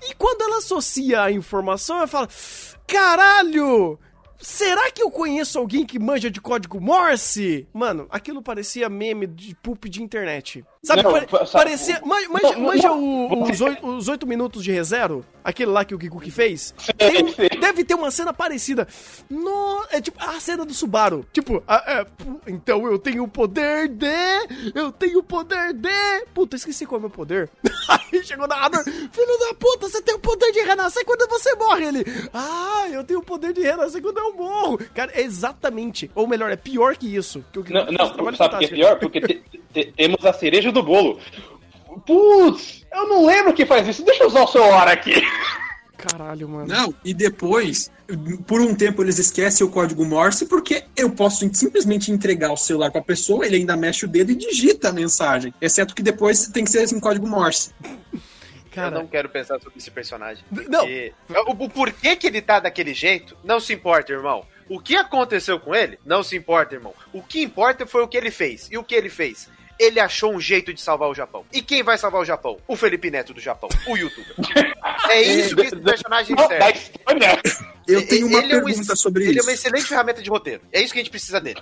[0.02, 2.28] E quando ela associa a informação, ela fala:
[2.88, 4.00] Caralho!
[4.40, 7.66] Será que eu conheço alguém que manja de código Morse?
[7.74, 10.66] Mano, aquilo parecia meme de pulp de internet.
[10.86, 12.02] Sabe, Não, pare- sabe- parecia.
[12.04, 15.26] ma- Manja, Não, manja não, o- os, oito, os oito minutos de ReZero?
[15.42, 16.76] Aquele lá que o Kikuki fez?
[16.98, 17.24] Tem
[17.58, 18.86] deve ter uma cena parecida.
[19.30, 21.26] No, é tipo a cena do Subaru.
[21.32, 22.06] Tipo, ah, é,
[22.52, 24.08] então eu tenho o poder de.
[24.76, 26.26] Eu tenho o poder de.
[26.34, 27.50] Puta, esqueci qual é o meu poder.
[27.88, 28.84] Aí chegou o narrador.
[28.84, 31.86] Filho da puta, você tem o poder de renascer quando você morre.
[31.86, 32.06] Ele.
[32.34, 34.78] Ah, eu tenho o poder de renascer quando eu morro.
[34.94, 36.12] Cara, é exatamente.
[36.14, 37.42] Ou melhor, é pior que isso.
[37.54, 39.00] Que o Não, fez não sabe o que é pior?
[39.00, 39.44] Porque te-
[39.96, 41.20] temos a cereja do bolo.
[42.06, 44.04] Putz, eu não lembro quem faz isso.
[44.04, 45.14] Deixa eu usar o celular aqui.
[45.98, 46.68] Caralho, mano.
[46.68, 47.90] Não, e depois,
[48.46, 52.92] por um tempo eles esquecem o código Morse, porque eu posso simplesmente entregar o celular
[52.92, 55.54] pra pessoa, ele ainda mexe o dedo e digita a mensagem.
[55.62, 57.72] Exceto que depois tem que ser em código Morse.
[58.72, 60.44] Cara, Eu não quero pensar sobre esse personagem.
[60.52, 60.80] Não.
[60.82, 64.44] porque- O, o porquê que ele tá daquele jeito, não se importa, irmão.
[64.68, 66.94] O que aconteceu com ele, não se importa, irmão.
[67.14, 68.68] O que importa foi o que ele fez.
[68.72, 69.48] E o que ele fez?
[69.80, 71.44] Ele achou um jeito de salvar o Japão.
[71.52, 72.58] E quem vai salvar o Japão?
[72.68, 74.36] O Felipe Neto do Japão, o youtuber.
[75.10, 76.92] É isso que esse personagem serve.
[77.86, 79.44] Eu tenho uma Ele é um pergunta ex- sobre Ele é isso.
[79.44, 80.62] uma excelente ferramenta de roteiro.
[80.72, 81.62] É isso que a gente precisa dele.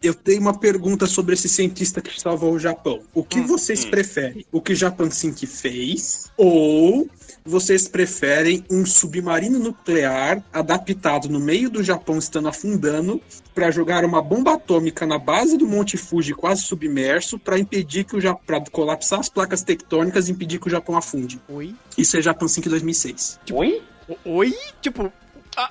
[0.00, 3.02] Eu tenho uma pergunta sobre esse cientista que salvou o Japão.
[3.12, 4.46] O que vocês preferem?
[4.52, 6.30] O que o Japan Sink fez?
[6.36, 7.08] Ou
[7.46, 13.20] vocês preferem um submarino nuclear adaptado no meio do Japão estando afundando
[13.54, 18.16] para jogar uma bomba atômica na base do Monte Fuji quase submerso para impedir que
[18.16, 21.40] o Japão para colapsar as placas tectônicas e impedir que o Japão afunde?
[21.48, 21.74] Oi?
[21.96, 23.40] Isso é Japan Sink 2006.
[23.52, 23.82] Oi?
[24.24, 24.54] Oi?
[24.80, 25.12] Tipo.
[25.56, 25.70] Ah,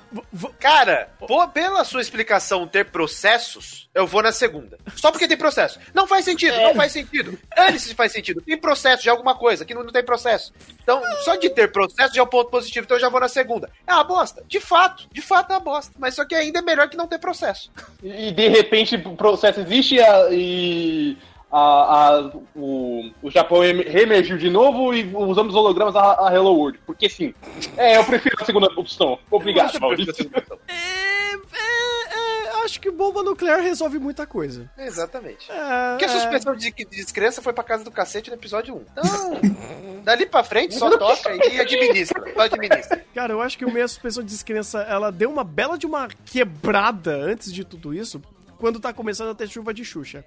[0.58, 4.78] Cara, pô, pela sua explicação ter processos, eu vou na segunda.
[4.96, 5.78] Só porque tem processo.
[5.94, 7.38] Não faz sentido, não faz sentido.
[7.56, 8.40] Dane-se se faz sentido.
[8.42, 10.52] Tem processo de alguma coisa, aqui não, não tem processo.
[10.82, 13.28] Então, só de ter processo já é um ponto positivo, então eu já vou na
[13.28, 13.70] segunda.
[13.86, 14.44] É uma bosta.
[14.46, 15.92] De fato, de fato é uma bosta.
[15.98, 17.70] Mas só que ainda é melhor que não ter processo.
[18.02, 21.16] E de repente o processo existe a- e
[21.50, 21.58] a,
[22.18, 26.78] a- o, o Japão em- reemergiu de novo e usamos hologramas a, a Hello World.
[26.86, 27.34] Porque sim.
[27.76, 29.18] É, eu prefiro a segunda opção.
[29.30, 30.30] Obrigado, Maurício.
[30.68, 34.68] é, é, é, acho que bomba nuclear resolve muita coisa.
[34.76, 35.50] Exatamente.
[35.50, 38.80] É, Porque a suspensão de, de descrença foi pra casa do cacete no episódio 1.
[38.92, 39.40] Então,
[40.02, 42.22] dali pra frente, só toca e administra.
[42.34, 43.04] Só administra.
[43.14, 46.08] Cara, eu acho que o meia suspensão de descrença, ela deu uma bela de uma
[46.26, 48.20] quebrada antes de tudo isso,
[48.58, 50.24] quando tá começando a ter chuva de Xuxa.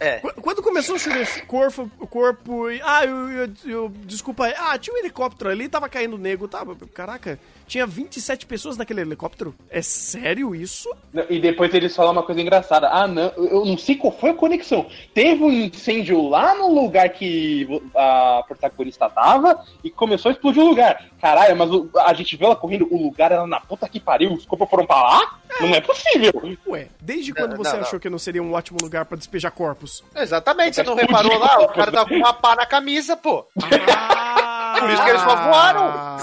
[0.00, 0.18] É.
[0.20, 2.80] Qu- Quando começou a chover corpo, corpo e.
[2.82, 4.54] Ah, eu, eu, eu- Desculpa aí.
[4.56, 6.48] Ah, tinha um helicóptero ali, tava caindo nego.
[6.48, 6.64] Tá,
[6.94, 9.54] caraca, tinha 27 pessoas naquele helicóptero?
[9.68, 10.88] É sério isso?
[11.12, 12.88] Não, E depois eles falam uma coisa engraçada.
[12.88, 14.86] Ah, não, eu não sei qual foi a conexão.
[15.12, 20.68] Teve um incêndio lá no lugar que a protagonista tava e começou a explodir o
[20.68, 21.06] lugar.
[21.20, 24.32] Caralho, mas o- a gente viu ela correndo, o lugar era na puta que pariu,
[24.32, 25.38] os corpos foram pra lá?
[25.60, 26.32] Não é possível.
[26.66, 27.82] Ué, desde Não, quando você não, não.
[27.86, 29.65] achou que não seria um ótimo lugar pra despejar corpos?
[30.14, 31.60] Exatamente, você não reparou lá?
[31.60, 33.46] O cara tava com uma pá na camisa, pô.
[33.96, 36.16] Ah, Por isso que eles só voaram.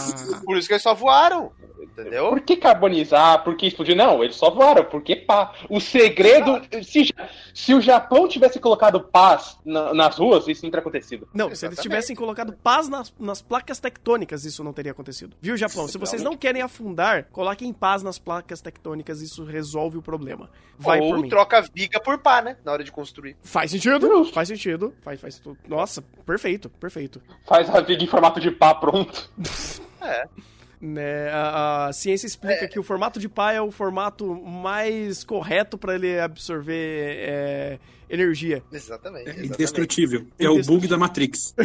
[0.46, 1.52] Por isso que eles só voaram.
[1.84, 2.30] Entendeu?
[2.30, 3.44] Por que carbonizar?
[3.44, 3.96] Por que explodir?
[3.96, 5.54] Não, eles só voaram, porque pá.
[5.70, 6.62] O segredo.
[6.84, 7.14] Se,
[7.54, 11.28] se o Japão tivesse colocado paz na- nas ruas, isso não teria acontecido.
[11.34, 11.82] Não, se eles Exatamente.
[11.84, 15.36] tivessem colocado paz nas, nas placas tectônicas, isso não teria acontecido.
[15.42, 15.88] Viu, Japão?
[15.88, 20.50] Se vocês não querem afundar, coloquem paz nas placas tectônicas, isso resolve o problema.
[20.78, 21.30] Vai por Ou mim.
[21.30, 22.58] troca viga por pá, né?
[22.64, 23.36] Na hora de construir.
[23.44, 24.08] Faz sentido?
[24.08, 24.34] Justo.
[24.34, 24.94] Faz sentido.
[25.02, 25.58] Faz, faz tudo.
[25.68, 27.22] Nossa, perfeito, perfeito.
[27.46, 29.30] Faz a viga em formato de pá pronto.
[30.02, 30.28] É.
[30.86, 35.78] Né, a, a ciência explica que o formato de pá é o formato mais correto
[35.78, 37.80] para ele absorver é,
[38.10, 38.62] energia.
[38.70, 39.22] Exatamente.
[39.22, 39.54] É exatamente.
[39.54, 40.28] indestrutível.
[40.38, 41.56] É o bug da Matrix.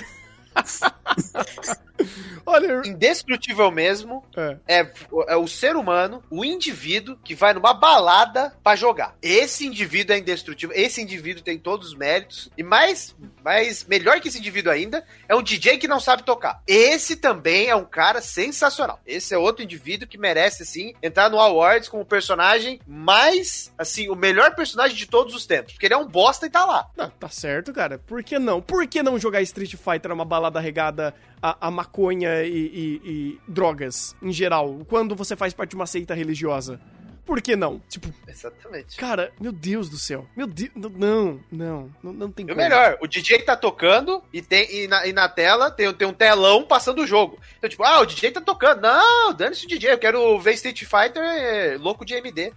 [2.49, 4.93] Olha, Indestrutível mesmo é, é,
[5.29, 9.15] é o ser humano, o indivíduo que vai numa balada pra jogar.
[9.21, 12.51] Esse indivíduo é indestrutível, esse indivíduo tem todos os méritos.
[12.57, 16.63] E mais, mais melhor que esse indivíduo ainda, é um DJ que não sabe tocar.
[16.67, 18.99] Esse também é um cara sensacional.
[19.07, 24.09] Esse é outro indivíduo que merece, assim, entrar no Awards como o personagem mais, assim,
[24.09, 25.75] o melhor personagem de todos os tempos.
[25.75, 26.89] Porque ele é um bosta e tá lá.
[26.97, 27.99] Não, tá certo, cara.
[27.99, 28.63] Por que não?
[28.63, 33.41] Por que não jogar Street Fighter numa balada regada a, a maconha e, e- e
[33.49, 36.81] drogas, em geral, quando você faz parte de uma seita religiosa?
[37.25, 37.79] Por que não?
[37.91, 38.97] Tipo, Exatamente.
[38.97, 40.25] cara, meu Deus do céu.
[40.35, 40.71] Meu Deus.
[40.75, 42.63] Não, não, não, não tem E o como.
[42.67, 46.13] melhor, o DJ tá tocando e, tem, e, na, e na tela tem, tem um
[46.15, 47.39] telão passando o jogo.
[47.59, 48.81] Então, tipo, ah, o DJ tá tocando.
[48.81, 52.51] Não, dane-se o DJ, eu quero ver Street Fighter é, louco de MD.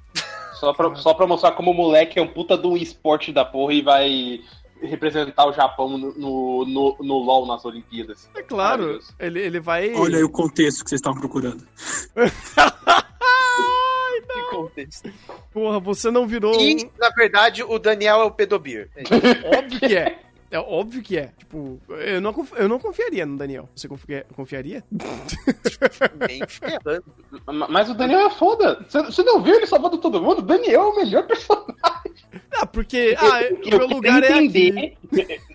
[0.53, 3.43] Só pra, só pra mostrar como o moleque é um puta de um esporte da
[3.43, 4.39] porra e vai
[4.81, 8.29] representar o Japão no, no, no, no LoL nas Olimpíadas.
[8.35, 9.93] É claro, ele, ele vai.
[9.93, 11.65] Olha aí o contexto que vocês estavam procurando.
[14.33, 15.11] Que contexto.
[15.51, 16.55] Porra, você não virou.
[16.55, 18.89] um- E, na verdade, o Daniel é o Pedobir.
[19.57, 20.19] Óbvio que é.
[20.51, 21.31] É óbvio que é.
[21.37, 23.69] Tipo, eu não, eu não confiaria no Daniel.
[23.73, 24.83] Você confia- confiaria?
[26.27, 26.41] Nem
[27.69, 28.85] Mas o Daniel é foda.
[28.87, 30.39] Você- não viu ele salvando todo mundo?
[30.39, 31.71] O Daniel é o melhor personagem.
[32.51, 33.15] Ah, porque.
[33.17, 34.97] Ah, o eu meu lugar é aqui.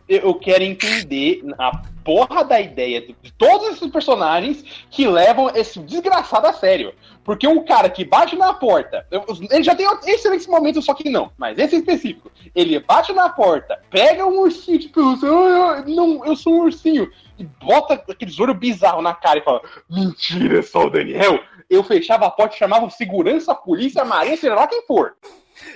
[0.08, 6.46] Eu quero entender a porra da ideia de todos esses personagens que levam esse desgraçado
[6.46, 6.94] a sério.
[7.24, 9.04] Porque o cara que bate na porta,
[9.50, 11.32] ele já tem excelentes momentos, só que não.
[11.36, 16.24] Mas esse específico, ele bate na porta, pega um ursinho de pelúcia, "Ah, eu, não,
[16.24, 20.62] eu sou um ursinho, e bota aquele olho bizarro na cara e fala: Mentira, é
[20.62, 21.40] só o Daniel.
[21.68, 25.14] Eu fechava a porta e chamava segurança, polícia, marinha, seja lá quem for.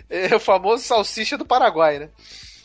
[0.08, 2.10] É o famoso salsicha do Paraguai, né?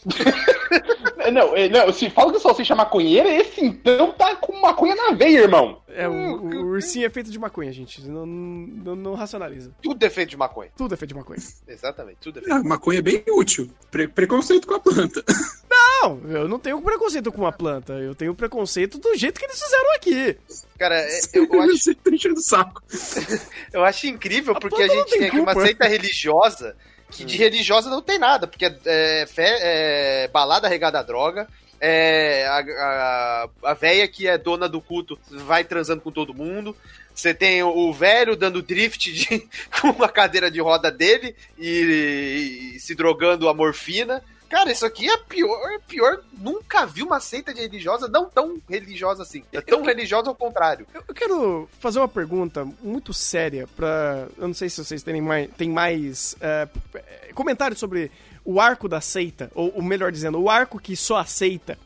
[1.32, 4.95] Não, é, não, se fala que o salsicha é maconheiro, esse então tá com maconha
[4.95, 5.82] na veia, irmão.
[5.88, 8.06] É, o, o ursinho é feito de maconha, gente.
[8.06, 9.72] Não, não, não racionaliza.
[9.82, 10.70] Tudo defeito de maconha.
[10.76, 11.39] Tudo é feito de maconha.
[11.68, 12.53] Exatamente, tudo defeito.
[12.56, 13.70] Ah, maconha é bem útil.
[13.89, 15.24] Pre- preconceito com a planta.
[15.68, 17.93] Não, eu não tenho preconceito com a planta.
[17.93, 20.38] Eu tenho preconceito do jeito que eles fizeram aqui.
[20.78, 22.82] Cara, é- eu, eu acho, Você enchendo o saco.
[23.74, 26.78] eu acho incrível A porque a gente tem tem aqui uma seita religiosa
[27.12, 31.47] que de religiosa não tem nada, porque é, fé- é balada regada a droga.
[31.80, 36.76] É, a, a, a véia que é dona do culto vai transando com todo mundo.
[37.14, 39.47] Você tem o, o velho dando drift de-
[39.82, 44.24] com a cadeira de roda dele e, e se drogando a morfina.
[44.56, 46.22] Cara, isso aqui é pior, pior.
[46.38, 49.43] Nunca vi uma seita de religiosa não tão religiosa assim.
[49.51, 50.88] É tão religiosa ao contrário.
[50.93, 54.30] Eu, eu quero fazer uma pergunta muito séria pra.
[54.38, 58.10] Eu não sei se vocês têm mais, têm mais é, p- é, comentários sobre
[58.45, 61.78] o arco da seita, ou, ou melhor dizendo, o arco que só aceita.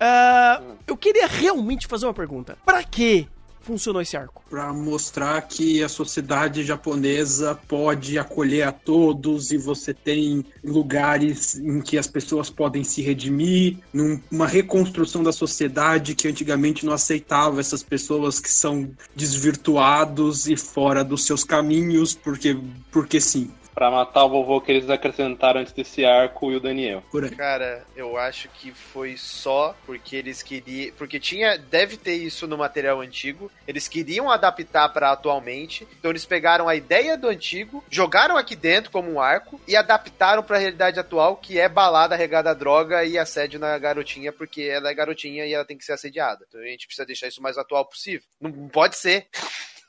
[0.00, 2.56] Ah, eu queria realmente fazer uma pergunta.
[2.64, 3.28] Pra que
[3.66, 4.42] funcionou esse arco?
[4.48, 11.80] Pra mostrar que a sociedade japonesa pode acolher a todos e você tem lugares em
[11.80, 17.60] que as pessoas podem se redimir, num- uma reconstrução da sociedade que antigamente não aceitava
[17.60, 22.56] essas pessoas que são desvirtuados e fora dos seus caminhos, porque,
[22.90, 27.02] porque sim, Pra matar o vovô que eles acrescentaram antes desse arco e o Daniel.
[27.36, 30.94] Cara, eu acho que foi só porque eles queriam.
[30.96, 31.58] Porque tinha.
[31.58, 33.52] Deve ter isso no material antigo.
[33.68, 35.86] Eles queriam adaptar pra atualmente.
[35.98, 40.42] Então eles pegaram a ideia do antigo, jogaram aqui dentro como um arco e adaptaram
[40.42, 44.88] pra realidade atual, que é balada regada a droga e assédio na garotinha, porque ela
[44.88, 46.46] é garotinha e ela tem que ser assediada.
[46.48, 48.26] Então a gente precisa deixar isso o mais atual possível.
[48.40, 49.26] Não não pode ser.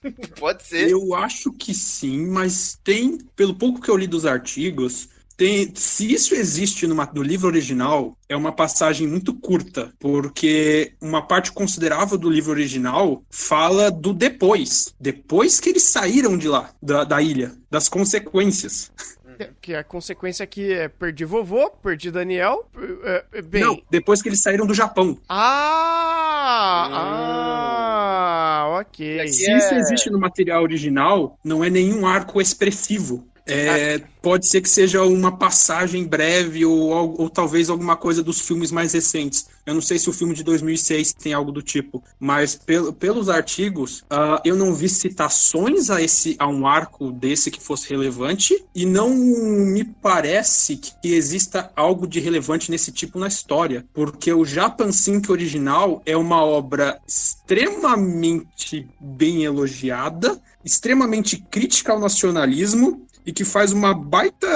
[0.39, 0.89] Pode ser.
[0.89, 6.11] Eu acho que sim, mas tem, pelo pouco que eu li dos artigos, tem, se
[6.11, 12.17] isso existe numa- no livro original, é uma passagem muito curta, porque uma parte considerável
[12.17, 17.55] do livro original fala do depois, depois que eles saíram de lá, da, da ilha,
[17.69, 18.91] das consequências.
[19.39, 22.67] É, Que a consequência aqui é perdi vovô, perdi Daniel.
[23.03, 23.61] é, é, bem.
[23.61, 25.17] Não, depois que eles saíram do Japão.
[25.27, 26.87] Ah!
[26.89, 26.93] Hum.
[26.95, 28.79] Ah!
[28.79, 29.15] Ok.
[29.15, 33.25] E aqui Se é- isso existe no material original, não é nenhum arco expressivo.
[33.47, 38.41] É, pode ser que seja uma passagem breve ou, al- ou talvez alguma coisa dos
[38.41, 39.47] filmes mais recentes.
[39.65, 43.29] Eu não sei se o filme de 2006 tem algo do tipo, mas pel- pelos
[43.29, 48.65] artigos, ah, eu não vi citações a, esse, a um arco desse que fosse relevante
[48.75, 54.45] e não me parece que exista algo de relevante nesse tipo na história, porque o
[54.45, 63.43] Japan Sync original é uma obra extremamente bem elogiada, extremamente crítica ao nacionalismo e que
[63.43, 64.47] faz uma baita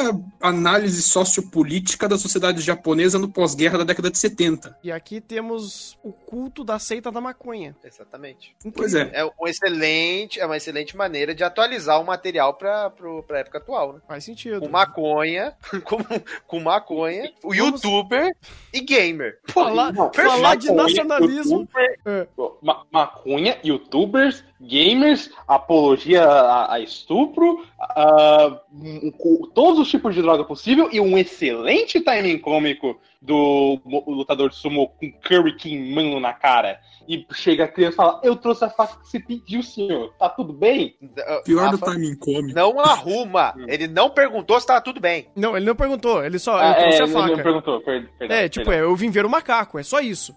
[0.41, 4.77] análise sociopolítica da sociedade japonesa no pós-guerra da década de 70.
[4.81, 7.75] E aqui temos o culto da seita da maconha.
[7.83, 8.55] Exatamente.
[8.73, 9.09] Pois é.
[9.13, 13.57] É um excelente, é uma excelente maneira de atualizar o material pra, pro, pra época
[13.57, 13.99] atual, né?
[14.07, 14.61] Faz sentido.
[14.61, 15.53] Com maconha,
[15.83, 15.97] com,
[16.47, 18.33] com maconha, o Vamos- youtuber
[18.73, 19.37] e gamer.
[19.47, 21.59] Falar, Não, falar de maconha, nacionalismo.
[21.59, 22.27] youtuber, É.
[22.61, 27.65] ma- maconha, youtubers, gamers, apologia a, a estupro,
[28.71, 29.11] um-
[29.53, 34.87] todos os tipos de droga possível e um excelente timing cômico do lutador de sumo
[34.99, 36.79] com curry queimando na cara.
[37.07, 40.13] E chega a criança e fala: Eu trouxe a faca que você pediu, senhor.
[40.17, 40.95] Tá tudo bem?
[41.43, 42.53] Pior do timing cômico.
[42.55, 43.53] Não arruma.
[43.67, 45.27] Ele não perguntou se tava tudo bem.
[45.35, 47.43] Não, ele não perguntou, ele só Ah, ele trouxe é, a ele não faca.
[47.43, 47.81] perguntou.
[47.81, 48.85] per- perdão, É, tipo, perdão.
[48.87, 50.33] é, eu vim ver o macaco, é só isso.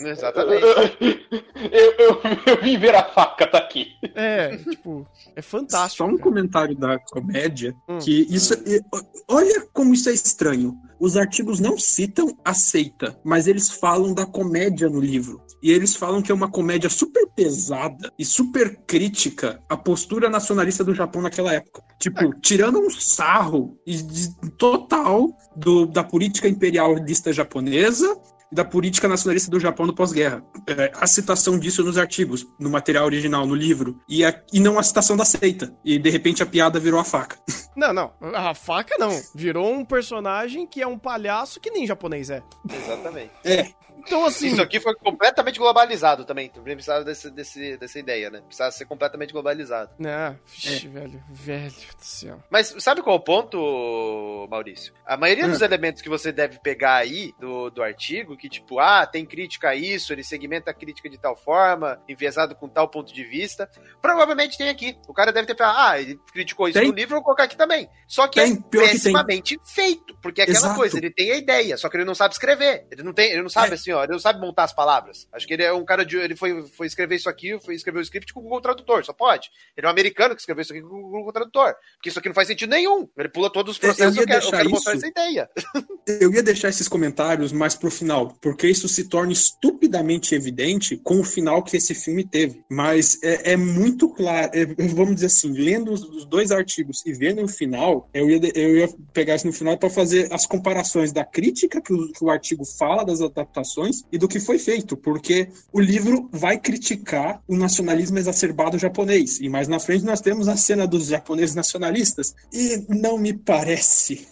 [0.00, 0.62] Exatamente.
[1.72, 3.92] eu, eu, eu vim ver a faca, tá aqui.
[4.14, 5.06] É, tipo,
[5.36, 5.98] é fantástico.
[5.98, 6.22] Só um cara.
[6.22, 7.98] comentário da comédia, Hum.
[7.98, 8.54] que isso.
[8.66, 8.80] e-
[9.28, 10.76] Olha como isso é estranho.
[11.00, 15.42] Os artigos não citam a seita, mas eles falam da comédia no livro.
[15.62, 20.84] E eles falam que é uma comédia super pesada e super crítica à postura nacionalista
[20.84, 21.82] do Japão naquela época.
[21.98, 28.14] Tipo, tirando um sarro de- total do- da política imperialista japonesa
[28.54, 30.42] e da política nacionalista do Japão no pós-guerra.
[30.68, 34.78] É, a citação disso nos artigos, no material original, no livro, e, a- e não
[34.78, 35.74] a citação da seita.
[35.84, 37.36] E de repente a piada virou a faca.
[37.76, 39.10] Não, não, a faca não.
[39.34, 42.40] Virou um personagem que é um palhaço que nem japonês é.
[42.72, 43.32] Exatamente.
[43.42, 43.66] É,
[44.06, 44.48] Então, assim.
[44.48, 46.48] Isso aqui foi completamente globalizado também.
[46.48, 48.40] Também precisava desse, desse, dessa ideia, né?
[48.42, 49.90] Precisava ser completamente globalizado.
[49.98, 52.42] Né, vixe, velho, velho do céu.
[52.50, 54.92] Mas sabe qual é o ponto, Maurício?
[55.06, 59.06] A maioria dos elementos que você deve pegar aí do, do artigo, que tipo, ah,
[59.06, 63.12] tem crítica a isso, ele segmenta a crítica de tal forma, enviesado com tal ponto
[63.12, 63.68] de vista,
[64.00, 64.96] provavelmente tem aqui.
[65.08, 66.88] O cara deve ter pensado, ah, ele criticou isso Tem.
[66.88, 67.88] no livro, eu vou colocar aqui também.
[68.06, 70.74] Só que Tem, é que pessimamente feito, porque é aquela Exato.
[70.76, 72.86] coisa, ele tem a ideia, só que ele não sabe escrever.
[72.90, 73.74] Ele não tem, ele não sabe É.
[73.74, 75.28] assim, ó, ele não sabe montar as palavras.
[75.32, 76.16] Acho que ele é um cara de.
[76.16, 79.12] Ele foi, foi escrever isso aqui, foi escrever o script com o Google Tradutor, só
[79.12, 79.50] pode.
[79.76, 81.74] Ele é um americano que escreveu isso aqui com o Google Tradutor.
[81.96, 83.08] Porque isso aqui não faz sentido nenhum.
[83.16, 85.48] Ele pula todos os processos, eu, eu quero, eu quero mostrar essa ideia.
[86.06, 91.18] Eu ia deixar esses comentários mais pro final, porque isso se torna estupidamente evidente com
[91.18, 92.62] o final que esse filme teve.
[92.70, 97.12] Mas é, é muito claro, é, vamos dizer assim, lendo os, os, dois artigos e
[97.12, 101.10] vendo o final, eu ia, eu ia pegar isso no final para fazer as comparações
[101.10, 104.96] da crítica que o, que o artigo fala das adaptações e do que foi feito,
[104.96, 109.40] porque o livro vai criticar o nacionalismo exacerbado japonês.
[109.40, 112.34] E mais na frente nós temos a cena dos japoneses nacionalistas.
[112.52, 114.26] E não me parece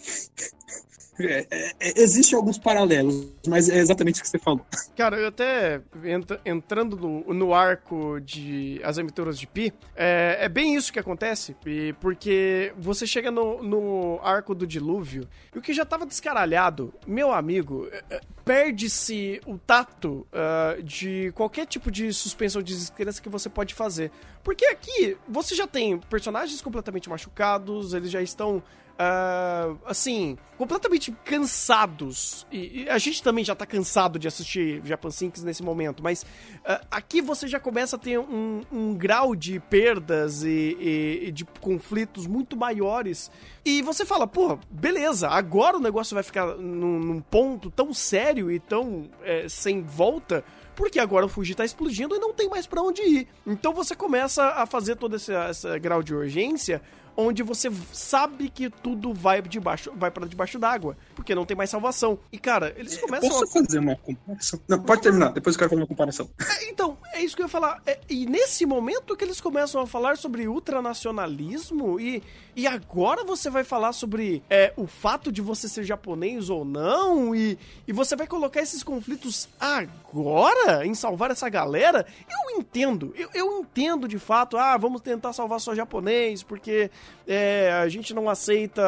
[1.19, 4.65] é, é, é, Existem alguns paralelos, mas é exatamente o que você falou.
[4.95, 10.49] Cara, eu até entra, entrando no, no, arco de As Aventuras de Pi, é, é,
[10.49, 11.55] bem isso que acontece,
[11.99, 17.31] porque você chega no, no arco do dilúvio, e o que já tava descaralhado, meu
[17.31, 23.49] amigo, é, perde-se o tato uh, de qualquer tipo de suspensão de descrença que você
[23.49, 24.11] pode fazer.
[24.43, 28.61] Porque aqui você já tem personagens completamente machucados, eles já estão
[28.93, 32.45] Uh, assim, completamente cansados.
[32.51, 36.21] E, e, a gente também já tá cansado de assistir Japan Sinks nesse momento, mas
[36.21, 41.31] uh, aqui você já começa a ter um, um grau de perdas e, e, e,
[41.31, 43.31] de conflitos muito maiores.
[43.65, 48.51] E você fala, pô, beleza, agora o negócio vai ficar num, num ponto tão sério
[48.51, 52.65] e tão é, sem volta porque agora o Fuji tá explodindo e não tem mais
[52.65, 53.27] para onde ir.
[53.45, 56.81] Então você começa a fazer todo esse, esse grau de urgência
[57.15, 61.69] onde você sabe que tudo vai debaixo, vai para debaixo d'água, porque não tem mais
[61.69, 62.19] salvação.
[62.31, 63.47] E cara, eles começam Posso a...
[63.47, 64.59] fazer uma comparação?
[64.67, 66.29] Não, pode terminar, depois eu quero fazer uma comparação.
[66.53, 67.81] É, então, é isso que eu ia falar.
[67.85, 72.21] É, e nesse momento que eles começam a falar sobre ultranacionalismo e
[72.55, 77.35] e agora você vai falar sobre é, o fato de você ser japonês ou não,
[77.35, 77.57] e,
[77.87, 82.05] e você vai colocar esses conflitos agora em salvar essa galera?
[82.29, 86.91] Eu entendo, eu, eu entendo de fato, ah, vamos tentar salvar só japonês, porque
[87.27, 88.81] é, a gente não aceita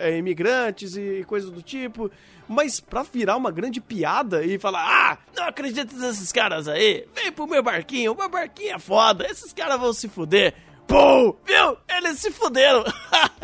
[0.00, 2.10] é, é imigrantes e coisas do tipo.
[2.48, 7.30] Mas pra virar uma grande piada e falar, ah, não acredito nesses caras aí, vem
[7.30, 10.54] pro meu barquinho, o meu barquinho é foda, esses caras vão se fuder.
[10.86, 11.76] Pô, viu?
[11.86, 12.82] Eles se fuderam.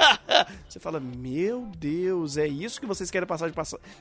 [0.74, 3.54] Você fala, meu Deus, é isso que vocês querem passar de,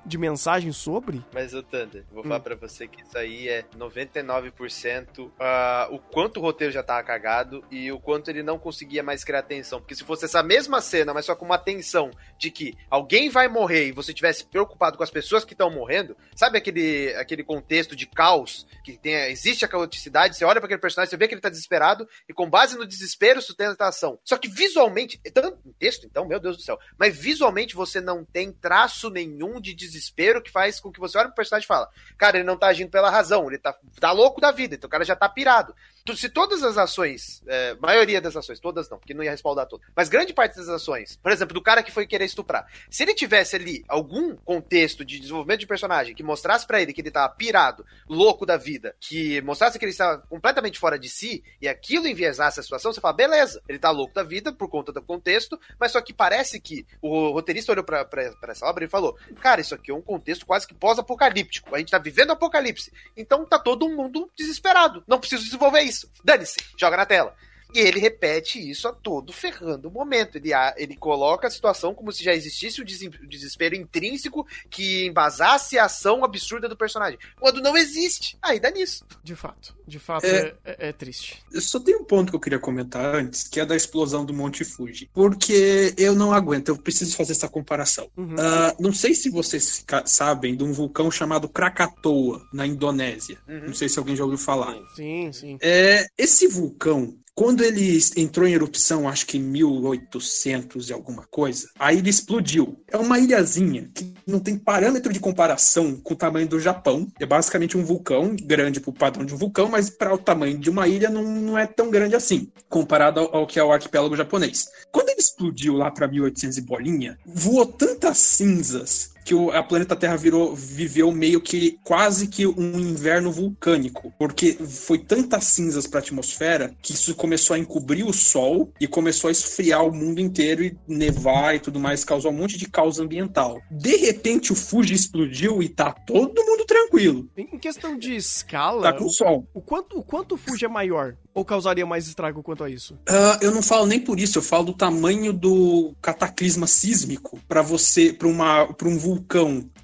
[0.04, 1.24] de mensagem sobre?
[1.32, 2.24] Mas, o Thunder, vou hum.
[2.24, 6.82] falar pra você que isso aí é 99% uh, ah, o quanto o roteiro já
[6.82, 9.80] tava cagado e o quanto ele não conseguia mais criar atenção.
[9.80, 12.10] Porque se fosse essa mesma cena, mas só com uma tensão
[12.40, 16.18] de que alguém vai morrer e você tivesse preocupado com as pessoas que estão morrendo,
[16.36, 20.82] sabe aquele, aquele contexto de caos que tem, existe a caoticidade, você olha para aquele
[20.82, 24.18] personagem, você vê que ele tá desesperado e com base no desespero sustenta a ação.
[24.26, 26.80] Só que visualmente, tanto texto, então, meu Deus do céu.
[26.98, 31.28] Mas visualmente você não tem traço nenhum de desespero que faz com que você olhe
[31.28, 34.42] pro personagem e fala, cara, ele não tá agindo pela razão, ele tá, tá louco
[34.42, 35.76] da vida, então o cara já tá pirado.
[36.16, 39.86] Se todas as ações, é, maioria das ações, todas não, porque não ia respaldar todas,
[39.96, 43.14] mas grande parte das ações, por exemplo, do cara que foi querer estuprar, se ele
[43.14, 47.34] tivesse ali algum contexto de desenvolvimento de personagem que mostrasse para ele que ele tava
[47.34, 52.08] pirado, louco da vida, que mostrasse que ele estava completamente fora de si, e aquilo
[52.08, 55.58] enviesasse a situação, você fala, beleza, ele tá louco da vida por conta do contexto,
[55.80, 59.18] mas só que parece que o roteirista olhou pra, pra, pra essa obra e falou:
[59.42, 61.76] Cara, isso aqui é um contexto quase que pós-apocalíptico.
[61.76, 62.92] A gente tá vivendo apocalipse.
[63.16, 65.04] Então tá todo mundo desesperado.
[65.08, 65.93] Não preciso desenvolver isso.
[66.24, 67.36] Dane-se, joga na tela.
[67.74, 70.38] E ele repete isso a todo ferrando momento.
[70.38, 75.86] Ele, ele coloca a situação como se já existisse o desespero intrínseco que embasasse a
[75.86, 77.20] ação absurda do personagem.
[77.40, 79.06] Quando não existe, aí dá nisso.
[79.24, 79.76] De fato.
[79.88, 81.44] De fato, é, é, é triste.
[81.52, 84.34] Eu só tenho um ponto que eu queria comentar antes, que é da explosão do
[84.34, 85.10] Monte Fuji.
[85.14, 88.10] Porque eu não aguento, eu preciso fazer essa comparação.
[88.16, 88.36] Uhum.
[88.36, 93.38] Uh, não sei se vocês sabem de um vulcão chamado Krakatoa, na Indonésia.
[93.48, 93.68] Uhum.
[93.68, 94.76] Não sei se alguém já ouviu falar.
[94.96, 95.58] Sim, sim.
[95.62, 101.68] É, esse vulcão, quando ele entrou em erupção, acho que em 1800 e alguma coisa,
[101.80, 102.80] aí ele explodiu.
[102.88, 107.08] É uma ilhazinha que não tem parâmetro de comparação com o tamanho do Japão.
[107.20, 110.58] É basicamente um vulcão, grande para o padrão de um vulcão, mas para o tamanho
[110.58, 113.72] de uma ilha não, não é tão grande assim, comparado ao, ao que é o
[113.72, 114.68] arquipélago japonês.
[114.92, 119.96] Quando ele explodiu lá para 1800 e bolinha, voou tantas cinzas que o, a planeta
[119.96, 126.00] Terra virou, viveu meio que quase que um inverno vulcânico, porque foi tantas cinzas para
[126.00, 130.20] a atmosfera que isso começou a encobrir o Sol e começou a esfriar o mundo
[130.20, 133.62] inteiro e nevar e tudo mais, causou um monte de causa ambiental.
[133.72, 137.30] De repente o Fuji explodiu e tá todo mundo tranquilo.
[137.38, 139.48] Em questão de escala, tá com o, Sol.
[139.54, 141.16] O quanto, o quanto o Fuji é maior?
[141.34, 142.94] Ou causaria mais estrago quanto a isso?
[143.10, 147.62] Uh, eu não falo nem por isso, eu falo do tamanho do cataclisma sísmico para
[147.62, 149.13] você, para uma, para um vulcão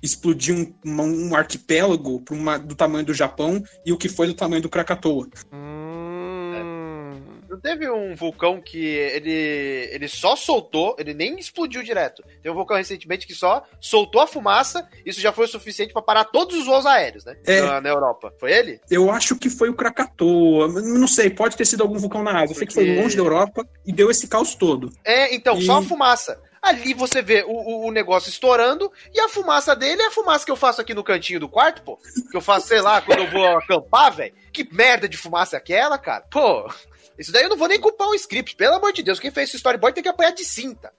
[0.02, 4.34] explodir um, uma- um arquipélago uma- do tamanho do Japão e o que foi do
[4.34, 5.28] tamanho do Krakatoa.
[5.52, 7.22] Hum.
[7.50, 9.32] Não teve um vulcão que ele,
[9.92, 12.24] ele só soltou, ele nem explodiu direto.
[12.44, 16.02] Teve um vulcão recentemente que só soltou a fumaça, isso já foi o suficiente pra
[16.02, 17.36] parar todos os voos aéreos, né?
[17.46, 17.62] É.
[17.62, 18.32] Na, na Europa.
[18.40, 18.80] Foi ele?
[18.90, 22.54] Eu acho que foi o Krakatoa, não sei, pode ter sido algum vulcão na Ásia.
[22.54, 24.92] Eu sei que foi longe da Europa e deu esse caos todo.
[25.04, 26.40] É, então, E- só a fumaça.
[26.70, 30.46] Ali você vê o, o- o negócio estourando e a fumaça dele é a fumaça
[30.46, 31.98] que eu faço aqui no cantinho do quarto, pô.
[32.32, 34.34] Que eu faço, sei lá, quando eu vou acampar, velho.
[34.54, 36.26] Que merda de fumaça é aquela, cara?
[36.30, 36.72] Pô,
[37.18, 38.56] isso daí eu não vou nem culpar o script.
[38.56, 40.94] Pelo amor de Deus, quem fez esse storyboard tem que apanhar de cinta.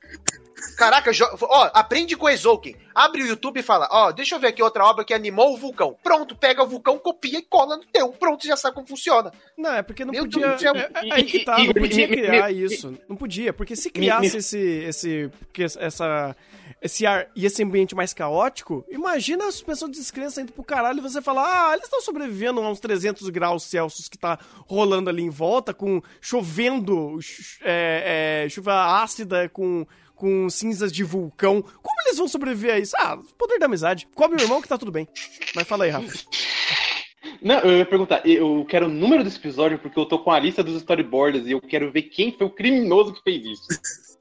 [0.77, 2.77] Caraca, jo- ó, aprende com o Exouken.
[2.95, 5.57] Abre o YouTube e fala, ó, deixa eu ver aqui outra obra que animou o
[5.57, 5.97] vulcão.
[6.03, 8.09] Pronto, pega o vulcão, copia e cola no teu.
[8.13, 9.33] Pronto, já sabe como funciona.
[9.57, 10.49] Não, é porque não Meu podia.
[10.57, 12.99] Deus é- é- aí que tá, não podia criar isso.
[13.09, 14.59] Não podia, porque se criasse esse.
[14.59, 15.31] esse.
[15.79, 16.37] essa.
[16.83, 20.97] Esse ar e esse ambiente mais caótico, imagina as pessoas de descrença indo pro caralho
[20.99, 25.11] e você falar, ah, eles estão sobrevivendo a uns 300 graus Celsius que tá rolando
[25.11, 29.87] ali em volta, com chovendo, ch- é, é, chuva ácida, com,
[30.21, 31.63] com cinzas de vulcão.
[31.63, 32.95] Como eles vão sobreviver a isso?
[32.99, 34.07] Ah, poder da amizade.
[34.15, 35.09] Come o irmão que tá tudo bem.
[35.57, 36.07] Mas fala aí, Rafa.
[37.43, 40.39] Não, eu ia perguntar, eu quero o número desse episódio porque eu tô com a
[40.39, 43.67] lista dos storyboards e eu quero ver quem foi o criminoso que fez isso.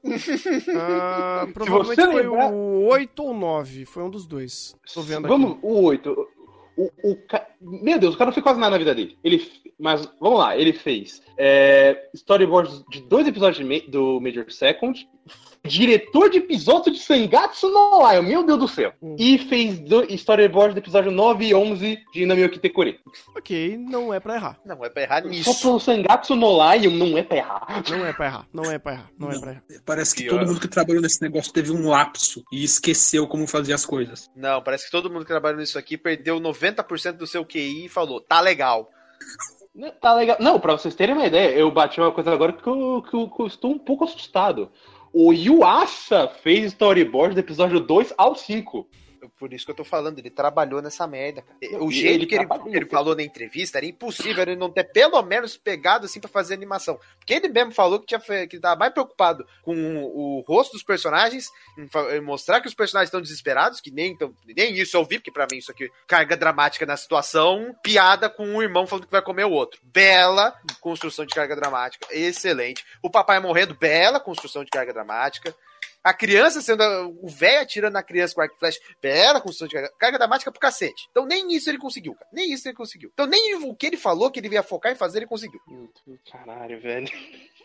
[0.74, 3.84] Ah, provavelmente foi lembrar- o 8 ou 9.
[3.84, 4.74] Foi um dos dois.
[4.94, 5.28] Tô vendo aqui.
[5.28, 6.28] Vamos, o 8.
[6.78, 7.16] O, o
[7.60, 9.18] Meu Deus, o cara não fez quase nada na vida dele.
[9.22, 9.46] Ele,
[9.78, 15.06] mas vamos lá, ele fez é, storyboards de dois episódios de do Major Second,
[15.64, 18.92] diretor de episódio de Sangatsu no Lion, meu Deus do céu.
[19.02, 19.16] Hum.
[19.18, 22.98] E fez do, storyboard do episódio 9 e 11 de Namioki Tekore.
[23.36, 24.58] Ok, não é pra errar.
[24.64, 25.60] Não, é pra errar Só nisso.
[25.60, 27.82] pro Sangatsu no Lion não é pra errar.
[27.88, 28.46] Não é pra errar.
[28.52, 29.10] Não é pra errar.
[29.18, 29.64] Não, é pra errar.
[29.84, 33.72] Parece que todo mundo que trabalhou nesse negócio teve um lapso e esqueceu como fazer
[33.72, 34.30] as coisas.
[34.34, 37.88] Não, parece que todo mundo que trabalha nisso aqui perdeu 90% do seu QI e
[37.88, 38.90] falou, tá legal.
[39.74, 40.36] Não, Tá legal.
[40.40, 43.28] Não, pra vocês terem uma ideia, eu bati uma coisa agora que eu, que eu-
[43.28, 44.70] que eu estou um pouco assustado.
[45.12, 48.86] O Yuasa fez storyboard do episódio 2 ao 5.
[49.40, 51.82] Por isso que eu tô falando, ele trabalhou nessa merda, cara.
[51.82, 54.84] O e jeito ele que ele, ele falou na entrevista era impossível ele não ter
[54.84, 57.00] pelo menos pegado assim pra fazer animação.
[57.18, 60.82] Porque ele mesmo falou que, tinha, que tava mais preocupado com o, o rosto dos
[60.82, 65.18] personagens, em, mostrar que os personagens estão desesperados, que nem, então, nem isso eu vi,
[65.18, 69.10] porque pra mim isso aqui carga dramática na situação, piada com um irmão falando que
[69.10, 69.80] vai comer o outro.
[69.82, 72.84] Bela construção de carga dramática, excelente.
[73.02, 75.54] O papai morrendo, bela construção de carga dramática.
[76.02, 76.82] A criança sendo.
[77.22, 78.78] O velho atirando na criança com arco e flash.
[79.02, 81.08] Bela construção de carga, carga dramática pro cacete.
[81.10, 82.28] Então nem isso ele conseguiu, cara.
[82.32, 83.10] Nem isso ele conseguiu.
[83.12, 85.60] Então nem o que ele falou que ele ia focar em fazer, ele conseguiu.
[86.30, 87.08] Caralho, velho.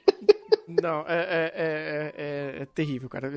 [0.67, 2.13] Não, é, é, é,
[2.59, 3.31] é- é terrível, cara.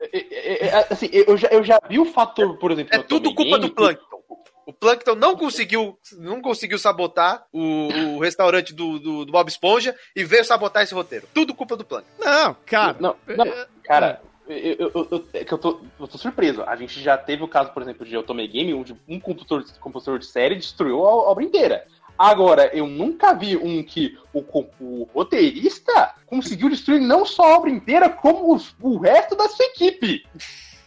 [0.00, 2.94] É, é, é, assim, eu já, eu já vi o fator, por exemplo.
[2.94, 4.20] É tudo culpa do Plankton.
[4.66, 9.96] O Plankton não conseguiu, não conseguiu sabotar o, o restaurante do, do, do Bob Esponja
[10.14, 11.26] e veio sabotar esse roteiro.
[11.34, 12.08] Tudo culpa do Plankton.
[12.18, 12.96] Não, cara.
[13.00, 14.22] Não, não, é- cara,
[14.58, 16.62] eu, eu, é que eu, tô, eu tô surpreso.
[16.62, 20.26] A gente já teve o caso, por exemplo, de Otome Game, onde um compositor, de
[20.26, 21.86] série destruiu a obra inteira.
[22.18, 24.40] Agora, eu nunca vi um que o,
[24.80, 29.64] o roteirista conseguiu destruir não só a obra inteira, como os- o resto da sua
[29.66, 30.26] equipe.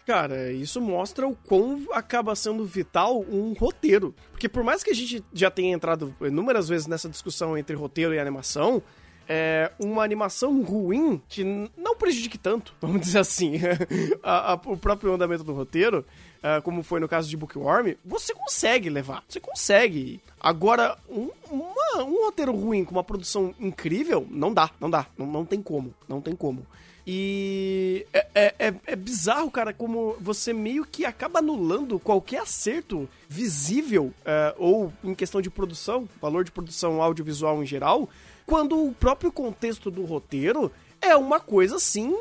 [0.05, 4.13] Cara, isso mostra o quão acaba sendo vital um roteiro.
[4.31, 8.13] Porque por mais que a gente já tenha entrado inúmeras vezes nessa discussão entre roteiro
[8.13, 8.83] e animação,
[9.27, 11.43] é uma animação ruim que
[11.77, 13.53] não prejudique tanto, vamos dizer assim,
[14.23, 16.05] a- a- o próprio andamento do roteiro,
[16.41, 20.19] ah, como foi no caso de Bookworm, você consegue levar, você consegue.
[20.39, 25.25] Agora, um, uma- um roteiro ruim com uma produção incrível, não dá, não dá, não,
[25.25, 26.65] não tem como, não tem como.
[27.05, 33.09] E é, é, é- é bizarro, cara, como você meio que acaba anulando qualquer acerto
[33.27, 38.09] visível, é, ou em questão de produção, valor de produção audiovisual em geral,
[38.45, 40.71] quando o próprio contexto do roteiro
[41.01, 42.15] é uma coisa assim,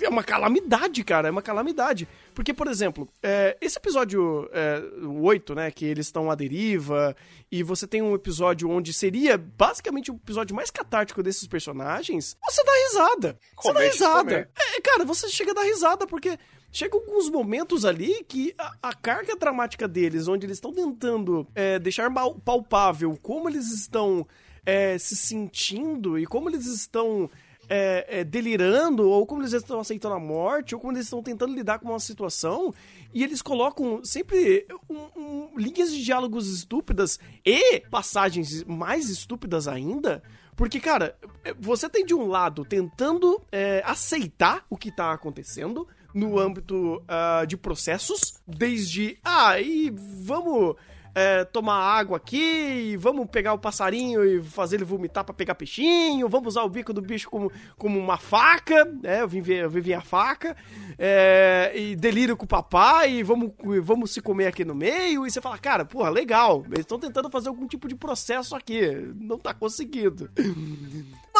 [0.00, 2.08] é uma calamidade, cara, é uma calamidade.
[2.34, 7.14] Porque, por exemplo, é, esse episódio é, o 8, né, que eles estão à deriva,
[7.52, 12.64] e você tem um episódio onde seria basicamente o episódio mais catártico desses personagens, você
[12.64, 13.38] dá risada.
[13.62, 14.22] Você dá risada.
[14.22, 14.48] comer.
[14.58, 16.38] É, cara, você chega a dar risada, porque
[16.72, 21.78] chega alguns momentos ali que a, a carga dramática deles, onde eles estão tentando é,
[21.78, 24.26] deixar mal- palpável como eles estão
[24.68, 27.30] é, se sentindo e como eles estão
[27.70, 31.54] é, é, delirando, ou como eles estão aceitando a morte, ou como eles estão tentando
[31.54, 32.74] lidar com uma situação,
[33.14, 40.22] e eles colocam sempre um- um- linhas de diálogos estúpidas e passagens mais estúpidas ainda.
[40.54, 41.16] Porque, cara,
[41.58, 47.46] você tem de um lado tentando é, aceitar o que tá acontecendo, no âmbito uh,
[47.46, 49.90] de processos, desde, ah, e
[50.24, 50.74] vamos
[51.18, 56.28] é, tomar água aqui, vamos pegar o passarinho e fazer ele vomitar para pegar peixinho,
[56.28, 59.20] vamos usar o bico do bicho como, como uma faca, né?
[59.22, 60.56] Eu vim ver, eu vim ver a faca,
[60.96, 63.50] é, e delírio com o papai, e vamos,
[63.82, 67.28] vamos se comer aqui no meio, e você fala, cara, porra, legal, eles estão tentando
[67.28, 70.30] fazer algum tipo de processo aqui, não tá conseguindo.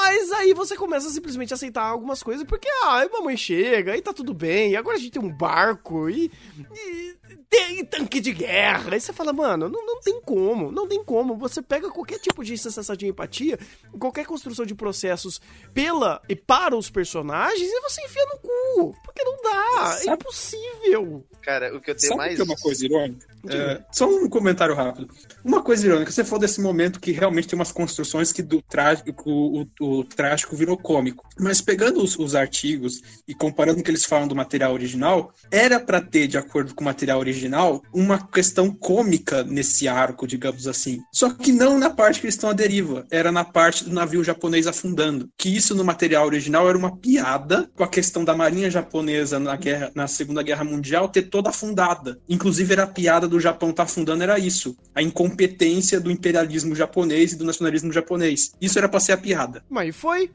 [0.01, 4.13] Mas aí você começa a simplesmente aceitar algumas coisas, porque, ah, mamãe chega, e tá
[4.13, 6.31] tudo bem, e agora a gente tem um barco, e,
[6.73, 7.17] e
[7.51, 8.95] tem tanque de guerra.
[8.95, 11.37] Aí você fala, mano, não, não tem como, não tem como.
[11.37, 13.59] Você pega qualquer tipo de sensação de empatia,
[13.99, 15.41] qualquer construção de processos
[15.75, 18.97] pela e para os personagens e você enfia no cu.
[19.05, 20.11] Porque não dá, é Sabe?
[20.11, 21.27] é impossível.
[21.43, 22.37] Cara, o que eu tenho Sabe mais.
[22.37, 23.27] Que é uma coisa irônica?
[23.47, 25.09] É, só um comentário rápido.
[25.45, 29.31] Uma coisa irônica, você falou desse momento que realmente tem umas construções que do trágico,
[29.31, 31.27] o, o, trágico virou cômico.
[31.39, 35.79] Mas pegando os, os, artigos e comparando o que eles falam do material original, era
[35.79, 41.01] para ter, de acordo com o material original, uma questão cômica nesse arco, digamos assim.
[41.13, 44.25] Só que não na parte que eles estão à deriva, era na parte do navio
[44.25, 45.29] japonês afundando.
[45.37, 49.57] Que isso no material original era uma piada com a questão da marinha japonesa na,
[49.57, 52.19] guerra, na Segunda Guerra Mundial ter toda afundada.
[52.29, 52.87] Inclusive era a
[53.29, 54.77] piada do Japão tá afundando era isso.
[54.95, 58.55] A incompetência do imperialismo japonês e do nacionalismo japonês.
[58.61, 59.63] Isso era pra ser a piada.
[59.69, 60.31] Mas foi.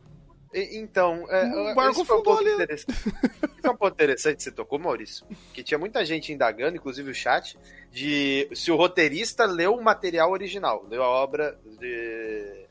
[0.53, 2.53] então, é, o barco foi um ponto ali.
[2.53, 3.13] interessante.
[3.63, 5.25] é um ponto interessante que você tocou, Maurício.
[5.51, 7.57] Que tinha muita gente indagando, inclusive o chat,
[7.91, 12.62] de se o roteirista leu o material original, leu a obra de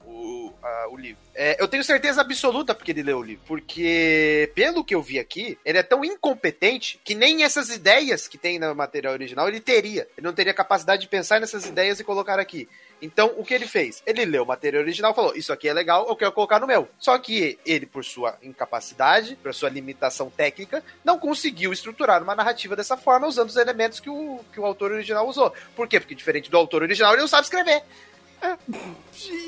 [0.90, 1.20] o livro.
[1.34, 3.42] É, eu tenho certeza absoluta porque ele leu o livro.
[3.46, 8.38] Porque, pelo que eu vi aqui, ele é tão incompetente que nem essas ideias que
[8.38, 10.06] tem no material original ele teria.
[10.16, 12.68] Ele não teria capacidade de pensar nessas ideias e colocar aqui.
[13.00, 14.00] Então, o que ele fez?
[14.06, 16.68] Ele leu o material original e falou: Isso aqui é legal, eu quero colocar no
[16.68, 16.88] meu.
[16.98, 22.76] Só que ele, por sua incapacidade, por sua limitação técnica, não conseguiu estruturar uma narrativa
[22.76, 25.52] dessa forma usando os elementos que o, que o autor original usou.
[25.74, 25.98] Por quê?
[25.98, 27.82] Porque, diferente do autor original, ele não sabe escrever.
[28.42, 28.58] É.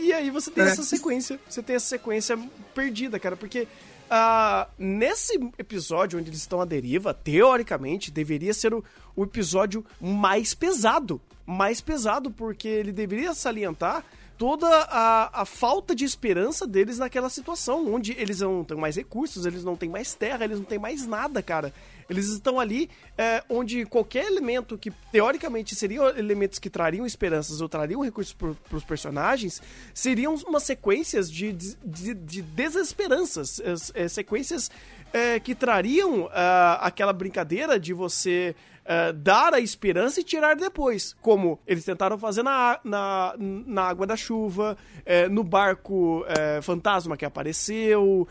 [0.01, 0.69] E aí você tem é.
[0.69, 1.39] essa sequência.
[1.49, 2.39] Você tem essa sequência
[2.75, 8.85] perdida, cara, porque uh, nesse episódio onde eles estão à deriva, teoricamente, deveria ser o,
[9.17, 11.21] o episódio mais pesado.
[11.45, 14.05] Mais pesado, porque ele deveria salientar
[14.37, 19.47] toda a, a falta de esperança deles naquela situação, onde eles não têm mais recursos,
[19.47, 21.73] eles não têm mais terra, eles não têm mais nada, cara.
[22.09, 27.69] Eles estão ali é, onde qualquer elemento que teoricamente seriam elementos que trariam esperanças ou
[27.69, 29.63] trariam recursos para os personagens
[29.95, 33.61] seriam umas sequências de, de, de desesperanças,
[33.95, 34.71] é, sequências
[35.13, 38.55] é, que trariam ah, aquela brincadeira de você
[38.85, 41.15] uh, dar a esperança e tirar depois.
[41.21, 47.17] Como eles tentaram fazer na, na, na água da chuva, uh, no barco uh, fantasma
[47.17, 48.29] que apareceu.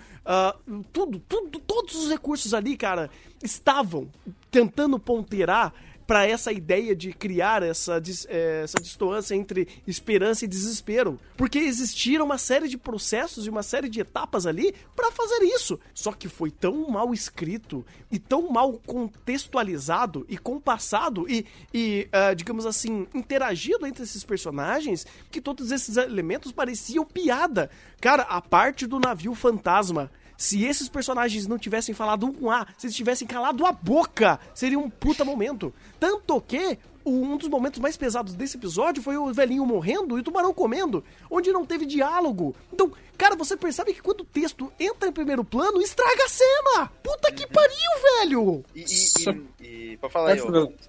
[0.91, 3.09] tudo, tudo, todos os recursos ali, cara,
[3.43, 4.07] estavam
[4.49, 5.73] tentando ponteirar
[6.05, 11.19] para essa ideia de criar essa, é, essa distância entre esperança e desespero.
[11.37, 15.79] Porque existiram uma série de processos e uma série de etapas ali para fazer isso.
[15.93, 22.35] Só que foi tão mal escrito e tão mal contextualizado e compassado e, e uh,
[22.35, 27.69] digamos assim, interagido entre esses personagens que todos esses elementos pareciam piada.
[28.01, 32.87] Cara, a parte do navio fantasma se esses personagens não tivessem falado um A, se
[32.87, 35.73] eles tivessem calado a boca, seria um puta momento.
[35.99, 40.23] Tanto que um dos momentos mais pesados desse episódio foi o velhinho morrendo e o
[40.23, 42.55] tubarão comendo, onde não teve diálogo.
[42.71, 46.91] Então, cara, você percebe que quando o texto entra em primeiro plano, estraga a cena!
[47.03, 48.65] Puta que pariu, velho!
[48.75, 50.41] E, e, e, e pra falar aí,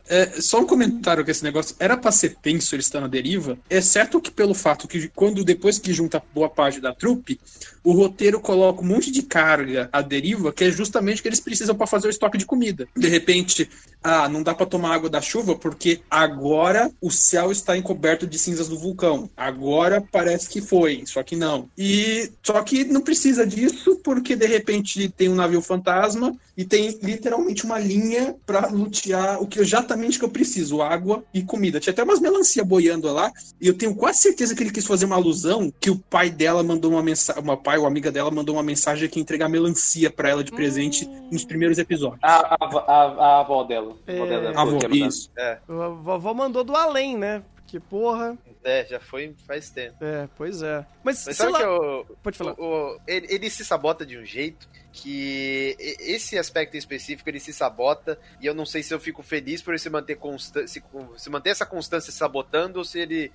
[0.09, 3.59] é, Só um comentário que esse negócio era pra ser tenso, ele está na deriva,
[3.69, 7.41] exceto que pelo fato que quando depois que junta boa parte da trupe,
[7.83, 11.41] o roteiro coloca um monte de carga à deriva, que é justamente o que eles
[11.41, 12.89] precisam para fazer o estoque de comida.
[12.97, 13.69] De repente,
[14.03, 18.39] ah, não dá para tomar água da chuva porque agora o céu está encoberto de
[18.39, 19.29] cinzas do vulcão.
[19.37, 21.69] Agora parece que foi, só que não.
[21.77, 26.99] E só que não precisa disso porque de repente tem um navio fantasma e tem
[27.03, 31.81] literalmente uma linha para lutear o que exatamente que eu preciso, água e comida.
[31.81, 35.07] Tinha até umas melancia boiando lá e eu tenho quase certeza que ele quis fazer
[35.07, 38.55] uma alusão que o pai dela mandou uma mensagem, uma pai ou amiga dela mandou
[38.55, 41.29] uma mensagem que ia entregar melancia para ela de presente hum.
[41.33, 42.21] nos primeiros episódios.
[42.23, 43.97] A, a, a, a avó dela.
[44.07, 44.13] É...
[44.13, 44.53] A avó dela.
[44.55, 45.31] A avó, isso.
[45.37, 45.59] É.
[45.97, 47.43] Vovó mandou do além, né?
[47.67, 48.37] Que porra.
[48.63, 50.03] É, já foi faz tempo.
[50.03, 50.87] É, pois é.
[51.03, 51.59] Mas, Mas sabe lá...
[51.59, 52.55] que o, Pode falar.
[52.59, 57.53] O, o, ele, ele se sabota de um jeito que esse aspecto específico ele se
[57.53, 60.83] sabota e eu não sei se eu fico feliz por ele se manter constante, se,
[61.17, 63.33] se, manter essa constância sabotando ou se ele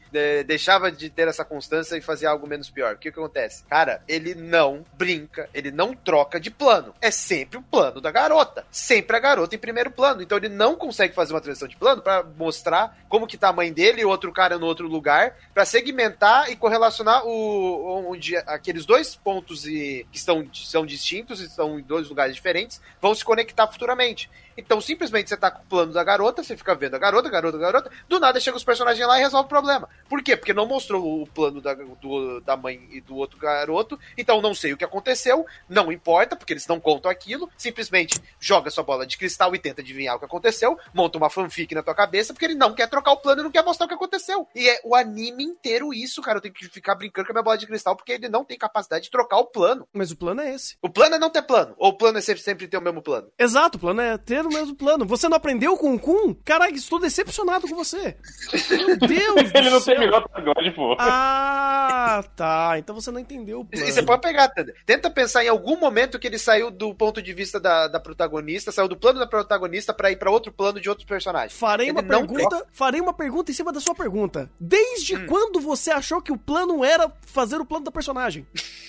[0.47, 2.95] deixava de ter essa constância e fazia algo menos pior.
[2.95, 3.65] O que, que acontece?
[3.65, 6.93] Cara, ele não brinca, ele não troca de plano.
[7.01, 8.65] É sempre o plano da garota.
[8.71, 10.21] Sempre a garota em primeiro plano.
[10.21, 13.53] Então ele não consegue fazer uma transição de plano para mostrar como que tá a
[13.53, 18.85] mãe dele e outro cara no outro lugar, para segmentar e correlacionar o, onde aqueles
[18.85, 23.67] dois pontos e, que estão, são distintos estão em dois lugares diferentes, vão se conectar
[23.67, 24.29] futuramente.
[24.59, 27.57] Então, simplesmente você tá com o plano da garota, você fica vendo a garota, garota,
[27.57, 29.87] garota, do nada chega os personagens lá e resolve o problema.
[30.07, 30.35] Por quê?
[30.35, 34.53] Porque não mostrou o plano da, do, da mãe e do outro garoto, então não
[34.53, 39.05] sei o que aconteceu, não importa, porque eles não contam aquilo, simplesmente joga sua bola
[39.07, 42.45] de cristal e tenta adivinhar o que aconteceu, monta uma fanfic na tua cabeça, porque
[42.45, 44.47] ele não quer trocar o plano e não quer mostrar o que aconteceu.
[44.53, 46.37] E é o anime inteiro isso, cara.
[46.37, 48.57] Eu tenho que ficar brincando com a minha bola de cristal, porque ele não tem
[48.57, 49.87] capacidade de trocar o plano.
[49.93, 50.75] Mas o plano é esse.
[50.81, 53.01] O plano é não ter plano, ou o plano é sempre, sempre ter o mesmo
[53.01, 53.31] plano.
[53.37, 55.05] Exato, o plano é ter o mesmo plano.
[55.05, 56.33] Você não aprendeu com o Kun?
[56.43, 58.17] Caralho, estou decepcionado com você.
[58.69, 59.95] Meu Deus Ele não céu.
[59.95, 60.95] terminou até agora, pô.
[60.99, 62.75] Ah, tá.
[62.77, 63.85] Então você não entendeu o plano.
[63.87, 64.51] E você pode pegar,
[64.85, 68.71] tenta pensar em algum momento que ele saiu do ponto de vista da, da protagonista,
[68.71, 71.53] saiu do plano da protagonista para ir para outro plano de outros personagens.
[71.53, 74.49] Farei uma Ele pergunta, farei uma pergunta em cima da sua pergunta.
[74.59, 75.25] Desde Hum.
[75.27, 78.45] quando você achou que o plano era fazer o plano da personagem?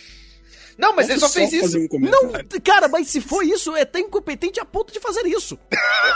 [0.80, 1.78] Não, mas ele só fez isso.
[1.78, 2.00] um.
[2.00, 5.58] Não, cara, mas se for isso, é tão incompetente a ponto de fazer isso.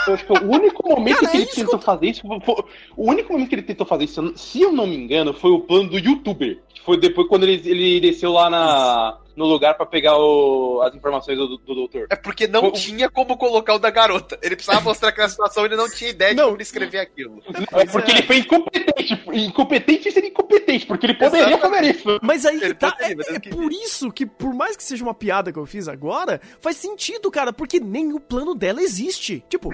[0.07, 2.21] Eu acho que o único momento Cara, que é ele tentou fazer isso.
[2.43, 2.55] Foi,
[2.97, 5.59] o único momento que ele tentou fazer isso, se eu não me engano, foi o
[5.59, 6.59] plano do youtuber.
[6.73, 10.95] Que foi depois quando ele, ele desceu lá na, no lugar pra pegar o- as
[10.95, 12.07] informações do, do doutor.
[12.09, 14.37] É porque não tinha como colocar o da garota.
[14.41, 16.45] Ele precisava mostrar aquela situação, ele não tinha ideia de Não.
[16.45, 17.41] como ele escrever aquilo.
[17.73, 19.23] É porque ele foi incompetente.
[19.33, 22.19] Incompetente seria incompetente, porque ele poderia fazer isso.
[22.21, 22.91] Mas aí Ele tá.
[22.91, 25.87] poderia, É, é por isso que, por mais que seja uma piada que eu fiz
[25.87, 29.43] agora, faz sentido, cara, porque nem o plano dela existe.
[29.49, 29.71] Tipo,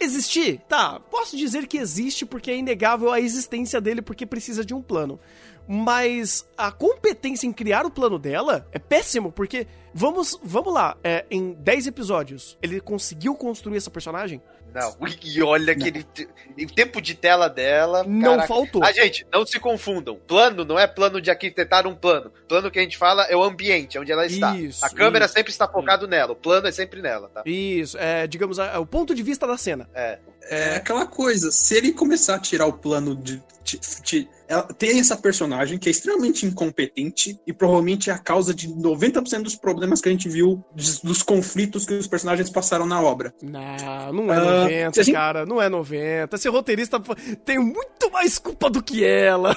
[0.00, 0.60] existir?
[0.68, 4.82] Tá, posso dizer que existe porque é inegável a existência dele porque precisa de um
[4.82, 5.18] plano.
[5.66, 11.24] Mas a competência em criar o plano dela é péssimo, porque vamos, vamos lá, é,
[11.30, 14.42] em 10 episódios, ele conseguiu construir essa personagem?
[14.74, 16.26] Não, e olha aquele te-
[16.58, 18.04] o tempo de tela dela.
[18.04, 18.48] Não caraca.
[18.48, 18.82] faltou.
[18.82, 20.16] Ah, gente, não se confundam.
[20.26, 22.32] Plano não é plano de arquitetar um plano.
[22.48, 24.56] Plano que a gente fala é o ambiente, onde ela está.
[24.56, 25.34] Isso, a câmera isso.
[25.34, 26.32] sempre está focado nela.
[26.32, 27.42] O plano é sempre nela, tá?
[27.44, 29.88] Isso, é, digamos, é, o ponto de vista da cena.
[29.94, 30.18] É.
[30.44, 33.42] É aquela coisa, se ele começar a tirar o plano de.
[33.62, 38.54] de- de- ela tem essa personagem que é extremamente incompetente e provavelmente é a causa
[38.54, 43.00] de 90% dos problemas que a gente viu, dos, conflitos que os personagens passaram na
[43.00, 43.32] obra.
[43.42, 46.36] Não, não é Ah, 90, se a gente- cara, não é 90.
[46.36, 47.00] Esse roteirista
[47.46, 49.56] tem muito mais culpa do que ela.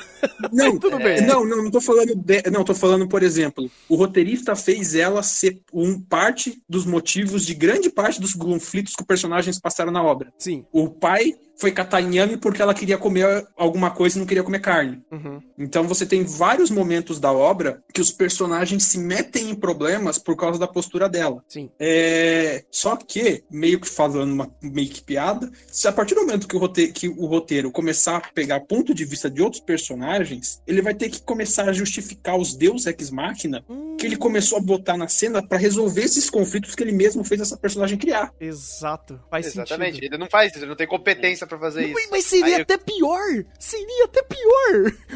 [0.53, 1.21] Não, Tudo bem.
[1.25, 2.15] Não, não, não tô falando.
[2.15, 7.45] De, não, tô falando, por exemplo, o roteirista fez ela ser um parte dos motivos
[7.45, 10.31] de grande parte dos conflitos que os personagens passaram na obra.
[10.39, 10.65] Sim.
[10.71, 14.59] O pai foi catar inhame porque ela queria comer alguma coisa e não queria comer
[14.59, 14.84] carne.
[15.11, 15.41] Uhum.
[15.57, 20.35] Então você tem vários momentos da obra que os personagens se metem em problemas por
[20.35, 21.43] causa da postura dela.
[21.47, 21.69] Sim.
[21.79, 26.47] É, Só que, meio que falando uma meio que piada, se a partir do momento
[26.47, 30.61] que o, roteiro, que o roteiro começar a pegar ponto de vista de outros personagens,
[30.67, 34.57] ele vai ter que começar a justificar os Deus Ex Machina Hum, que ele começou
[34.57, 38.33] a botar na cena para resolver esses conflitos que ele mesmo fez essa personagem criar.
[38.39, 39.19] Exato.
[39.29, 39.95] Faz Exatamente.
[39.95, 40.13] sentido.
[40.13, 42.11] Ele não faz isso, ele não tem competência pra fazer Mas, isso.
[42.11, 43.45] mas seria Aí eu- até pior.
[43.59, 44.74] Seria até pior.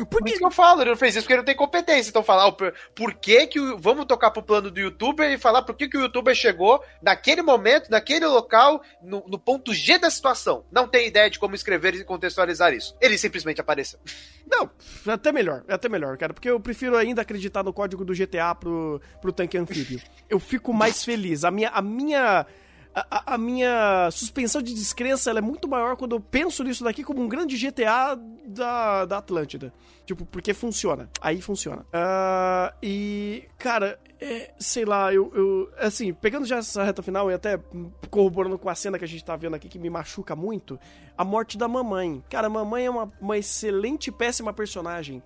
[0.09, 2.09] Por isso que eu falo, ele não fez isso porque ele não tem competência.
[2.09, 5.61] Então falar, por, por que que o, vamos tocar pro plano do youtuber e falar
[5.63, 10.09] por que que o youtuber chegou naquele momento, naquele local, no, no ponto G da
[10.09, 10.65] situação.
[10.71, 12.95] Não tem ideia de como escrever e contextualizar isso.
[13.01, 13.99] Ele simplesmente apareceu.
[14.49, 14.69] Não,
[15.07, 15.63] é até melhor.
[15.67, 16.33] É até melhor, cara.
[16.33, 20.01] Porque eu prefiro ainda acreditar no código do GTA pro, pro tanque anfíbio.
[20.29, 21.43] Eu fico mais feliz.
[21.43, 21.69] A minha.
[21.69, 22.45] A minha
[22.95, 27.21] a, a- minha suspensão de descrença é muito maior quando eu penso nisso daqui como
[27.21, 29.71] um grande GTA da, da Atlântida.
[30.05, 31.07] Tipo, porque funciona.
[31.21, 31.85] Aí funciona.
[31.93, 35.71] Ah, e, cara, é, sei lá, eu, eu.
[35.77, 37.59] Assim, pegando já essa reta final e até
[38.09, 40.79] corroborando com a cena que a gente tá vendo aqui que me machuca muito,
[41.15, 42.23] a morte da mamãe.
[42.29, 45.21] Cara, a mamãe é uma, uma excelente péssima personagem.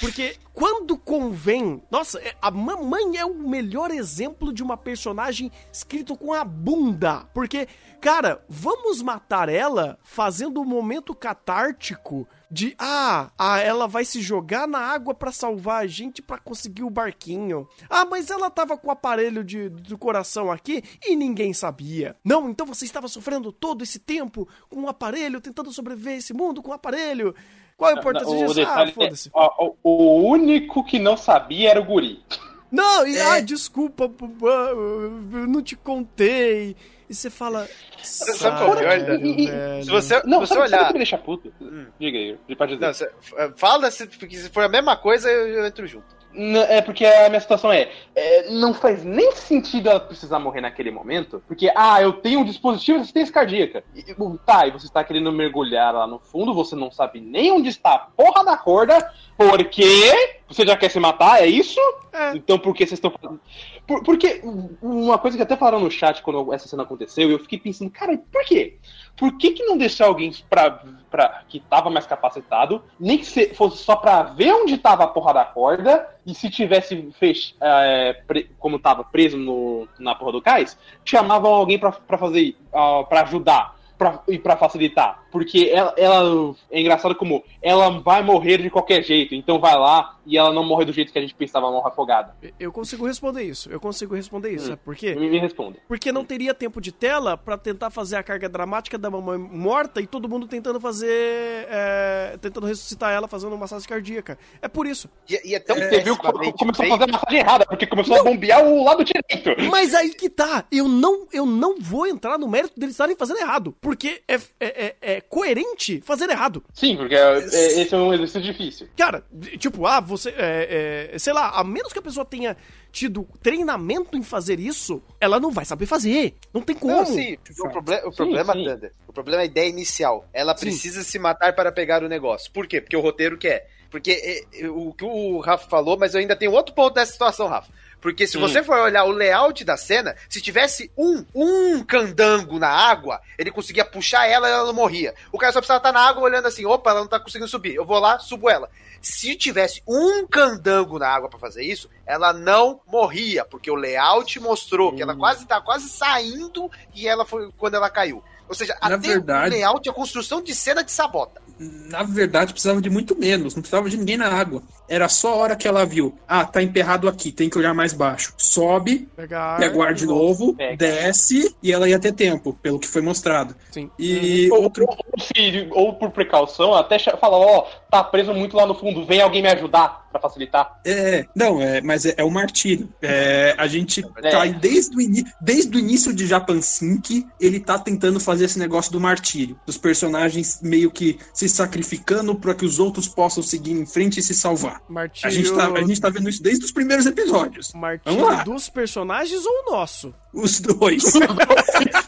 [0.00, 1.82] Porque quando convém.
[1.90, 7.24] Nossa, é- a mamãe é o melhor exemplo de uma personagem escrito com a bunda.
[7.34, 7.66] Porque,
[8.00, 14.66] cara, vamos matar ela fazendo um momento catártico de ah, ah, ela vai se jogar
[14.66, 17.68] na água pra salvar a gente pra conseguir o barquinho.
[17.90, 22.16] Ah, mas ela tava com o aparelho de, do coração aqui e ninguém sabia.
[22.24, 26.62] Não, então você estava sofrendo todo esse tempo com o aparelho, tentando sobreviver esse mundo
[26.62, 27.34] com o aparelho.
[27.78, 28.68] Qual a importância o disso?
[28.68, 29.30] Ah, é, foda-se.
[29.32, 32.22] ó, o, o único que não sabia era o guri.
[32.70, 33.22] Não, e, É.
[33.22, 34.10] ah, desculpa,
[34.42, 36.76] eu não te contei.
[37.08, 37.66] E você fala.
[38.02, 40.86] Sabe qual é o pior, "Sério, velho?" Se você, Não, se você sabe, sabe olhar.
[40.88, 41.54] que me deixa puto?
[41.62, 41.86] Hum.
[41.98, 42.84] Diga aí, pode dizer.
[42.86, 43.10] Não, você-
[43.56, 46.17] fala se, porque se for a mesma coisa, eu, eu entro junto.
[46.34, 50.90] É porque a minha situação é, é, não faz nem sentido ela precisar morrer naquele
[50.90, 53.82] momento, porque, ah, eu tenho um dispositivo de assistência cardíaca.
[53.94, 54.14] E, e,
[54.44, 57.94] tá, e você está querendo mergulhar lá no fundo, você não sabe nem onde está
[57.94, 61.80] a porra da corda, porque você já quer se matar, é isso?
[62.12, 62.36] É.
[62.36, 63.40] Então por que vocês estão fazendo...
[63.86, 64.40] Por, porque
[64.82, 68.18] uma coisa que até falaram no chat quando essa cena aconteceu, eu fiquei pensando, cara,
[68.30, 68.76] por quê?
[69.16, 73.54] Por que, que não deixar alguém pra, pra, que tava mais capacitado, nem que se-
[73.54, 78.12] fosse só pra ver onde tava a porra da corda, e se tivesse fech, é,
[78.26, 83.22] pre- como tava preso no, na porra do cais, chamavam alguém pra fazer, ah, pra
[83.22, 85.24] ajudar pra, e pra facilitar.
[85.30, 90.16] Porque ela, ela- é engraçado como ela vai morrer de qualquer jeito, então vai lá
[90.24, 92.34] e ela não morre do jeito que a gente pensava, morre afogada.
[92.60, 93.70] Eu consigo responder isso.
[93.70, 94.66] Eu consigo responder isso.
[94.66, 94.68] Hum.
[94.68, 95.14] Sabe por quê?
[95.14, 95.78] Me, me responda.
[95.88, 100.00] Porque não teria tempo de tela pra tentar fazer a carga dramática da mamãe morta
[100.00, 101.66] e todo mundo tentando fazer.
[101.70, 104.38] é, tentando ressuscitar ela fazendo uma massagem cardíaca.
[104.62, 105.08] É por isso.
[105.28, 108.16] E, e é tão Você viu que começou a fazer a massagem errada, porque começou
[108.20, 109.50] a bombear o lado direito.
[109.70, 110.64] Mas aí que tá.
[110.70, 113.74] Eu não, eu não vou entrar no mérito deles estarem fazendo errado.
[113.88, 116.62] Porque é, é, é- é coerente fazer errado.
[116.74, 118.88] Sim, porque é- é- esse é um exercício difícil.
[118.94, 119.24] Cara,
[119.58, 120.28] tipo, ah, você.
[120.36, 122.54] É, é, sei lá, a menos que a pessoa tenha
[122.92, 126.34] tido treinamento em fazer isso, ela não vai saber fazer.
[126.52, 126.96] Não tem como.
[126.96, 128.64] Não, sim, o, proble o problema, sim.
[128.64, 130.28] Thunder, o problema é a ideia inicial.
[130.34, 130.66] Ela Sim.
[130.66, 132.52] precisa se matar para pegar o negócio.
[132.52, 132.82] Por quê?
[132.82, 133.70] Porque o roteiro quer.
[133.90, 137.12] Porque é, é, o que o Rafa falou, mas eu ainda tenho outro ponto dessa
[137.12, 137.72] situação, Rafa.
[138.00, 138.40] Porque se Hum.
[138.40, 143.50] você for olhar o layout da cena, se tivesse um, um candango na água, ele
[143.50, 145.14] conseguia puxar ela e ela não morria.
[145.32, 147.74] O cara só precisava estar na água olhando assim, opa, ela não tá conseguindo subir.
[147.74, 148.70] Eu vou lá, subo ela.
[149.02, 154.38] Se tivesse um candango na água pra fazer isso, ela não morria, porque o layout
[154.40, 158.22] mostrou que ela quase tá quase saindo e ela foi quando ela caiu.
[158.48, 161.40] Ou seja, Na até verdade- o layout a construção de cena de sabota.
[161.58, 164.62] Na verdade, precisava de muito menos, não precisava de ninguém na água.
[164.88, 167.92] Era só a hora que ela viu, ah, tá emperrado aqui, tem que olhar mais
[167.92, 168.32] baixo.
[168.38, 169.58] Sobe, Pegar.
[169.58, 170.76] pega o ar de novo, Pega.
[170.76, 173.54] desce e ela ia ter tempo, pelo que foi mostrado.
[173.70, 173.90] Sim.
[173.98, 174.84] E Ou, outro.
[174.88, 179.20] ou, se- ou por precaução, até falar, ó, tá preso muito lá no fundo, vem
[179.20, 180.80] alguém me ajudar pra facilitar.
[180.84, 182.88] É, não, é, mas é, é o martírio.
[183.02, 184.30] É, a gente É.
[184.30, 188.46] tá aí desde o, ini- desde o início de Japan Sync, ele tá tentando fazer
[188.46, 189.58] esse negócio do martírio.
[189.66, 194.22] Dos personagens meio que se sacrificando para que os outros possam seguir em frente e
[194.22, 194.80] se salvar.
[194.88, 195.28] Martírio.
[195.28, 197.72] A gente, tá, a gente tá vendo isso desde os primeiros episódios.
[197.74, 198.44] Martírio Vamos lá.
[198.44, 200.14] dos personagens ou o nosso?
[200.32, 201.04] Os dois.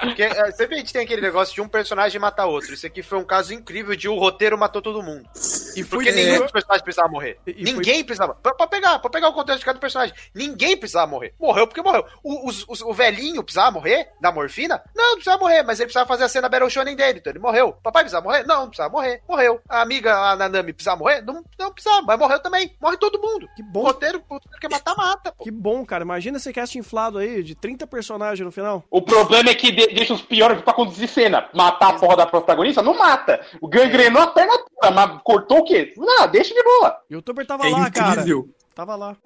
[0.00, 2.74] Porque é, sempre a gente tem aquele negócio de um personagem matar outro.
[2.74, 5.28] Isso aqui foi um caso incrível de o roteiro matou todo mundo.
[5.76, 7.38] E Porque foi- nenhum dos personagens precisava morrer.
[7.46, 8.34] E- e ninguém precisava.
[8.34, 10.14] Pra, pra pegar, pra pegar o contexto de cada personagem.
[10.34, 11.34] Ninguém precisava morrer.
[11.40, 12.04] Morreu porque morreu.
[12.22, 14.08] O, os- os- o velhinho precisava morrer?
[14.20, 14.82] Da morfina?
[14.94, 17.38] Não, não precisava morrer, mas ele precisava fazer a cena Battle Shonen dele, então ele
[17.40, 17.72] morreu.
[17.82, 18.44] Papai precisava morrer?
[18.46, 19.22] Não, não precisava morrer.
[19.28, 19.60] Morreu.
[19.68, 21.22] A amiga, a Nanami, precisava morrer?
[21.22, 22.76] Não, não precisava, mas morreu também.
[22.80, 23.48] Morre todo mundo.
[23.56, 23.82] Que O bom.
[23.84, 25.44] roteiro, o roteiro quer matar, mata, pô.
[25.44, 26.04] Que bom, cara.
[26.04, 28.82] Imagina esse cast inflado aí de 30 personagens no final.
[28.90, 31.46] O problema é que de- deixa os piores pra conduzir cena.
[31.54, 32.82] Matar a porra da protagonista?
[32.82, 33.40] Não mata.
[33.60, 35.92] O gangrenou a perna toda, mas cortou o quê?
[35.96, 36.96] Não, deixa de boa.
[37.10, 38.12] O youtuber tava É lá, cara.
[38.12, 38.48] incrível.
[38.74, 39.16] Tava lá.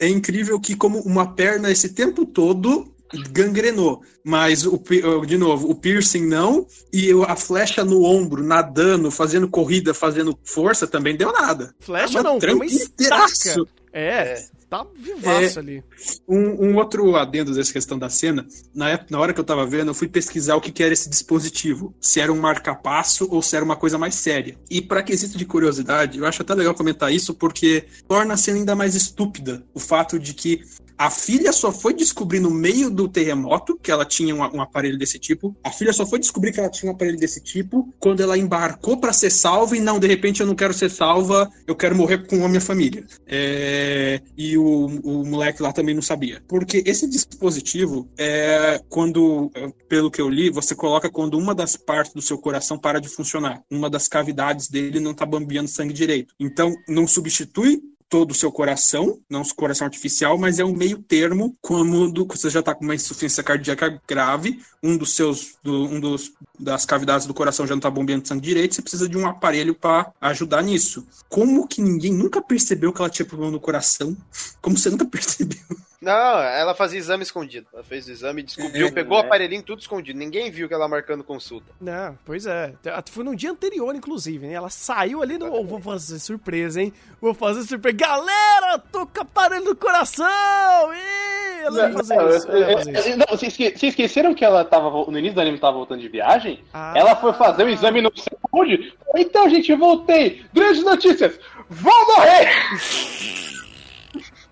[0.00, 2.92] É incrível que, como uma perna esse tempo todo
[3.30, 4.80] gangrenou, mas o,
[5.26, 10.86] de novo, o piercing não, e a flecha no ombro, nadando, fazendo corrida, fazendo força,
[10.86, 11.74] também deu nada.
[11.80, 12.96] Flecha Tava não, foi uma estaca.
[12.96, 13.68] tranqueiraço.
[13.92, 15.82] É, tá vivaço ali.
[16.28, 19.64] Um, um outro adendo dessa questão da cena, na, época, na hora que eu tava
[19.64, 21.94] vendo, eu fui pesquisar o que, que era esse dispositivo.
[21.98, 24.58] Se era um marca-passo ou se era uma coisa mais séria.
[24.68, 28.58] E pra quesito de curiosidade, eu acho até legal comentar isso, porque torna a cena
[28.58, 30.62] ainda mais estúpida o fato de que
[30.98, 34.98] a filha só foi descobrir no meio do terremoto que ela tinha um, um aparelho
[34.98, 35.54] desse tipo.
[35.62, 38.96] A filha só foi descobrir que ela tinha um aparelho desse tipo quando ela embarcou
[38.96, 42.26] pra ser salva e não, de repente eu não quero ser salva, eu quero morrer
[42.26, 43.04] com a minha família.
[43.26, 46.42] É, e o, o moleque lá também não sabia.
[46.48, 49.50] Porque esse dispositivo é quando,
[49.88, 53.08] pelo que eu li, você coloca quando uma das partes do seu coração para de
[53.08, 53.62] funcionar.
[53.70, 56.34] Uma das cavidades dele não tá bambeando sangue direito.
[56.38, 60.98] Então, não substitui todo o seu coração, não o coração artificial, mas é um meio
[60.98, 65.84] termo, como do, você já está com uma insuficiência cardíaca grave, um dos seus, do,
[65.86, 69.16] um dos das cavidades do coração já não está bombeando sangue direito, você precisa de
[69.16, 71.06] um aparelho para ajudar nisso.
[71.28, 74.16] Como que ninguém nunca percebeu que ela tinha problema no coração?
[74.60, 75.58] Como você nunca percebeu?
[76.06, 77.66] Não, ela fazia exame escondido.
[77.74, 79.26] Ela fez o exame, descobriu, É, pegou o né?
[79.26, 80.18] aparelhinho tudo escondido.
[80.18, 81.66] Ninguém viu que ela marcando consulta.
[81.80, 82.72] Não, pois é.
[83.10, 84.52] Foi no dia anterior, inclusive, né?
[84.54, 85.52] Ela saiu ali no.
[85.52, 86.92] Oh, vou fazer surpresa, hein?
[87.20, 87.96] Vou fazer surpresa.
[87.96, 90.24] Galera, tô com aparelho no coração!
[90.94, 92.46] Ih, ela ia fazer Não, isso.
[92.46, 96.00] Fazer não, vocês esque- vocês esqueceram que ela tava no início do anime tava voltando
[96.00, 96.62] de viagem?
[96.72, 96.92] Ah.
[96.96, 98.94] Ela foi fazer o exame no saúde.
[99.16, 100.44] Então, gente, eu voltei.
[100.54, 101.38] Grandes notícias.
[101.68, 102.48] Vou morrer!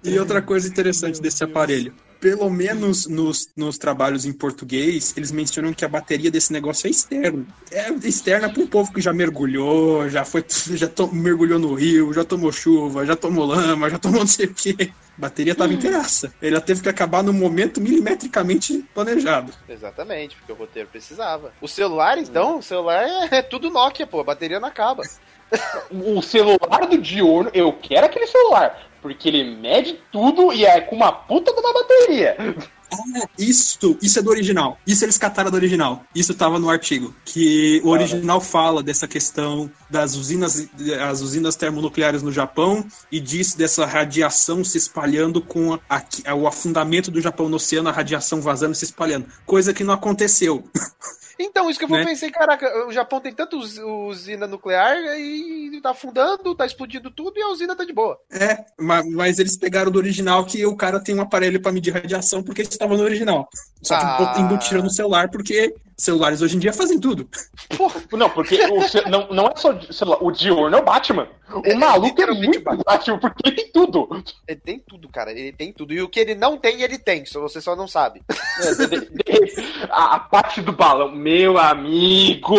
[0.05, 1.95] E outra coisa interessante desse aparelho.
[2.21, 6.91] Pelo menos nos, nos trabalhos em português, eles mencionam que a bateria desse negócio é
[6.91, 7.45] externa.
[7.71, 10.43] É externa para um povo que já mergulhou, já foi,
[10.75, 14.47] já to- mergulhou no rio, já tomou chuva, já tomou lama, já tomou não sei
[14.47, 14.91] o quê.
[15.19, 16.33] A bateria tava inteiraça.
[16.41, 19.53] Ela teve que acabar no momento milimetricamente planejado.
[19.69, 21.53] Exatamente, porque o roteiro precisava.
[21.61, 24.21] O celular, então, o celular é, é tudo Nokia, pô.
[24.21, 25.03] A bateria não acaba.
[25.91, 28.91] O celular do Diorno, eu quero aquele celular.
[29.05, 32.37] Porque ele mede tudo e é com uma puta de uma bateria.
[32.91, 34.79] Ah, isso, isso é do original.
[34.87, 36.03] Isso eles cataram do original.
[36.15, 37.15] Isso tava no artigo.
[37.23, 40.69] Que o original fala dessa questão das usinas,
[41.07, 42.83] as usinas termonucleares no Japão
[43.13, 47.91] e diz dessa radiação se espalhando com a- a- o afundamento do Japão no oceano,
[47.91, 49.27] a radiação vazando e se espalhando.
[49.45, 50.65] Coisa que não aconteceu.
[51.39, 52.05] Então, isso que eu Né?
[52.05, 57.39] pensei, caraca, o Japão tem tanta us- usina nuclear e tá afundando, tá explodindo tudo
[57.39, 58.19] e a usina tá de boa.
[58.33, 61.93] É, ma- mas eles pegaram do original que o cara tem um aparelho para medir
[61.93, 63.49] radiação porque estava no original.
[63.83, 64.35] Só que Ah.
[64.39, 67.29] embutiram no celular porque celulares hoje em dia fazem tudo.
[67.77, 71.29] Porra, Não, porque o não, não é só o celular, o Diorno é o Batman.
[71.53, 74.25] O É, maluco é muito Batman, porque ele tem tudo.
[74.49, 75.93] ele tem tudo, cara, ele tem tudo.
[75.95, 78.23] E o que ele não tem, ele tem, só você só não sabe.
[78.61, 79.55] É, de- de- de-
[79.91, 82.57] a, a parte do balão, meu amigo.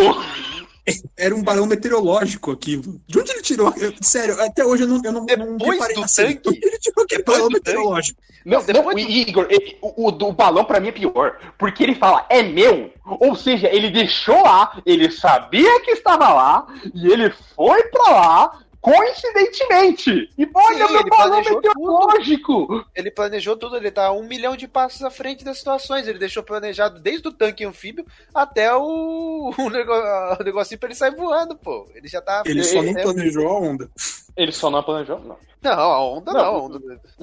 [1.16, 3.00] Era um balão meteorológico aquilo.
[3.06, 3.72] De onde ele tirou?
[3.76, 6.28] Eu- sério, até hoje eu não, eu não, não Depois reparei do cena.
[6.34, 6.60] tanque?
[6.62, 8.20] Ele tirou que Depois balão meteorológico.
[8.44, 11.36] Não, não, do- Igor, ele- o, o do balão pra mim é pior.
[11.58, 12.92] Porque ele fala, é meu.
[13.04, 18.58] Ou seja, ele deixou lá, ele sabia que estava lá, e ele foi pra lá,
[18.92, 20.30] coincidentemente.
[20.38, 22.86] E olha Sim, meu ele balão planejou meteorológico.
[22.94, 26.06] Ele planejou tudo, ele tá um milhão de passos à frente das situações.
[26.06, 30.94] Ele deixou planejado desde o tanque anfíbio até o, o, nego, o negocinho pra ele
[30.96, 31.86] sair voando, pô.
[31.94, 32.42] Ele já tá.
[32.46, 33.90] Ele só não é- planejou a onda.
[34.36, 35.36] Ele só não planejou, não.
[35.62, 36.38] Não, a onda não.
[36.40, 36.46] Não.
[36.46, 36.78] a onda,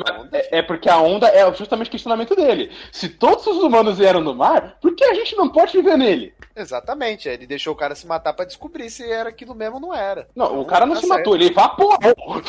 [0.05, 2.71] a onda É, é porque a onda é justamente o questionamento dele.
[2.91, 6.33] Se todos os humanos vieram no mar, por que a gente não pode viver nele?
[6.55, 9.93] Exatamente, ele deixou o cara se matar pra descobrir se era aquilo mesmo ou não
[9.93, 10.27] era.
[10.35, 11.19] Não, Então, o cara não tá se certo.
[11.19, 12.43] matou, ele evaporou.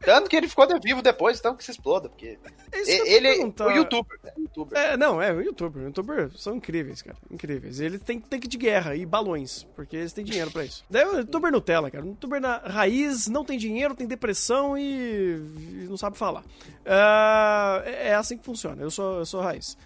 [0.00, 2.38] Tanto que ele ficou de vivo depois, então que se exploda, porque
[2.70, 3.32] É isso ele é
[3.64, 4.32] o youtuber, né?
[4.38, 4.78] youtuber.
[4.78, 5.82] É, não, é, o youtuber.
[5.82, 7.16] Youtuber são incríveis, cara.
[7.28, 7.80] Incríveis.
[7.80, 10.84] Ele tem tanque de guerra e balões, porque eles têm dinheiro pra isso.
[10.88, 12.04] Daí o youtuber Nutella, cara.
[12.04, 16.44] O youtuber na raiz não tem dinheiro, tem depressão e, e não sabe falar.
[16.84, 18.80] É é assim que funciona.
[18.80, 19.76] Eu sou, eu sou raiz.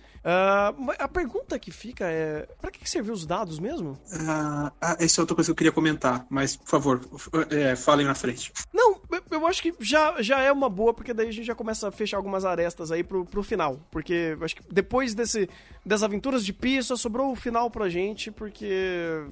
[0.78, 3.98] Mas a pergunta que fica é: pra que serviu os dados mesmo?
[4.28, 7.00] Ah, ah, essa é outra coisa que eu queria comentar, mas, por favor,
[7.50, 8.52] é, falem na frente.
[8.72, 9.00] Não,
[9.30, 11.90] eu- acho que já, já é uma boa, porque daí a gente já começa a
[11.92, 13.80] fechar algumas arestas aí pro, pro final.
[13.90, 15.48] Porque acho que depois desse,
[15.84, 19.24] das aventuras de Pi, só sobrou o final pra gente, porque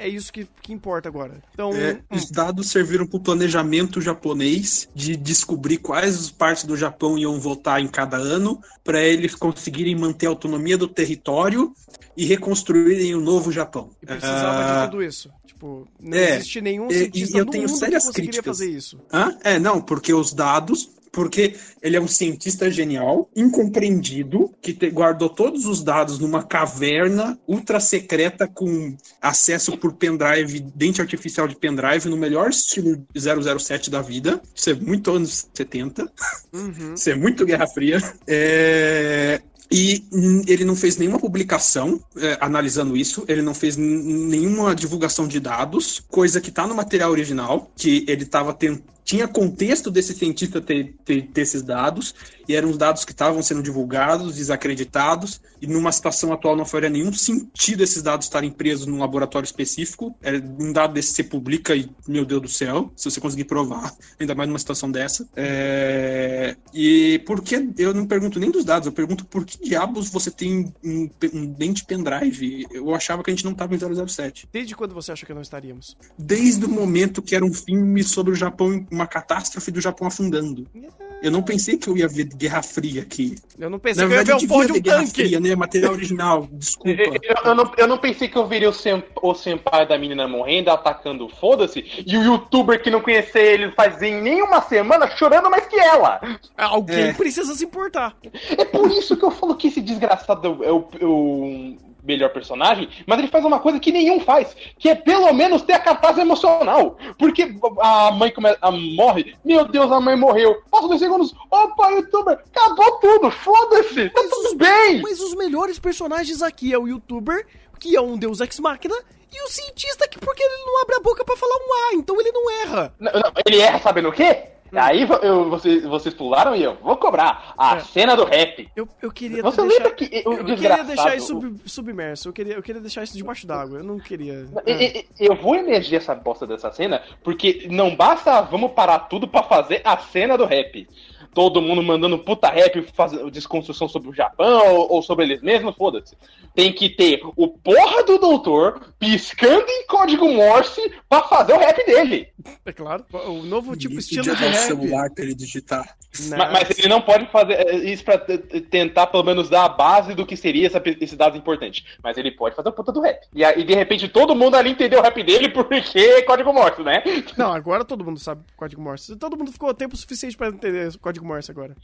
[0.00, 1.42] é isso que, que importa agora.
[1.52, 7.18] Então, É, os dados serviram para o planejamento japonês de descobrir quais partes do Japão
[7.18, 11.72] iam votar em cada ano, para eles conseguirem manter a autonomia do território
[12.16, 13.90] e reconstruírem o novo Japão.
[14.02, 15.30] e precisava Ah, de tudo isso.
[15.46, 18.44] Tipo, não é, existe nenhum e- cientista e eu tenho sérias críticas.
[18.58, 19.00] fazer isso.
[19.12, 19.36] Hã?
[19.42, 20.90] É, não, porque os dados.
[21.12, 27.38] Porque ele é um cientista genial, incompreendido, que te- guardou todos os dados numa caverna
[27.46, 34.00] ultra secreta com acesso por pendrive, dente artificial de pendrive, no melhor estilo 007 da
[34.02, 34.40] vida.
[34.54, 36.10] Isso é muito anos 70.
[36.52, 36.94] Uhum.
[36.94, 37.98] Isso é muito Guerra Fria.
[38.26, 39.40] É,
[39.70, 40.02] E
[40.46, 46.02] ele não fez nenhuma publicação é, analisando isso, ele não fez nenhuma divulgação de dados,
[46.08, 48.97] coisa que está no material original, que ele estava tentando.
[49.08, 52.14] Tinha contexto desse cientista ter, ter, ter esses dados,
[52.46, 56.90] e eram os dados que estavam sendo divulgados, desacreditados, e numa situação atual não faria
[56.90, 60.14] nenhum sentido esses dados estarem presos num laboratório específico.
[60.20, 63.94] É, um dado desse você publica e, meu Deus do céu, se você conseguir provar,
[64.20, 65.26] ainda mais numa situação dessa.
[65.34, 70.10] É, e por que eu não pergunto nem dos dados, eu pergunto por que diabos
[70.10, 72.66] você tem um, um dente pendrive?
[72.70, 74.50] Eu achava que a gente não estava em 007.
[74.52, 75.96] Desde quando você acha que não estaríamos?
[76.18, 80.66] Desde o momento que era um filme sobre o Japão, uma catástrofe do Japão afundando.
[80.74, 83.34] É, Eu não pensei que eu ia ver Guerra Fria aqui.
[83.58, 85.10] Eu não pensei Na que eu ia verdade, ver pão de um Guerra tanque.
[85.14, 85.56] Fria, né?
[85.56, 86.90] Material original, desculpa.
[87.02, 90.28] Eu, eu não, eu não pensei que eu viria o, sen, o senpai da menina
[90.28, 95.08] morrendo, atacando o foda-se, e o youtuber que não conhecia ele faz em nenhuma semana
[95.16, 96.20] chorando mais que ela.
[96.56, 97.12] Alguém É.
[97.12, 98.16] precisa se importar.
[98.56, 101.76] É por isso que eu falo que esse desgraçado é o, é o
[102.08, 105.74] melhor personagem, mas ele faz uma coisa que nenhum faz, que é pelo menos ter
[105.74, 106.96] a cartaz emocional.
[107.18, 110.62] Porque a mãe come, a, morre, meu Deus, a mãe morreu.
[110.70, 115.02] Passa dois segundos, opa, youtuber, acabou tudo, foda-se, tá tudo bem.
[115.02, 117.46] Mas os melhores personagens aqui é o youtuber,
[117.78, 118.94] que é um deus ex-máquina,
[119.30, 122.18] e o cientista, que porque ele não abre a boca pra falar um A, então
[122.18, 122.94] ele não erra.
[122.98, 124.48] Não, não, ele erra sabendo o quê?
[124.72, 127.80] Aí eu- vocês, vocês pularam e eu vou cobrar a É.
[127.80, 128.68] cena do rap.
[128.76, 129.74] Eu, eu queria Você deixar...
[129.76, 133.16] lembra que Eu, eu queria deixar isso sub- submerso, eu queria, eu queria deixar isso
[133.16, 134.46] debaixo d'água, eu não queria...
[134.66, 139.42] E- Eu vou emergir essa bosta dessa cena, porque não basta vamos parar tudo pra
[139.42, 140.86] fazer a cena do rap.
[141.34, 145.76] Todo mundo mandando puta rap, fazendo desconstrução sobre o Japão ou, ou sobre eles mesmos,
[145.76, 146.16] foda-se.
[146.54, 151.84] Tem que ter o porra do doutor piscando em código Morse pra fazer o rap
[151.86, 152.28] dele.
[152.64, 154.54] É claro, o novo tipo Isso estilo de o rap.
[154.54, 155.96] celular pra ele digitar.
[156.28, 156.38] Não.
[156.38, 160.14] Ma- Mas, ele não pode fazer eh, isso pra tentar, pelo menos, dar a base
[160.14, 161.84] do que seria essa, esse dado importante.
[162.02, 163.20] Mas ele pode fazer o puta do rap.
[163.34, 166.82] E, aí, de repente todo mundo ali entendeu o rap dele porque é código Morse,
[166.82, 167.02] né?
[167.36, 169.16] Não, agora todo mundo sabe código Morse.
[169.16, 171.74] Todo mundo ficou tempo suficiente pra entender código Morse agora.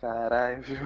[0.00, 0.78] Caralho, viu?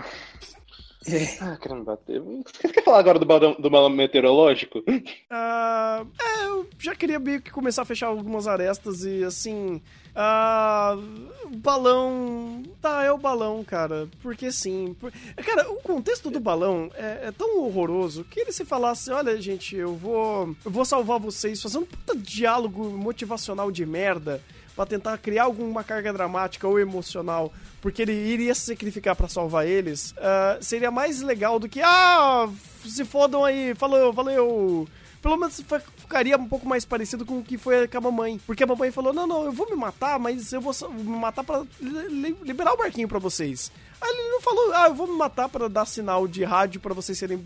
[1.07, 1.39] É.
[1.41, 2.21] Ah, querendo bater.
[2.21, 4.83] Você quer falar agora do balão, do balão meteorológico?
[5.31, 9.81] Ah, é, eu já queria meio que começar a fechar algumas arestas e assim.
[10.15, 10.97] Ah,
[11.45, 12.63] o balão.
[12.83, 14.09] Tá, é o balão, cara.
[14.23, 14.97] Porque sim.
[14.99, 19.41] por- Cara, o contexto do balão é, é tão horroroso que ele se falasse: olha,
[19.41, 20.55] gente, eu vou.
[20.65, 24.43] Eu vou salvar vocês, fazendo um puta diálogo motivacional de merda
[24.79, 27.53] pra tentar criar alguma carga dramática ou emocional,
[27.83, 32.49] porque ele iria se sacrificar pra salvar eles, ah, seria mais legal do que, ah,
[32.87, 34.87] se fodam aí, falou, valeu.
[35.21, 35.61] Pelo menos
[35.97, 38.41] ficaria um pouco mais parecido com o que foi com a mamãe.
[38.47, 41.45] Porque a mamãe falou: Não, não, eu vou me matar, mas eu vou me matar
[41.81, 43.73] li- liberar o barquinho pra vocês.
[44.01, 46.95] Aí ele não falou: Ah, eu vou me matar pra dar sinal de rádio pra
[46.95, 47.45] vocês serem.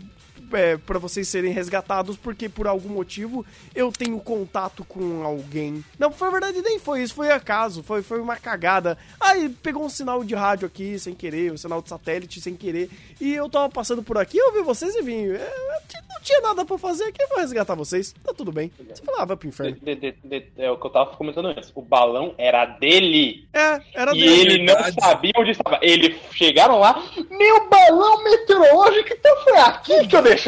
[0.53, 5.83] É, para vocês serem resgatados, porque por algum motivo eu tenho contato com alguém.
[5.97, 8.97] Não, foi verdade, nem foi isso, foi acaso, foi, foi uma cagada.
[9.19, 12.89] Aí pegou um sinal de rádio aqui sem querer, um sinal de satélite sem querer,
[13.19, 15.25] e eu tava passando por aqui, eu vi vocês e vim.
[15.25, 18.13] É, eu não tinha nada pra fazer aqui, eu vou resgatar vocês.
[18.23, 18.71] Tá tudo bem.
[18.93, 19.77] Você falava, vai pro inferno.
[19.81, 21.71] de- de- de- é o que eu tava comentando antes.
[21.73, 23.47] O balão era dele.
[23.53, 24.53] É, era E dele.
[24.53, 24.95] ele não verdade.
[25.01, 25.79] sabia onde estava.
[25.81, 30.42] Eles chegaram lá, meu balão meteorológico, então foi aqui que eu deixei.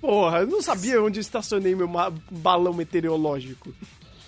[0.00, 1.88] Porra, eu não sabia onde estacionei meu
[2.30, 3.72] balão meteorológico.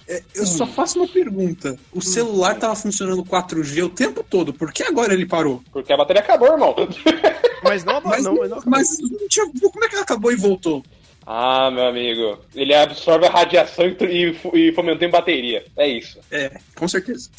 [0.09, 1.79] É, eu só faço uma pergunta.
[1.93, 5.63] O celular tava funcionando 4G o tempo todo, por que agora ele parou?
[5.73, 6.75] Porque a bateria acabou, irmão.
[7.63, 10.83] Mas não, Mas, não, não, mas não tinha, como é que ela acabou e voltou?
[11.27, 12.39] ah, meu amigo.
[12.55, 15.65] Ele absorve a radiação e, e, e fomenta em bateria.
[15.77, 16.19] É isso.
[16.31, 17.31] É, com certeza.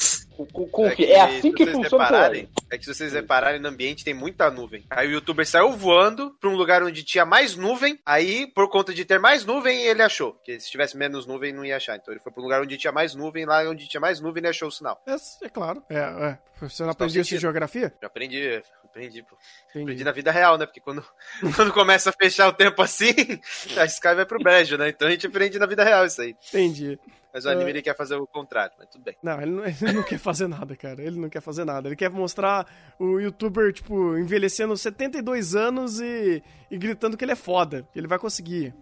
[0.46, 1.06] Com o que?
[1.06, 2.50] É assim que funciona o repararem.
[2.70, 4.86] É que se vocês repararem, no ambiente tem muita nuvem.
[4.90, 8.00] Aí o youtuber saiu voando pra um lugar onde tinha mais nuvem.
[8.06, 10.34] Aí, por conta de ter mais nuvem, ele achou.
[10.34, 11.96] Porque se tivesse menos nuvem, não ia achar.
[11.96, 13.46] Então ele foi pra um lugar onde tinha mais nuvem.
[13.46, 15.02] Lá onde tinha mais nuvem, ele achou o sinal.
[15.08, 15.16] É,
[15.46, 15.84] é claro.
[15.90, 16.38] É, é.
[16.62, 17.94] Você não aprendeu isso em geografia?
[18.00, 19.36] Já aprendi, aprendi, pô.
[19.70, 19.84] Entendi.
[19.84, 20.66] Aprendi na vida real, né?
[20.66, 21.04] Porque quando,
[21.56, 23.14] quando começa a fechar o tempo assim,
[23.78, 24.90] a Sky vai pro brejo, né?
[24.90, 26.36] Então a gente aprende na vida real isso aí.
[26.50, 27.00] Entendi.
[27.34, 29.16] Mas o anime ele quer fazer o contrário, mas tudo bem.
[29.24, 31.02] Não ele, não, ele não quer fazer nada, cara.
[31.02, 31.88] Ele não quer fazer nada.
[31.88, 32.68] Ele quer mostrar
[33.00, 38.08] o youtuber, tipo, envelhecendo 72 anos e, e gritando que ele é foda, que ele
[38.08, 38.74] vai conseguir.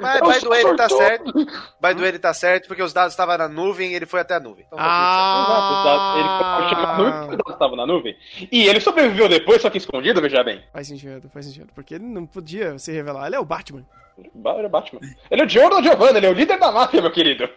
[0.00, 1.32] Mas by the way, ele tá certo.
[1.34, 4.20] By the way, ele tá certo, porque os dados estavam na nuvem e ele foi
[4.20, 4.64] até a nuvem.
[4.66, 6.14] Então, tá Ah!
[6.14, 6.28] Exato, Ele
[6.60, 8.16] foi chamar a nuvem porque estava na nuvem.
[8.50, 10.62] E ele sobreviveu depois, só que escondido, veja bem.
[10.72, 11.68] Faz sentido, faz sentido.
[11.74, 13.26] Porque ele não podia se revelar.
[13.26, 13.84] Ele é o Batman.
[14.32, 15.00] Ba- Ele é Batman.
[15.28, 17.48] Ele é o Giorno Giovanni, ele é o líder da máfia, meu querido.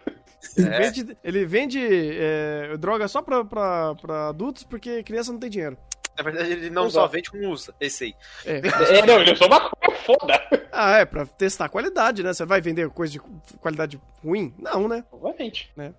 [0.56, 0.78] Ele É.
[0.80, 1.80] vende, ele vende
[2.20, 5.76] é, droga só pra, pra, pra adultos porque criança não tem dinheiro.
[6.18, 7.06] Na verdade, ele não Exato.
[7.06, 7.72] só vende como usa.
[7.80, 8.14] Esse aí.
[8.44, 8.58] É.
[8.98, 10.66] É, não, ele é só uma coisa foda.
[10.72, 12.32] ah, é, pra testar a qualidade, né?
[12.34, 13.20] Você vai vender coisa de
[13.60, 14.52] qualidade ruim?
[14.58, 15.04] Não, né?
[15.12, 15.70] Obviamente.
[15.76, 15.94] né?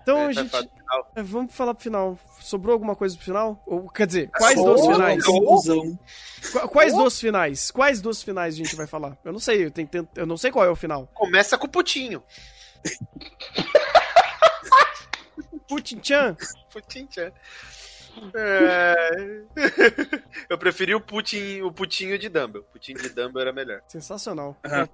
[0.00, 0.56] Então, vai gente,
[1.16, 2.18] é, vamos falar pro final.
[2.40, 3.62] Sobrou alguma coisa pro final?
[3.66, 4.76] Ou, quer dizer, quais Sobrou.
[4.76, 5.24] dos finais?
[5.26, 7.70] Qu- Quais dos finais?
[7.70, 9.18] Quais dos finais a gente vai falar?
[9.24, 11.06] Eu não sei, eu, tenho, tenho- eu não sei qual é o final.
[11.12, 12.22] Começa com o Putinho.
[15.68, 16.36] Putin-chan,
[16.72, 17.32] Putin, tchan.
[18.34, 19.42] É...
[20.48, 22.60] Eu preferi o Putin, o putinho de Dumble.
[22.60, 23.80] O putinho de Dumble era melhor.
[23.88, 24.56] Sensacional.
[24.64, 24.88] Ah.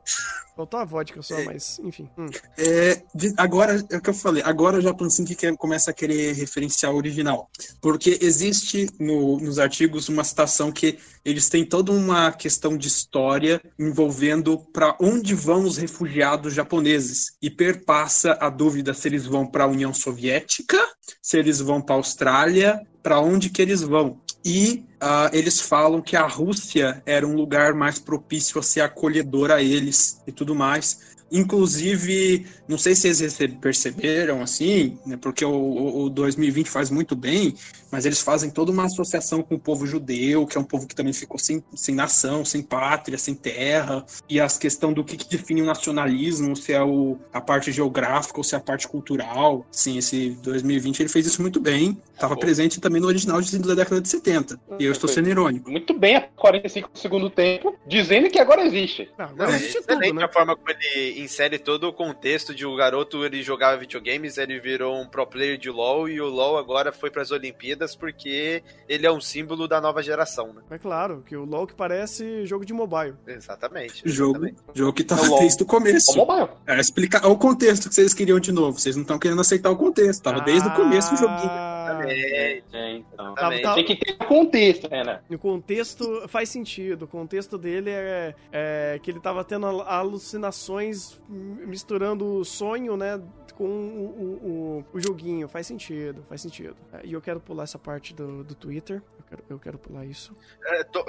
[0.56, 2.09] Faltou a vodka só, mas enfim.
[2.16, 2.26] Hum.
[2.56, 5.94] É, de- agora, é o que eu falei, agora o Japan Sync quer, começa a
[5.94, 7.51] querer referenciar o original.
[7.80, 13.60] Porque existe no- nos artigos uma citação que eles têm toda uma questão de história
[13.78, 17.36] envolvendo para onde vão os refugiados japoneses.
[17.42, 20.78] E perpassa a dúvida se eles vão para a União Soviética,
[21.20, 24.18] se eles vão para a Austrália, para onde que eles vão.
[24.43, 29.51] E ah, eles falam que a Rússia era um lugar mais propício a ser acolhedor
[29.51, 31.13] a eles e tudo mais.
[31.35, 37.15] Inclusive, não sei se eles perceberam assim, né, porque o, o- o 2020 faz muito
[37.16, 37.55] bem,
[37.90, 40.94] mas eles fazem toda uma associação com o povo judeu, que é um povo que
[40.94, 45.28] também ficou sem, sem nação, sem pátria, sem terra, e as questão do que, que
[45.36, 49.66] define o nacionalismo, se é o, a parte geográfica ou se é a parte cultural.
[49.70, 52.40] Sim, esse 2020 ele fez isso muito bem, estava Bom.
[52.40, 55.70] presente também no original de- da década de 70, e eu estou sendo irônico.
[55.70, 59.09] Muito bem, a 45 do segundo tempo, dizendo que agora existe.
[59.19, 60.24] Ah, agora Não, é existe tudo, excelente né?
[60.24, 64.60] a forma como ele insere todo o contexto de o garoto ele jogava videogames, ele
[64.60, 68.62] virou um pro player de LoL e o LoL agora foi para as Olimpíadas porque
[68.88, 70.62] ele é um símbolo da nova geração, né?
[70.70, 73.14] É claro, que o LoL que parece jogo de mobile.
[73.26, 74.02] Exatamente.
[74.05, 74.59] Jogo, exatamente.
[74.74, 75.40] jogo que É o estava LOL.
[75.40, 76.12] desde o começo.
[76.12, 76.48] Ó, mobile.
[76.66, 78.78] É, explicar o contexto que vocês queriam de novo.
[78.78, 80.22] Vocês não estão querendo aceitar o contexto.
[80.22, 81.51] Tava desde o começo o joguinho.
[81.51, 81.70] Ah,
[82.06, 83.34] É, É, então.
[83.34, 85.20] Tá- tá- Tem que ter contexto, Renan.
[85.30, 87.05] O contexto faz sentido.
[87.05, 93.20] O contexto dele é, é que ele tava tendo al- alucinações misturando o sonho, né?
[93.56, 95.47] Com o, o, o- joguinho.
[95.48, 96.76] Faz sentido, faz sentido.
[96.93, 99.01] É, E eu quero pular essa parte do, do Twitter.
[99.18, 100.36] Eu quero, eu quero pular isso.
[100.64, 101.05] É, tô-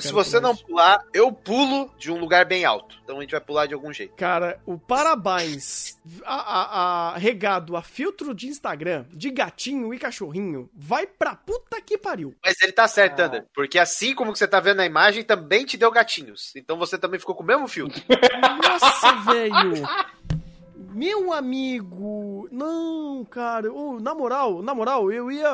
[0.00, 0.64] se você pular não isso.
[0.66, 2.96] pular, eu pulo de um lugar bem alto.
[3.02, 4.14] Então a gente vai pular de algum jeito.
[4.14, 10.68] Cara, o parabéns a, a- a- regado a filtro de Instagram de gatinho e cachorrinho
[10.74, 12.34] vai pra puta que pariu.
[12.44, 13.28] Mas ele tá certo, Ah.
[13.28, 13.46] Thunder.
[13.54, 16.52] Porque assim como que você tá vendo na imagem, também te deu gatinhos.
[16.56, 18.00] Então você também ficou com o mesmo filtro.
[18.62, 19.82] Nossa, velho!
[20.94, 22.48] Meu amigo!
[22.52, 23.72] Não, cara.
[23.72, 25.48] ô, na moral, na moral, eu ia.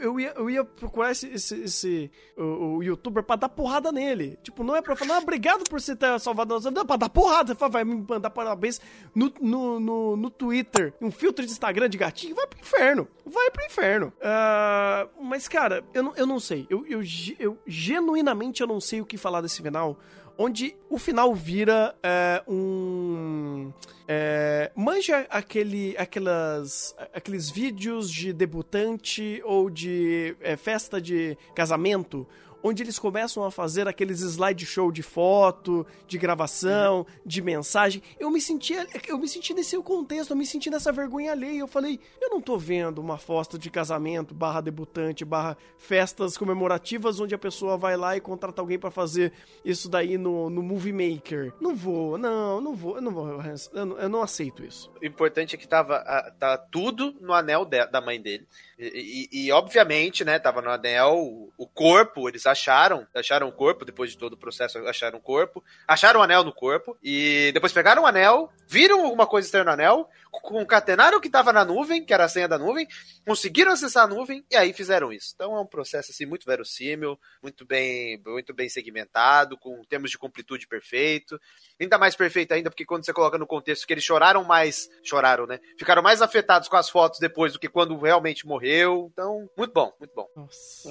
[0.00, 4.38] Eu ia, eu ia procurar esse, esse, esse- o, o youtuber pra dar porrada nele.
[4.42, 6.70] Tipo, não é pra falar, ah, obrigado por você ter salvado vida.
[6.70, 7.54] Não, pra dar porrada.
[7.54, 8.80] Vai me mandar parabéns
[9.14, 10.92] no, no, no, no Twitter.
[11.00, 12.34] Um filtro de Instagram de gatinho.
[12.34, 13.08] Vai pro inferno.
[13.26, 14.12] Vai pro inferno.
[14.22, 16.66] Ah, mas, cara, eu não, eu não sei.
[16.70, 17.00] Eu, eu,
[17.38, 19.98] eu genuinamente eu não sei o que falar desse final
[20.42, 23.72] onde o final vira é, um.
[24.08, 32.26] É, manja aquele, aquelas, aqueles vídeos de debutante ou de é, festa de casamento,
[32.62, 38.02] onde eles começam a fazer aqueles slideshow de foto, de gravação, de mensagem.
[38.18, 38.74] Eu me senti,
[39.08, 41.60] eu me senti nesse contexto, eu me senti nessa vergonha alheia.
[41.60, 47.20] Eu falei, eu não tô vendo uma foto de casamento, barra debutante, barra festas comemorativas,
[47.20, 49.32] onde a pessoa vai lá e contrata alguém pra fazer
[49.64, 51.52] isso daí no, no Movie Maker.
[51.60, 53.28] Não vou, não, não vou, eu não vou,
[53.72, 54.90] eu não, eu não aceito isso.
[55.00, 58.46] O importante é que tava ah, tá tudo no anel da mãe dele.
[58.82, 63.52] E, e- e, obviamente, né, tava no anel o, o corpo, eles acharam, acharam o
[63.52, 67.52] corpo, depois de todo o processo, acharam o corpo, acharam o anel no corpo, e
[67.54, 70.10] depois pegaram o anel, viram alguma coisa estranha no anel,
[70.40, 72.86] concatenaram o que tava na nuvem, que era a senha da nuvem,
[73.26, 75.32] conseguiram acessar a nuvem, e aí fizeram isso.
[75.34, 80.18] Então é um processo, assim, muito verossímil, muito bem, muito bem segmentado, com termos de
[80.18, 81.38] completude perfeito,
[81.80, 85.46] ainda mais perfeito ainda, porque quando você coloca no contexto que eles choraram mais, choraram,
[85.46, 85.60] né?
[85.78, 89.10] Ficaram mais afetados com as fotos depois do que quando realmente morreu.
[89.12, 90.26] Então, muito bom, muito bom.
[90.34, 90.88] Nossa.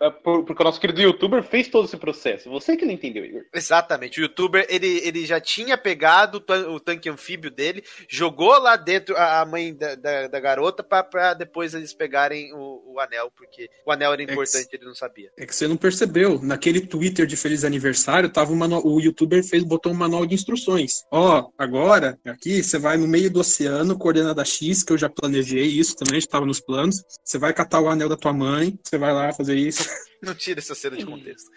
[0.00, 2.48] É, é, por- Porque o nosso querido youtuber fez todo esse processo.
[2.50, 3.42] Você que não entendeu, Igor.
[3.52, 4.20] Exatamente.
[4.20, 9.44] O youtuber, ele, ele já tinha pegado o tanque anfíbio dele, jogou lá dentro a,
[9.44, 13.92] mãe da, da, da garota pra, pra depois eles pegarem o, o anel, porque o
[13.92, 15.30] anel era que- importante, ele não sabia.
[15.38, 16.40] É que você não percebeu.
[16.42, 20.34] Naquele Twitter de feliz aniversário, tava o, manual, o youtuber fez, botou um manual de
[20.34, 21.04] instruções.
[21.10, 25.66] Ó, agora, aqui, você vai no meio do oceano, coordenada X, que eu já planejei
[25.66, 27.02] isso também, estava nos planos.
[27.24, 29.88] Você vai catar o anel da tua mãe, você vai lá fazer isso.
[30.22, 31.50] Não tira essa cena de contexto.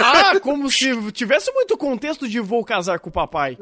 [0.00, 3.56] Ah, como se tivesse muito contexto de vou casar com o papai.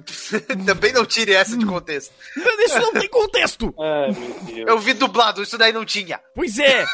[0.66, 2.12] Também não tire essa de contexto.
[2.36, 3.74] Isso não tem contexto.
[3.78, 4.68] Ai, meu Deus.
[4.68, 6.20] Eu vi dublado, isso daí não tinha.
[6.34, 6.84] Pois é.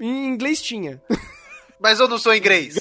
[0.00, 1.02] Em inglês tinha.
[1.80, 2.76] Mas eu não sou inglês.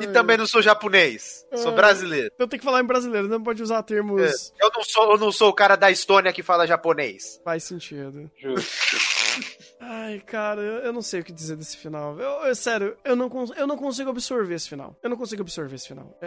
[0.00, 1.44] E também não sou japonês.
[1.54, 2.32] Sou brasileiro.
[2.38, 4.20] Eu tenho que falar em brasileiro, não pode usar termos.
[4.22, 7.40] É, Eu não sou, eu não sou o cara da Estônia que fala japonês.
[7.44, 8.30] Faz sentido.
[8.36, 9.61] Justo.
[9.84, 12.16] Ai, cara, eu, eu não sei o que dizer desse final.
[12.18, 14.96] Eu, eu- sério, eu não, eu não consigo absorver esse final.
[15.02, 16.16] Eu não consigo absorver esse final.
[16.20, 16.26] É,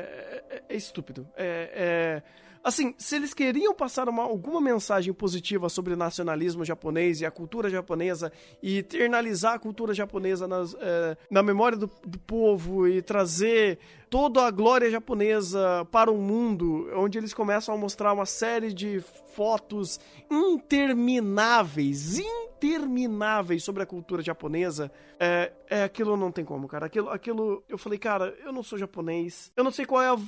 [0.49, 1.25] é- é estúpido.
[1.37, 2.23] É, é-
[2.65, 7.69] assim, se eles queriam passar uma, alguma mensagem positiva sobre nacionalismo japonês e a cultura
[7.69, 8.31] japonesa
[8.61, 13.77] e eternalizar a cultura japonesa nas, é, na memória do, do povo e trazer
[14.09, 19.03] toda a glória japonesa para o mundo, onde eles começam a mostrar uma série de
[19.35, 19.99] fotos
[20.31, 24.89] intermináveis, intermináveis sobre a cultura japonesa,
[25.19, 26.85] é, é aquilo não tem como, cara.
[26.85, 30.19] Aquilo, aquilo, eu falei, cara, eu não sou japonês, eu não sei qual é o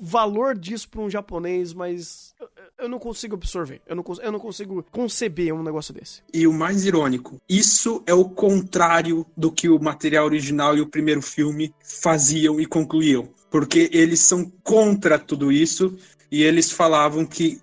[0.00, 2.48] valor disso para um japonês, mas eu,
[2.78, 6.22] eu, não consigo absorver, eu não, eu não consigo conceber um negócio desse.
[6.32, 10.86] E o mais irônico, isso é o contrário do que o material original e o
[10.86, 15.96] primeiro filme faziam e concluíam porque eles são contra tudo isso
[16.28, 17.60] e eles falavam que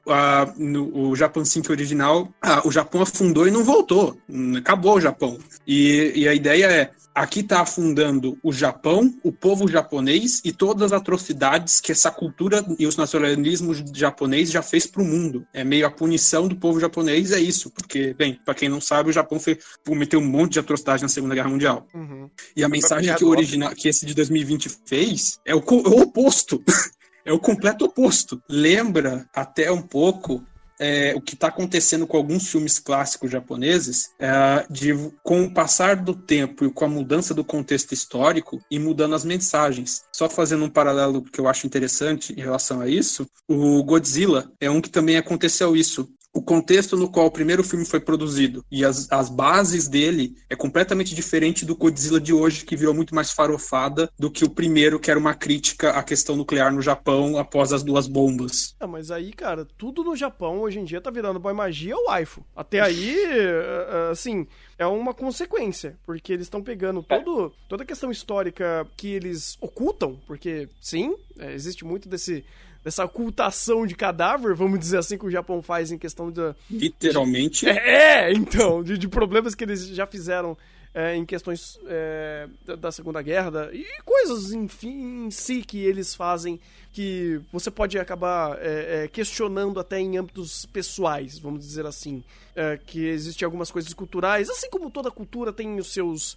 [0.56, 4.18] no, o Japan 5 original, uh, o Japão afundou e não voltou,
[4.58, 5.38] acabou o Japão.
[5.68, 10.92] E, e a ideia é, aqui está afundando o Japão, o povo japonês e todas
[10.92, 15.46] as atrocidades que essa cultura e os nacionalismos japonês já fez para o mundo.
[15.54, 19.10] É meio a punição do povo japonês, é isso, porque, bem, para quem não sabe,
[19.10, 21.88] o Japão foi, cometeu um monte de atrocidades na Segunda Guerra Mundial.
[21.94, 22.30] Uhum.
[22.56, 26.02] E a mensagem que, o original, que esse de 2020 fez é o, é o
[26.02, 26.64] oposto.
[27.26, 28.42] é o completo oposto.
[28.50, 30.44] Lembra até um pouco
[30.82, 34.94] é, o que está acontecendo com alguns filmes clássicos japoneses, é, de,
[35.24, 39.24] com o passar do tempo e com a mudança do contexto histórico e mudando as
[39.24, 40.02] mensagens.
[40.12, 44.72] Só fazendo um paralelo que eu acho interessante em relação a isso, o Godzilla é
[44.72, 48.86] um que também aconteceu isso o contexto no qual o primeiro filme foi produzido e
[48.86, 53.32] as, as bases dele é completamente diferente do Godzilla de hoje, que virou muito mais
[53.32, 57.74] farofada do que o primeiro, que era uma crítica à questão nuclear no Japão após
[57.74, 58.76] as duas bombas.
[58.80, 62.06] É, mas aí, cara, tudo no Japão hoje em dia tá virando boy magia ou
[62.06, 62.46] waifu.
[62.56, 64.48] Até aí, eh, eh, assim,
[64.78, 70.20] é uma consequência, porque eles estão pegando todo, toda a questão histórica que eles ocultam,
[70.26, 72.46] porque sim, é, existe muito desse
[72.84, 76.54] dessa ocultação de cadáver, vamos dizer assim, que o Japão faz em questão de.
[76.70, 77.68] Literalmente.
[77.68, 80.58] É, é então, de, de, problemas que eles já fizeram
[80.94, 82.48] é, em questões é,
[82.80, 86.60] da Segunda Guerra da, e coisas, enfim, em si que eles fazem
[86.92, 92.24] que você pode acabar é, é questionando até em âmbitos pessoais, vamos dizer assim.
[92.54, 96.36] É, que existem algumas coisas culturais, assim como toda cultura tem os seus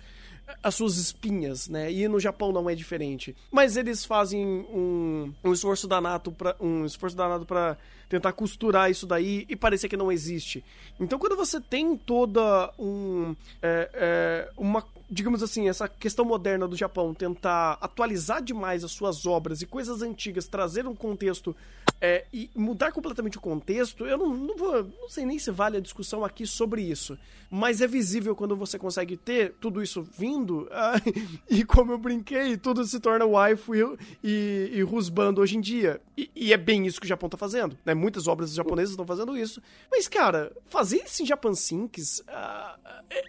[0.63, 1.93] as suas espinhas, né?
[1.93, 3.35] E no Japão não é diferente.
[3.51, 7.77] Mas eles fazem um, um esforço danado para um esforço danado para
[8.15, 10.65] tentar costurar isso daí e parecer que não existe.
[11.01, 16.77] Então, quando você tem toda um é, é, uma digamos assim, essa questão moderna do
[16.77, 21.55] Japão tentar atualizar demais as suas obras e coisas antigas, trazer um contexto
[22.01, 25.77] é, e mudar completamente o contexto, eu não, não, vou, não sei nem se vale
[25.77, 27.19] a discussão aqui sobre isso,
[27.51, 31.01] mas é visível quando você consegue ter tudo isso vindo ah,
[31.49, 36.01] e como eu brinquei, tudo se torna waifu e, e, e rusbando hoje em dia.
[36.17, 37.95] E, e, é bem isso que o Japão tá fazendo, né?
[38.05, 39.63] Muitas obras japonesas estão fazendo isso.
[39.91, 42.79] Mas, cara, fazer isso em Japan Sinks uh,
[43.09, 43.25] é,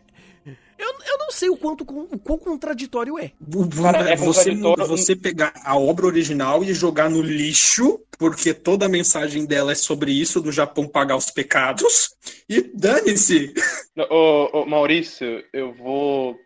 [0.78, 3.32] eu, eu não sei o quanto o quão contraditório é.
[3.82, 8.90] Cara, é você, você pegar a obra original e jogar no lixo, porque toda a
[8.90, 12.16] mensagem dela é sobre isso, do Japão pagar os pecados,
[12.50, 13.54] e dane-se!
[14.10, 16.38] Ô, ô, Maurício, eu vou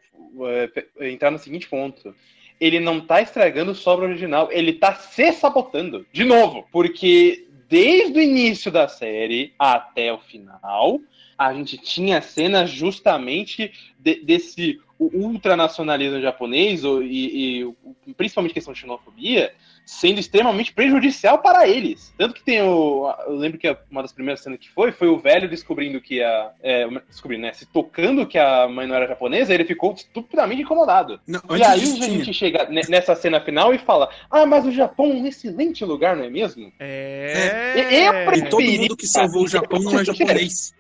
[0.42, 2.14] é, entrar no seguinte ponto
[2.60, 6.06] ele não tá estragando só obra original, ele tá se sabotando.
[6.12, 11.00] De novo, porque desde o início da série até o final,
[11.38, 17.64] a gente tinha cenas justamente de, desse ultranacionalismo japonês e,
[18.08, 19.54] e, principalmente questão de xenofobia
[19.90, 22.14] sendo extremamente prejudicial para eles.
[22.16, 23.12] Tanto que tem o.
[23.26, 26.52] Eu lembro que uma das primeiras cenas que foi, foi o velho descobrindo que a.
[26.62, 27.54] É, descobrindo, né?
[27.54, 31.20] Se tocando que a mãe não era japonesa, ele ficou estupidamente incomodado.
[31.26, 35.08] Não, e aí a gente chega nessa cena final e fala: Ah, mas o Japão
[35.08, 36.72] é um excelente lugar, não é mesmo?
[36.80, 38.06] É.
[38.06, 38.50] Eu preferi...
[38.50, 40.74] Todo mundo que salvou o Japão não é japonês.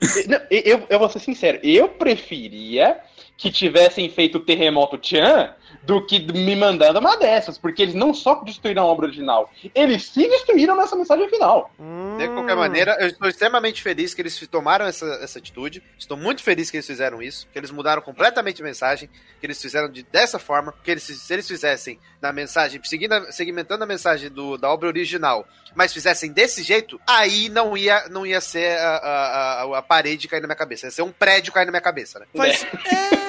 [0.52, 3.02] eu, eu, eu vou ser sincero, eu preferia
[3.40, 8.14] que tivessem feito o Terremoto Chan do que me mandando uma dessas, porque eles não
[8.14, 11.72] só destruíram a obra original, eles se destruíram nessa mensagem final.
[12.18, 16.44] De qualquer maneira, eu estou extremamente feliz que eles tomaram essa, essa atitude, estou muito
[16.44, 19.10] feliz que eles fizeram isso, que eles mudaram completamente a mensagem,
[19.40, 23.86] que eles fizeram de, dessa forma, que eles, se eles fizessem na mensagem, seguindo, segmentando
[23.86, 28.41] a mensagem do, da obra original, mas fizessem desse jeito, aí não ia, não ia
[28.41, 31.66] ser a, a, a, a parede cair na minha cabeça, ia ser um prédio cair
[31.66, 32.26] na minha cabeça, né?
[32.34, 33.28] Mas, é...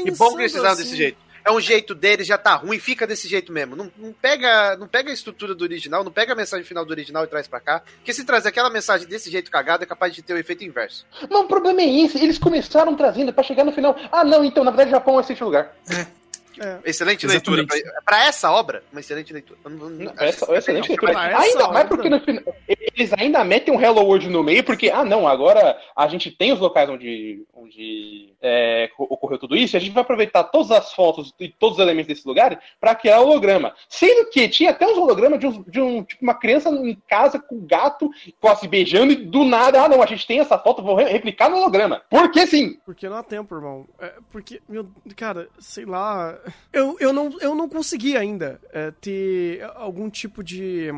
[0.00, 0.82] É, que bom que eles fizeram assim...
[0.82, 1.28] desse jeito.
[1.44, 3.74] É um jeito deles, já tá ruim, fica desse jeito mesmo.
[3.74, 6.90] Não, não, pega, não pega a estrutura do original, não pega a mensagem final do
[6.90, 7.80] original e traz pra cá.
[7.96, 10.62] Porque se trazer aquela mensagem desse jeito cagado, é capaz de ter o um efeito
[10.62, 11.06] inverso.
[11.22, 13.96] Mas o problema é esse, eles começaram trazendo para chegar no final.
[14.12, 15.74] Ah, não, então, na verdade, o Japão é esse lugar.
[15.90, 16.17] É.
[16.60, 16.78] É.
[16.84, 17.70] Excelente Exatamente.
[17.70, 17.92] leitura.
[17.92, 19.58] Pra, pra, essa obra, uma excelente leitura.
[19.64, 21.18] Não, essa, excelente leitura.
[21.18, 22.42] Ainda mais porque no final.
[22.66, 26.30] Eles eles ainda metem um Hello World no meio, porque, ah, não, agora a gente
[26.30, 30.70] tem os locais onde, onde é, ocorreu tudo isso, e a gente vai aproveitar todas
[30.72, 33.72] as fotos e todos os elementos desse lugar para criar holograma.
[33.88, 37.38] Sendo que tinha até uns hologramas de, um, de um, tipo, uma criança em casa
[37.38, 38.10] com um gato
[38.40, 41.56] quase beijando, e do nada, ah, não, a gente tem essa foto, vou replicar no
[41.56, 42.02] holograma.
[42.10, 42.78] Por que sim?
[42.84, 43.86] Porque não há tempo, irmão.
[44.00, 46.36] É, porque, meu, cara, sei lá.
[46.72, 50.88] Eu, eu, não, eu não consegui ainda é, ter algum tipo de,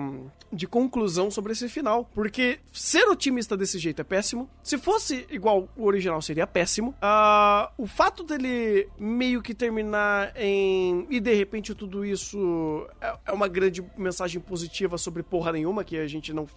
[0.53, 2.09] de conclusão sobre esse final.
[2.15, 4.49] Porque ser otimista desse jeito é péssimo.
[4.63, 6.95] Se fosse igual o original, seria péssimo.
[7.03, 11.07] Uh, o fato dele meio que terminar em.
[11.11, 15.97] E de repente tudo isso é, é uma grande mensagem positiva sobre porra nenhuma, que
[15.97, 16.49] a gente não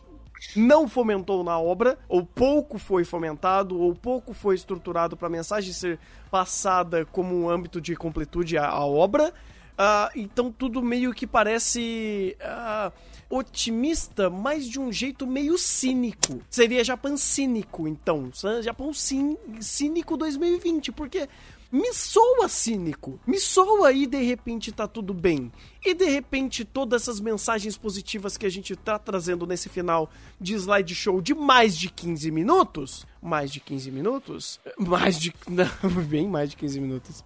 [0.55, 5.73] não fomentou na obra, ou pouco foi fomentado, ou pouco foi estruturado para a mensagem
[5.73, 5.99] ser
[6.29, 9.33] passada como um âmbito de completude à, à obra.
[9.73, 12.91] Uh, então tudo meio que parece uh,
[13.27, 16.39] otimista, mas de um jeito meio cínico.
[16.49, 18.29] Seria Japão cínico, então.
[18.61, 21.27] Japão cínico 2020, porque
[21.73, 23.19] me soa cínico.
[23.25, 25.51] Me soa e de repente tá tudo bem.
[25.83, 30.07] E de repente todas essas mensagens positivas que a gente tá trazendo nesse final
[30.39, 33.07] de slideshow de mais de 15 minutos.
[33.19, 34.59] Mais de 15 minutos?
[34.77, 35.33] Mais de.
[35.49, 35.65] Não,
[36.03, 37.23] bem mais de 15 minutos.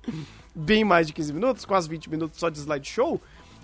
[0.55, 3.21] Bem mais de 15 minutos, quase 20 minutos só de slideshow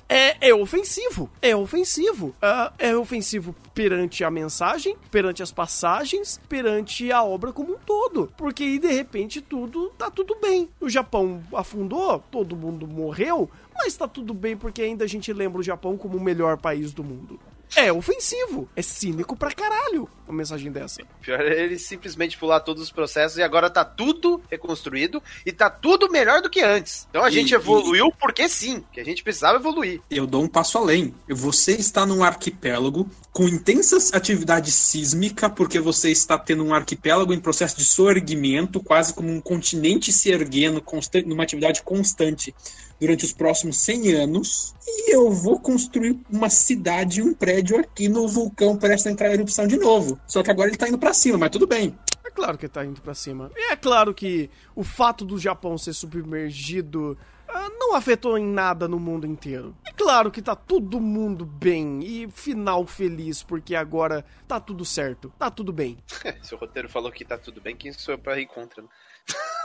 [0.07, 1.30] é, é ofensivo.
[1.41, 2.27] É ofensivo.
[2.27, 8.31] Uh, é ofensivo perante a mensagem, perante as passagens, perante a obra como um todo.
[8.38, 10.69] Porque aí, de repente, tudo tá tudo bem.
[10.80, 15.59] O Japão afundou, todo mundo morreu, mas tá tudo bem porque ainda a gente lembra
[15.59, 17.39] o Japão como o melhor país do mundo.
[17.75, 18.69] É ofensivo.
[18.75, 21.01] É cínico pra caralho uma mensagem dessa.
[21.21, 25.69] Pior é ele simplesmente pular todos os processos e agora tá tudo reconstruído e tá
[25.69, 27.07] tudo melhor do que antes.
[27.09, 28.13] Então a e, gente evoluiu e...
[28.19, 30.01] porque sim, que a gente precisava evoluir.
[30.09, 31.13] Eu dou um passo além.
[31.29, 37.39] Você está num arquipélago com intensas atividades sísmica, porque você está tendo um arquipélago em
[37.39, 40.83] processo de soerguimento, quase como um continente se erguendo
[41.25, 42.53] numa atividade constante
[42.99, 48.27] durante os próximos 100 anos e eu vou construir uma cidade, um prédio aqui no
[48.27, 50.19] vulcão prestes a entrar em erupção de novo.
[50.27, 51.97] Só que agora ele tá indo para cima, mas tudo bem.
[52.23, 53.51] É claro que ele tá indo para cima.
[53.55, 57.17] E é claro que o fato do Japão ser submergido
[57.47, 59.75] ah, não afetou em nada no mundo inteiro.
[59.85, 65.31] É claro que tá todo mundo bem e final feliz, porque agora tá tudo certo,
[65.37, 65.97] tá tudo bem.
[66.41, 68.81] Se o roteiro falou que tá tudo bem, quem sou eu pra ir contra?
[68.81, 68.89] Né?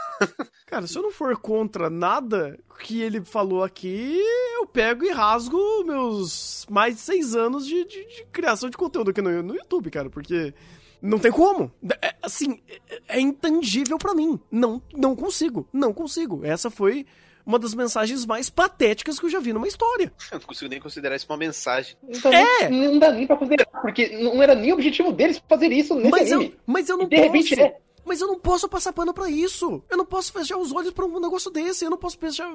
[0.65, 4.19] Cara, se eu não for contra nada que ele falou aqui,
[4.55, 9.11] eu pego e rasgo meus mais de seis anos de, de, de criação de conteúdo
[9.11, 10.53] aqui no, no YouTube, cara, porque
[11.01, 11.71] não tem como.
[12.01, 12.59] É, assim,
[12.89, 14.39] é, é intangível para mim.
[14.51, 15.67] Não, não consigo.
[15.73, 16.45] Não consigo.
[16.45, 17.05] Essa foi
[17.45, 20.11] uma das mensagens mais patéticas que eu já vi numa história.
[20.31, 21.95] Eu não consigo nem considerar isso uma mensagem.
[22.07, 22.69] Então, é!
[22.69, 26.11] Não dá nem pra considerar, porque não era nem o objetivo deles fazer isso nesse
[26.11, 26.51] mas anime.
[26.51, 27.27] Eu, mas eu não e de posso.
[27.27, 27.77] repente é.
[28.09, 29.83] Mas eu não posso passar pano para isso.
[29.87, 31.85] Eu não posso fechar os olhos para um negócio desse.
[31.85, 32.51] Eu não posso fechar,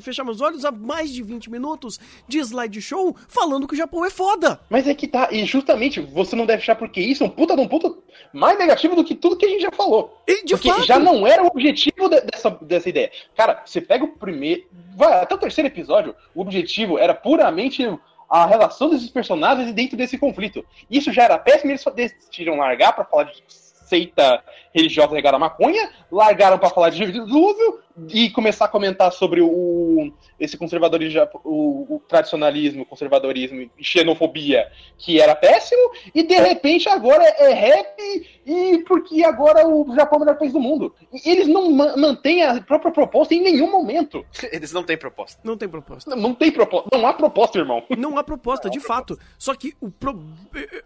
[0.00, 4.10] fechar meus olhos há mais de 20 minutos de slideshow falando que o Japão é
[4.10, 4.58] foda.
[4.68, 5.28] Mas é que tá.
[5.30, 7.94] E justamente, você não deve achar porque isso é um puta de um puta
[8.32, 10.20] mais negativo do que tudo que a gente já falou.
[10.26, 10.84] E de porque fato...
[10.84, 13.12] já não era o objetivo de, dessa, dessa ideia.
[13.36, 14.64] Cara, você pega o primeiro.
[14.96, 17.88] Vai, até o terceiro episódio, o objetivo era puramente
[18.28, 20.66] a relação desses personagens dentro desse conflito.
[20.90, 23.44] Isso já era péssimo, eles só decidiram largar para falar de
[23.86, 24.42] seita
[24.74, 30.12] religiosa regada a maconha, largaram para falar de dilúvio e começar a comentar sobre o
[30.38, 36.88] esse conservadorismo, o, o, tradicionalismo, o conservadorismo e xenofobia, que era péssimo, e de repente
[36.88, 37.96] agora é rap
[38.44, 40.94] e porque agora o Japão é o melhor país do mundo.
[41.12, 44.24] E eles não ma mantêm a própria proposta em nenhum momento.
[44.52, 45.40] Eles não têm proposta.
[45.42, 46.10] Não tem proposta.
[46.10, 46.88] Não, não tem proposta.
[46.92, 47.82] Não há proposta, irmão.
[47.96, 49.16] Não há proposta, não de há fato.
[49.16, 49.34] Proposta.
[49.38, 50.18] Só que o pro...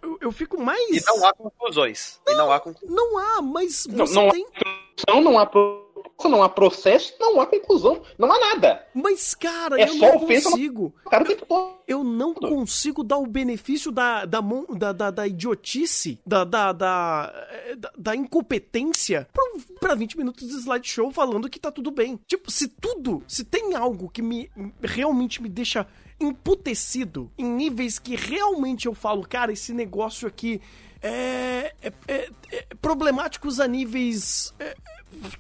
[0.03, 0.89] eu, eu, fico mais.
[0.91, 2.21] E não há conclusões.
[2.27, 2.97] Não, e não há conclusões.
[2.97, 4.47] Não há, mas você não, não tem.
[5.09, 5.47] Há não há
[6.29, 8.87] não há processo, não há conclusão, não há nada.
[8.95, 10.95] Mas, cara, é eu só não consigo.
[11.11, 16.45] Cara, eu, eu não consigo dar o benefício da, da, da, da, da idiotice, da,
[16.45, 17.47] da, da,
[17.97, 19.45] da, incompetência pra,
[19.81, 22.19] pra 20 minutos de slideshow falando que tá tudo bem.
[22.27, 24.51] Tipo, se tudo, se tem algo que me
[24.83, 25.87] realmente me deixa
[26.21, 30.61] emputecido em níveis que realmente eu falo, cara, esse negócio aqui
[31.03, 34.77] é, é, é, é problemáticos a níveis é,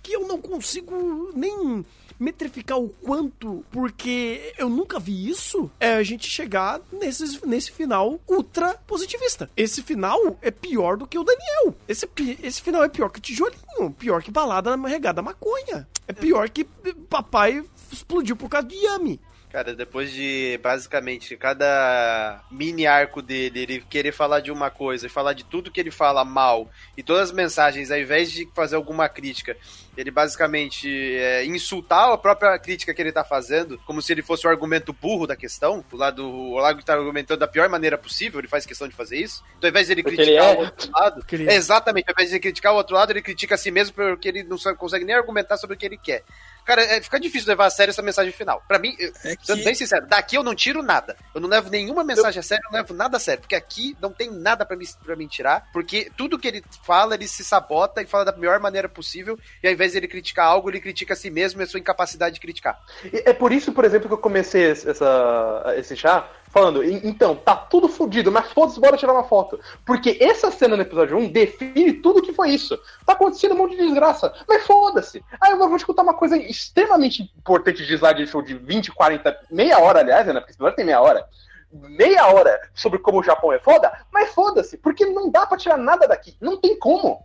[0.03, 1.85] que eu não consigo nem
[2.21, 8.21] metrificar o quanto, porque eu nunca vi isso, é a gente chegar nesse, nesse final
[8.29, 9.51] ultra positivista.
[9.57, 11.75] Esse final é pior do que o Daniel.
[11.89, 12.07] Esse,
[12.43, 15.89] esse final é pior que tijolinho, pior que balada regada maconha.
[16.07, 16.65] É pior que
[17.09, 19.19] papai explodiu por causa de Yami.
[19.51, 25.11] Cara, depois de basicamente cada mini arco dele, ele querer falar de uma coisa e
[25.11, 28.77] falar de tudo que ele fala mal e todas as mensagens, ao invés de fazer
[28.77, 29.57] alguma crítica,
[29.97, 34.47] ele basicamente é, insultar a própria crítica que ele tá fazendo, como se ele fosse
[34.47, 38.41] o argumento burro da questão, o lado o Lago tá argumentando da pior maneira possível,
[38.41, 39.43] ele faz questão de fazer isso.
[39.59, 40.59] Então, ao invés de ele Porque criticar ele é.
[40.59, 41.55] o outro lado, é.
[41.55, 44.29] exatamente, ao invés de ele criticar o outro lado, ele critica a si mesmo porque
[44.29, 46.23] ele não consegue nem argumentar sobre o que ele quer.
[46.65, 48.63] Cara, é, fica difícil levar a sério essa mensagem final.
[48.69, 51.17] Pra mim, eu- É sendo que- bem sincero, daqui eu não tiro nada.
[51.35, 53.41] Eu não levo nenhuma mensagem a sério, eu não levo nada a sério.
[53.41, 55.69] Porque aqui não tem nada pra me, pra me tirar.
[55.73, 59.39] Porque tudo que ele fala, ele se sabota e fala da melhor maneira possível.
[59.63, 61.81] E ao invés de ele criticar algo, ele critica a si mesmo e a sua
[61.81, 62.79] incapacidade de criticar.
[63.13, 67.55] É por isso, por exemplo, que eu comecei essa, esse chá falando, "E- então, tá
[67.57, 69.59] tudo fudido, mas foda-se, bora tirar uma foto.
[69.87, 72.77] Porque essa cena no episódio 1 define tudo que foi isso.
[73.07, 75.25] Tá acontecendo um monte de desgraça, mas foda-se.
[75.41, 79.35] Aí eu vou te contar uma coisa extremamente importante de slide show de 20, 40,
[79.51, 80.35] meia hora, aliás, né?
[80.41, 81.25] Porque esse tem meia hora.
[81.73, 85.77] Meia hora sobre como o Japão é foda, mas foda-se, porque não dá pra tirar
[85.79, 86.37] nada daqui.
[86.41, 87.25] Não tem como.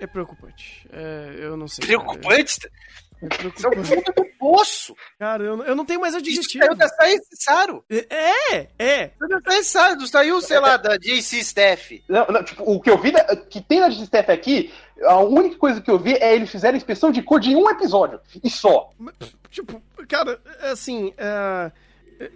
[0.00, 0.88] É preocupante.
[0.92, 1.86] É, eu não sei.
[1.86, 2.58] Preocupante?
[3.22, 3.88] É Isso é o preocupante.
[3.88, 4.96] fundo do poço.
[5.18, 6.64] Cara, eu, eu não tenho mais Isso adjetivo.
[6.64, 7.84] saiu da Saissaro.
[7.90, 9.10] É, é.
[9.18, 10.06] Saiu da Saissaro.
[10.06, 12.02] Saiu, sei lá, da JC Staff.
[12.08, 14.72] Não, não, tipo, o que eu vi, da- que tem na Steph aqui,
[15.04, 18.18] a única coisa que eu vi é eles fizeram inspeção de cor de um episódio.
[18.42, 18.90] E só.
[19.50, 21.72] Tipo, cara, é assim, é, é,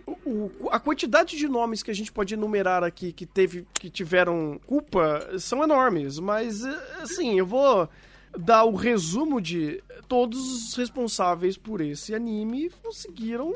[0.06, 4.58] o- a quantidade de nomes que a gente pode enumerar aqui que teve, que tiveram
[4.66, 7.88] culpa são enormes, mas é, assim, eu vou
[8.36, 13.52] dar o resumo de todos os responsáveis por esse anime conseguiram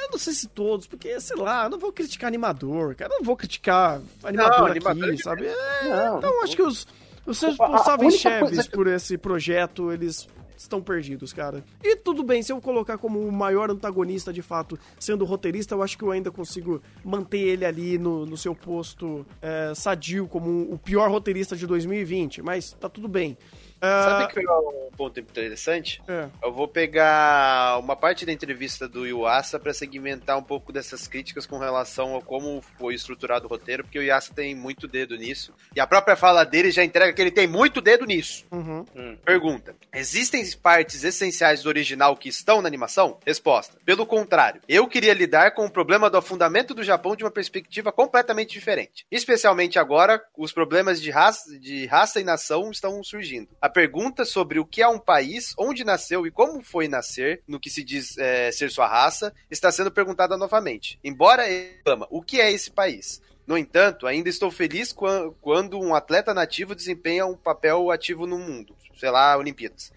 [0.00, 3.12] eu não sei se todos, porque, sei lá, eu não vou criticar animador, cara.
[3.12, 5.46] Eu não vou criticar animador é aqui, sabe?
[5.46, 6.18] É, Não.
[6.18, 6.86] então, acho que os,
[7.26, 10.28] os responsáveis chefes que- por esse projeto, eles
[10.62, 11.64] estão perdidos, cara.
[11.82, 15.82] E tudo bem, se eu colocar como o maior antagonista, de fato, sendo roteirista, eu
[15.82, 20.72] acho que eu ainda consigo manter ele ali no, no seu posto é, sadio, como
[20.72, 23.36] o pior roteirista de 2020, mas tá tudo bem.
[23.80, 26.02] Ah, Sabe que é um ponto interessante?
[26.08, 31.06] é, Eu vou pegar uma parte da entrevista do Yuasa para segmentar um pouco dessas
[31.06, 35.16] críticas com relação a como foi estruturado o roteiro, porque o Yuasa tem muito dedo
[35.16, 35.52] nisso.
[35.74, 38.44] E a própria fala dele já entrega que ele tem muito dedo nisso.
[38.50, 38.84] uhum.
[39.24, 43.18] Pergunta: Existem partes essenciais do original que estão na animação?
[43.26, 47.30] Resposta: Pelo contrário, eu queria lidar com o problema do afundamento do Japão de uma
[47.30, 49.06] perspectiva completamente diferente.
[49.10, 53.48] Especialmente agora, os problemas de raça, de raça e nação estão surgindo.
[53.60, 57.60] A pergunta sobre o que é um país, onde nasceu e como foi nascer, no
[57.60, 60.98] que se diz é, ser sua raça, está sendo perguntada novamente.
[61.04, 61.74] Embora ele
[62.10, 63.20] o que é esse país?
[63.46, 68.38] No entanto, ainda estou feliz quan- quando um atleta nativo desempenha um papel ativo no
[68.38, 69.90] mundo, sei lá, Olimpíadas.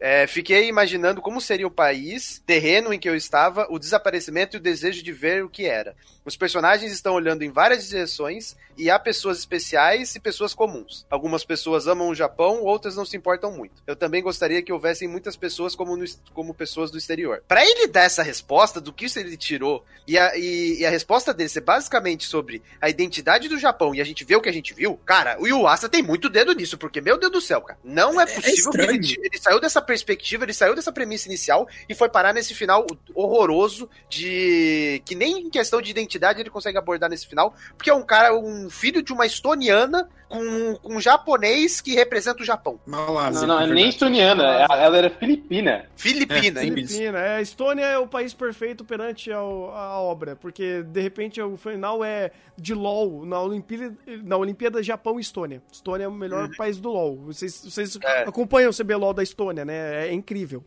[0.00, 4.58] É, fiquei imaginando como seria o país, terreno em que eu estava, o desaparecimento e
[4.58, 5.96] o desejo de ver o que era.
[6.24, 11.06] Os personagens estão olhando em várias direções e há pessoas especiais e pessoas comuns.
[11.10, 13.82] Algumas pessoas amam o Japão, outras não se importam muito.
[13.86, 16.04] Eu também gostaria que houvessem muitas pessoas como, no
[16.34, 17.42] como pessoas do exterior.
[17.48, 21.32] Para ele dar essa resposta do que ele tirou e a, e- e a resposta
[21.34, 24.52] dele ser basicamente sobre a identidade do Japão e a gente vê o que a
[24.52, 27.78] gente viu, cara, o Yuasa tem muito dedo nisso, porque, meu Deus do céu, cara,
[27.82, 31.94] não é possível que ele, ele saiu dessa perspectiva, ele saiu dessa premissa inicial e
[31.94, 37.08] foi parar nesse final horroroso de que nem em questão de identidade ele consegue abordar
[37.08, 41.80] nesse final, porque é um cara, um filho de uma estoniana com, com um japonês
[41.80, 42.78] que representa o Japão.
[42.86, 43.46] Malásia.
[43.46, 45.86] Não, não, é nem estoniana, ela, ela era filipina.
[45.96, 46.74] Filipina, É, hein?
[46.74, 47.18] Filipina.
[47.18, 51.56] É, a Estônia é o país perfeito perante ao- a, obra, porque de repente o
[51.56, 55.62] final é de LoL na Olimpíada, na Olimpíada Japão e Estônia.
[55.72, 57.16] Estônia é o melhor país do LoL.
[57.24, 58.22] Vocês, vocês É.
[58.24, 59.77] acompanham o CBLOL da Estônia, né?
[59.78, 60.64] É incrível.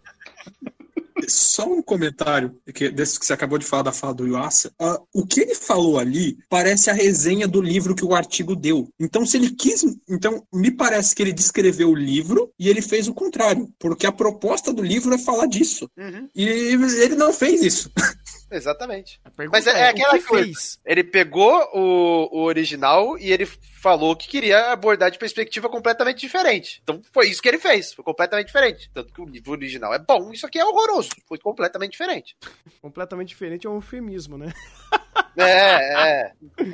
[1.28, 4.72] Só um comentário que, desse que você acabou de falar da fala do Yuasa.
[4.80, 8.90] Ah, o que ele falou ali parece a resenha do livro que o artigo deu.
[9.00, 9.84] Então, se ele quis.
[10.10, 13.70] Então, me parece que ele descreveu o livro e ele fez o contrário.
[13.80, 15.90] Porque a proposta do livro é falar disso.
[15.98, 17.92] Uhum, E ele não fez isso.
[18.52, 19.20] exatamente.
[19.52, 20.46] Mas é- é aquela o que coisa.
[20.46, 20.80] fez?
[20.86, 26.80] Ele pegou o, o original e ele falou que queria abordar de perspectiva completamente diferente.
[26.84, 28.90] Então foi isso que ele fez, foi completamente diferente.
[28.94, 32.36] Tanto que o livro original é bom, isso aqui é horroroso, foi completamente diferente.
[32.82, 34.54] Completamente diferente é um eufemismo, né?
[35.38, 36.32] É, é.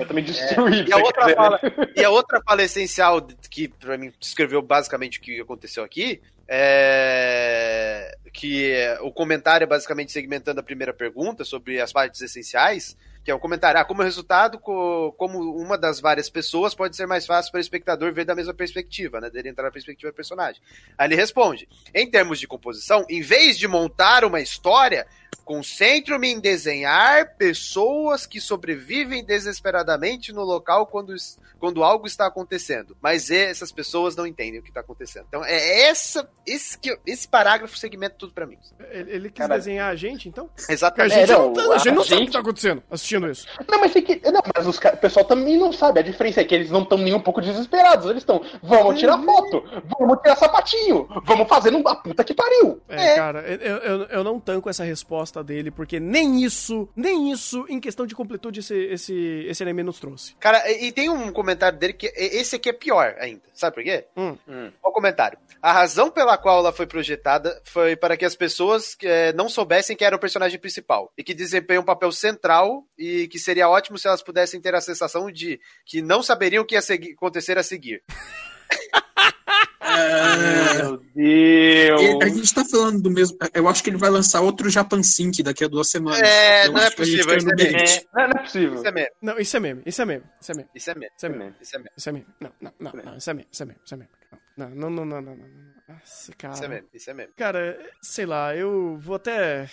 [0.08, 0.86] Também destruí.
[0.88, 1.60] E a outra fala,
[1.96, 8.18] e a outra fala essencial que pra mim descreveu basicamente o que aconteceu aqui é
[8.38, 12.96] que é, o comentário é basicamente segmentando a primeira pergunta sobre as partes essenciais.
[13.28, 17.06] Que é o comentário, ah, como resultado, co- como uma das várias pessoas, pode ser
[17.06, 19.30] mais fácil para o espectador ver da mesma perspectiva, né?
[19.30, 20.62] Dele entrar na perspectiva do personagem.
[20.98, 25.06] Aí ele responde: em termos de composição, em vez de montar uma história,
[25.44, 31.14] concentro-me em desenhar pessoas que sobrevivem desesperadamente no local quando,
[31.60, 32.96] quando algo está acontecendo.
[33.02, 35.26] Mas essas pessoas não entendem o que está acontecendo.
[35.28, 38.58] Então é essa, esse, esse parágrafo segmenta tudo para mim.
[38.92, 39.60] Ele, ele quis Caralho.
[39.62, 40.48] desenhar a gente, então?
[40.48, 41.14] Porque a Exatamente.
[41.16, 42.84] gente É, não, não, tá- a gente a não sabe o que gente- tá acontecendo
[42.92, 43.48] assistindo isso.
[43.68, 46.00] Não, mas, que, não, mas os, o pessoal também não sabe.
[46.00, 48.06] A diferença é que eles não estão nem um pouco desesperados.
[48.10, 49.64] Eles estão, vamos tirar foto,
[49.98, 52.82] vamos tirar sapatinho, vamos fazer a puta que pariu.
[52.88, 57.66] É, cara, eu, eu, eu não tanco essa resposta dele, porque nem isso, nem isso,
[57.70, 60.36] em questão de completude, esse, esse, esse anime nos trouxe.
[60.40, 63.42] Cara, e, e tem um comentário dele que esse aqui é pior ainda.
[63.54, 64.06] Sabe por quê?
[64.16, 64.38] Hum.
[64.48, 64.72] Hum.
[64.84, 65.40] Olha o comentário.
[65.62, 69.98] A razão pela qual ela foi projetada foi para que as pessoas eh, não soubessem
[69.98, 73.98] que era o personagem principal e que desempenha um papel central e que seria ótimo
[73.98, 77.58] se elas pudessem ter a sensação de que não saberiam o que ia segui- acontecer
[77.58, 78.04] a seguir.
[80.78, 82.22] Meu Deus.
[82.24, 83.38] a gente tá falando do mesmo.
[83.54, 86.22] Eu acho que ele vai lançar outro Japan Sync daqui a duas semanas.
[86.22, 88.74] É, Eu não é possível, no é não, não é possível.
[88.76, 90.96] Isso é mesmo, Não, isso é meme, isso é meme, isso é meme, isso é
[90.96, 92.26] mesmo, isso é meme, isso é mesmo, isso é meme.
[92.40, 94.10] Não, não, não, não, isso é meme, isso é meme, isso é meme.
[94.58, 95.48] Não, não, não, não, não, não.
[95.88, 96.54] Nossa, cara.
[96.54, 97.34] isso é mesmo, isso é mesmo.
[97.38, 99.70] Cara, sei lá, eu vou até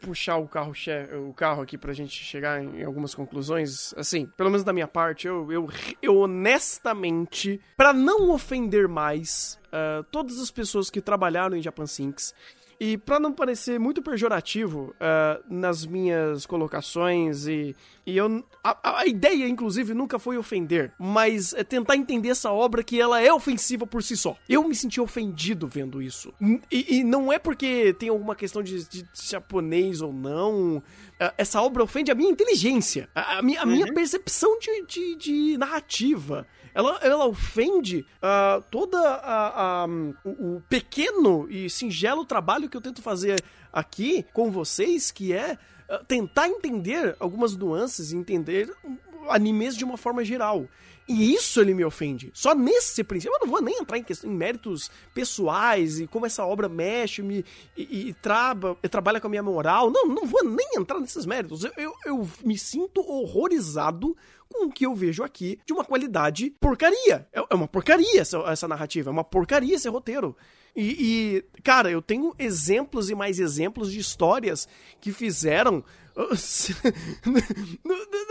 [0.00, 0.72] puxar o carro,
[1.28, 3.94] o carro aqui pra gente chegar em algumas conclusões.
[3.96, 5.68] Assim, pelo menos da minha parte, eu, eu,
[6.02, 12.34] eu honestamente, pra não ofender mais ah, todas as pessoas que trabalharam em Japan Sinks,
[12.80, 17.76] e pra não parecer muito pejorativo ah, nas minhas colocações e,
[18.06, 22.82] e eu a, a ideia inclusive nunca foi ofender, mas é tentar entender essa obra
[22.82, 24.34] que ela é ofensiva por si só.
[24.48, 26.32] Eu me senti ofendido vendo isso.
[26.70, 30.82] E, e não é porque tem alguma questão de, de japonês ou não.
[31.18, 35.16] Ah, Essa obra ofende a minha inteligência, a, a minha, a minha percepção de, de,
[35.16, 36.46] de narrativa.
[36.74, 39.86] Ela, ela ofende ah, toda a, a-
[40.24, 43.42] o, o pequeno e singelo trabalho que eu tento fazer
[43.72, 48.72] aqui com vocês, que é ah, tentar entender algumas nuances e entender
[49.28, 50.66] animes de uma forma geral.
[51.08, 52.30] E isso ele me ofende.
[52.32, 53.34] Só nesse princípio.
[53.34, 57.20] Eu não vou nem entrar em, questão, em méritos pessoais e como essa obra mexe
[57.20, 57.44] me,
[57.76, 59.90] e, e, traba, e trabalha com a minha moral.
[59.90, 61.64] Não, não vou nem entrar nesses méritos.
[61.64, 64.16] Eu, eu, eu me sinto horrorizado
[64.52, 67.26] com o que eu vejo aqui de uma qualidade porcaria.
[67.32, 70.36] É, é uma porcaria essa, essa narrativa, é uma porcaria esse roteiro.
[70.74, 74.68] E, e, cara, eu tenho exemplos e mais exemplos de histórias
[75.00, 75.84] que fizeram.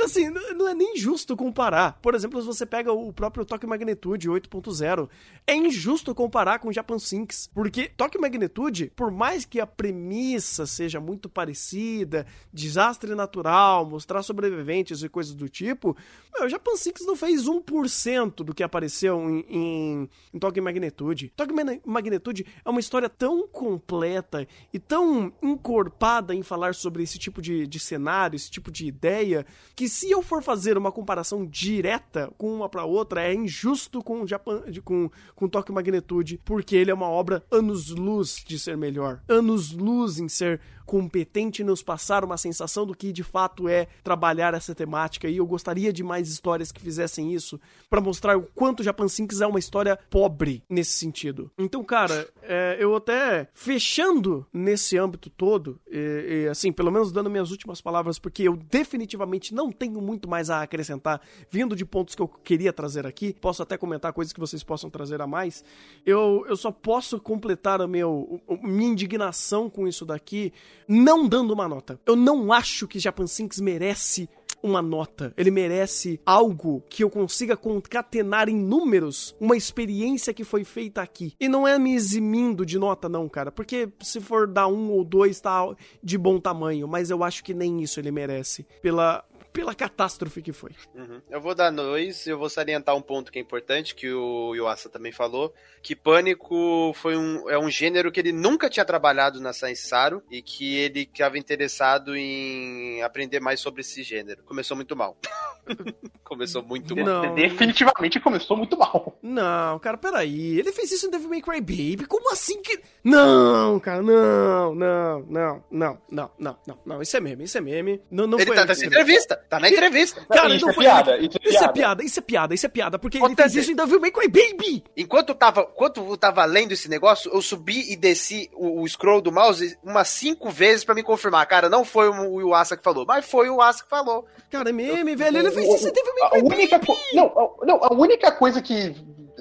[0.05, 1.99] assim, não é nem justo comparar.
[2.01, 5.09] Por exemplo, se você pega o próprio Toque Magnitude 8.0,
[5.45, 7.49] é injusto comparar com o Japan Sinks.
[7.53, 15.03] Porque Toque Magnitude, por mais que a premissa seja muito parecida, desastre natural, mostrar sobreviventes
[15.03, 15.97] e coisas do tipo,
[16.33, 21.33] meu, o Japan Sinks não fez 1% do que apareceu em, em, em Toque Magnitude.
[21.35, 21.53] Toque
[21.85, 27.67] Magnitude é uma história tão completa e tão encorpada em falar sobre esse tipo de,
[27.67, 29.45] de cenário, esse tipo de ideia,
[29.75, 34.25] que se eu for fazer uma comparação direta com uma para outra, é injusto com
[34.25, 40.19] Japan, com, com Toque Magnitude, porque ele é uma obra anos-luz de ser melhor, anos-luz
[40.19, 45.29] em ser competente nos passar uma sensação do que de fato é trabalhar essa temática
[45.29, 49.39] e eu gostaria de mais histórias que fizessem isso para mostrar o quanto Japan Sinks
[49.39, 51.51] é uma história pobre nesse sentido.
[51.59, 57.29] Então, cara, é, eu até fechando nesse âmbito todo, e, e, assim, pelo menos dando
[57.29, 61.21] minhas últimas palavras, porque eu definitivamente não tenho muito mais a acrescentar,
[61.51, 64.89] vindo de pontos que eu queria trazer aqui, posso até comentar coisas que vocês possam
[64.89, 65.63] trazer a mais.
[66.03, 70.51] Eu, eu só posso completar a meu, a minha indignação com isso daqui
[70.89, 71.99] não dando uma nota.
[72.03, 74.27] Eu não acho que Japan Sinks merece
[74.61, 75.33] uma nota.
[75.37, 81.33] Ele merece algo que eu consiga concatenar em números uma experiência que foi feita aqui.
[81.39, 83.51] E não é me eximindo de nota, não, cara.
[83.51, 86.87] Porque se for dar um ou dois, tá de bom tamanho.
[86.87, 88.65] Mas eu acho que nem isso ele merece.
[88.81, 89.23] Pela.
[89.51, 90.71] Pela catástrofe que foi.
[90.93, 91.21] Uhum.
[91.29, 94.89] Eu vou dar dois, eu vou salientar um ponto que é importante, que o Yuasa
[94.89, 99.53] também falou, que Pânico foi um, é um gênero que ele nunca tinha trabalhado na
[99.53, 104.43] Science Saru e que ele estava interessado em aprender mais sobre esse gênero.
[104.43, 105.17] Começou muito mal.
[106.23, 107.05] começou muito mal.
[107.05, 107.35] Não.
[107.35, 109.17] Definitivamente começou muito mal.
[109.21, 110.57] Não, cara, peraí.
[110.57, 112.05] Ele fez isso em Devil May Cry Baby?
[112.07, 112.79] Como assim que.
[113.03, 117.01] Não, cara, não, não, não, não, não, não, não, não.
[117.01, 118.01] Isso é meme, isso é meme.
[118.09, 119.38] Não, não Ele foi tá nessa entrevista.
[119.49, 120.25] Tá na entrevista.
[120.29, 122.03] Cara, isso não é foi piada, isso é Isso é piada.
[122.03, 122.99] isso é piada, isso é piada.
[122.99, 124.83] Porque Ô, ele fez isso em Devil May Cry Baby.
[124.97, 128.87] Enquanto eu tava, enquanto eu tava lendo esse negócio, eu subi e desci o, o
[128.87, 131.45] scroll do mouse umas cinco vezes pra me confirmar.
[131.47, 134.25] Cara, não foi o, o Asa que falou, mas foi o Asa que falou.
[134.49, 135.37] Cara, é meme, velho.
[135.37, 138.31] Ele fez isso em Devil May A Cry única, co- não, a, não, a única
[138.31, 138.95] coisa que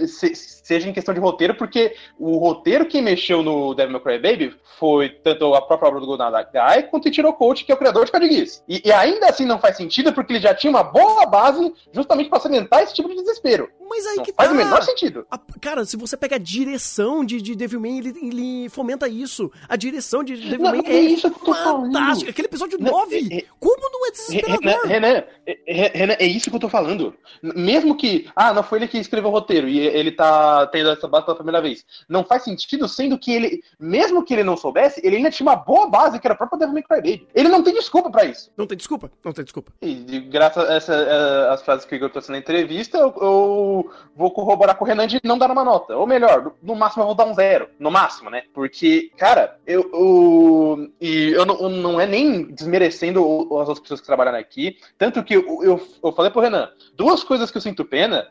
[0.06, 4.18] se- seja em questão de roteiro, porque o roteiro que mexeu no Devil May Cry
[4.18, 7.78] Baby foi tanto a própria obra do Gonagai quanto o Ichiro Coach, que é o
[7.78, 8.62] criador de Geass.
[8.68, 12.28] E, e ainda assim não faz sentido, porque ele já tinha uma boa base justamente
[12.30, 13.70] pra cimentar esse tipo de desespero.
[13.88, 14.54] Mas aí Não que faz tá.
[14.54, 15.26] o menor sentido.
[15.30, 19.50] A- cara, se você pega a direção de, de Devilman, ele, ele fomenta isso.
[19.68, 21.92] A direção de Devilman é, é isso que eu tô falando.
[21.92, 22.30] fantástica.
[22.30, 24.86] Aquele episódio Não, 9, é- é- como não é desesperador?
[24.86, 27.14] Renan, é- Renan, é isso que eu tô falando.
[27.42, 31.08] Mesmo que, ah, não foi ele que escreveu o roteiro e ele tá tendo essa
[31.08, 31.84] base pela primeira vez.
[32.08, 35.56] Não faz sentido, sendo que ele, mesmo que ele não soubesse, ele ainda tinha uma
[35.56, 37.28] boa base, que era a própria Devil May Cry Baby.
[37.34, 38.50] Ele não tem desculpa pra isso.
[38.56, 39.10] Não tem desculpa?
[39.24, 39.72] Não tem desculpa.
[39.82, 43.77] E graças a essa, eh, as frases que o Igor trouxe na entrevista, eu, eu
[44.14, 45.96] vou corroborar com o Renan de não dar uma nota.
[45.96, 47.68] Ou melhor, no- máximo eu vou dar um zero.
[47.78, 48.42] No máximo, né?
[48.54, 49.90] Porque, cara, eu.
[49.92, 53.20] eu e eu não, eu não é nem desmerecendo
[53.58, 54.76] as outras pessoas que trabalharam aqui.
[54.96, 58.28] Tanto que eu, eu, eu falei pro Renan, duas coisas que eu sinto pena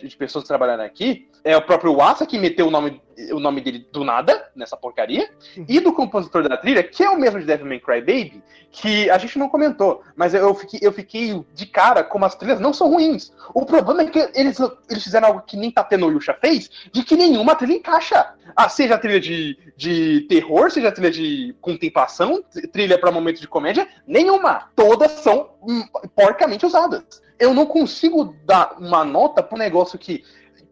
[0.00, 3.38] de, de pessoas que trabalharam aqui é o próprio Wasa que meteu o nome, o
[3.38, 5.28] nome dele do nada nessa porcaria,
[5.68, 8.42] e do compositor da trilha, que é o mesmo de Devil May Cry Baby,
[8.72, 12.58] que a gente não comentou, mas eu fiquei, eu fiquei de cara como as trilhas
[12.58, 13.30] não são ruins.
[13.52, 14.58] O problema é que eles,
[14.90, 18.34] eles fizeram algo que nem Tateno Yusha fez, de que nenhuma trilha encaixa.
[18.56, 22.42] Ah, seja a trilha de, de terror, seja a trilha de contemplação,
[22.72, 24.70] trilha para momentos de comédia, nenhuma.
[24.74, 25.84] Todas são hum,
[26.16, 27.22] porcamente usadas.
[27.38, 30.24] Eu não consigo dar uma nota pro negócio que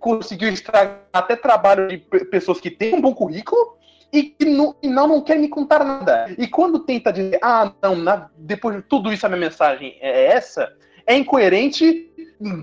[0.02, 3.78] conseguiu estragar até trabalho de pe- pessoas que têm um bom currículo
[4.12, 6.34] e que no final não querem me contar nada.
[6.36, 10.26] E quando tenta dizer, ah, não, na- depois de tudo isso a minha mensagem é
[10.26, 10.70] essa,
[11.06, 12.10] é incoerente,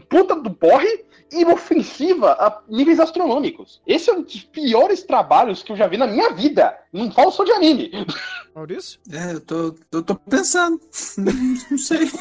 [0.09, 3.81] puta do porre e ofensiva a níveis astronômicos.
[3.87, 6.75] Esse é um dos piores trabalhos que eu já vi na minha vida.
[6.91, 7.89] Não falo só de anime.
[8.53, 8.99] Maurício?
[9.11, 10.79] É, eu tô, eu tô pensando.
[11.17, 11.33] Não,
[11.71, 12.09] não sei.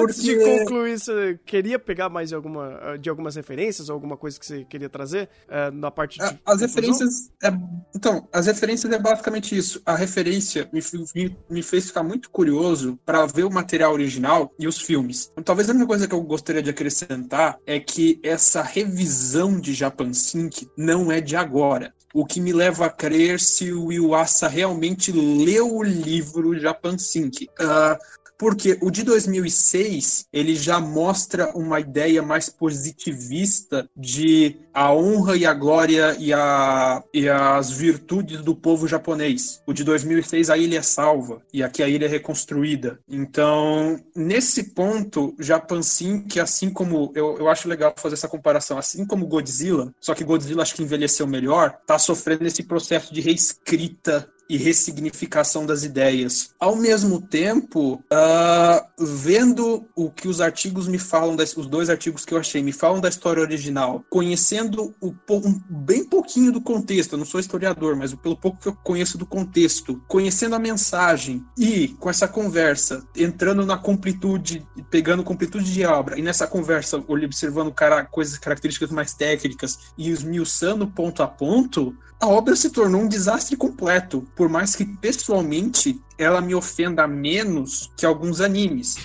[0.00, 4.46] Antes de concluir, você queria pegar mais de, alguma, de algumas referências, alguma coisa que
[4.46, 6.24] você queria trazer eh, na parte de.
[6.24, 7.30] A- As referências.
[7.42, 7.48] É,
[7.94, 9.80] então, as referências é basicamente isso.
[9.84, 10.80] A referência me,
[11.14, 15.30] me, me fez ficar muito curioso para ver o material original e os filmes.
[15.32, 19.72] Então, talvez a única coisa que eu gostaria de acrescentar é que essa revisão de
[19.74, 21.92] Japan Sync não é de agora.
[22.14, 27.48] O que me leva a crer se o Iwasa realmente leu o livro Japan Sync.
[27.58, 27.98] Ah,
[28.42, 35.46] porque o de 2006 ele já mostra uma ideia mais positivista de a honra e
[35.46, 39.62] a glória e, a, e as virtudes do povo japonês.
[39.64, 42.98] O de 2006 a ilha é salva e aqui a ilha é reconstruída.
[43.08, 49.06] Então, nesse ponto, Japan Sync, assim como eu, eu acho legal fazer essa comparação, assim
[49.06, 54.28] como Godzilla, só que Godzilla acho que envelheceu melhor, tá sofrendo esse processo de reescrita
[54.48, 56.50] e ressignificação das ideias.
[56.58, 62.24] Ao mesmo tempo, ah, vendo o que os artigos me falam, das, os dois artigos
[62.24, 67.12] que eu achei, me falam da história original, conhecendo o, um, bem pouquinho do contexto,
[67.12, 71.44] eu não sou historiador, mas pelo pouco que eu conheço do contexto, conhecendo a mensagem
[71.56, 77.72] e com essa conversa, entrando na completude, pegando completude de obra, e nessa conversa, observando
[77.72, 83.08] cara, coisas, características mais técnicas e esmiuçando ponto a ponto, a obra se tornou um
[83.08, 88.96] desastre completo, por mais que pessoalmente ela me ofenda menos que alguns animes.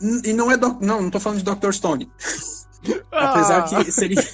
[0.00, 1.72] N- e não é doc- não, não tô falando de Dr.
[1.72, 2.10] Stone.
[3.10, 4.22] Apesar Ah, que seria.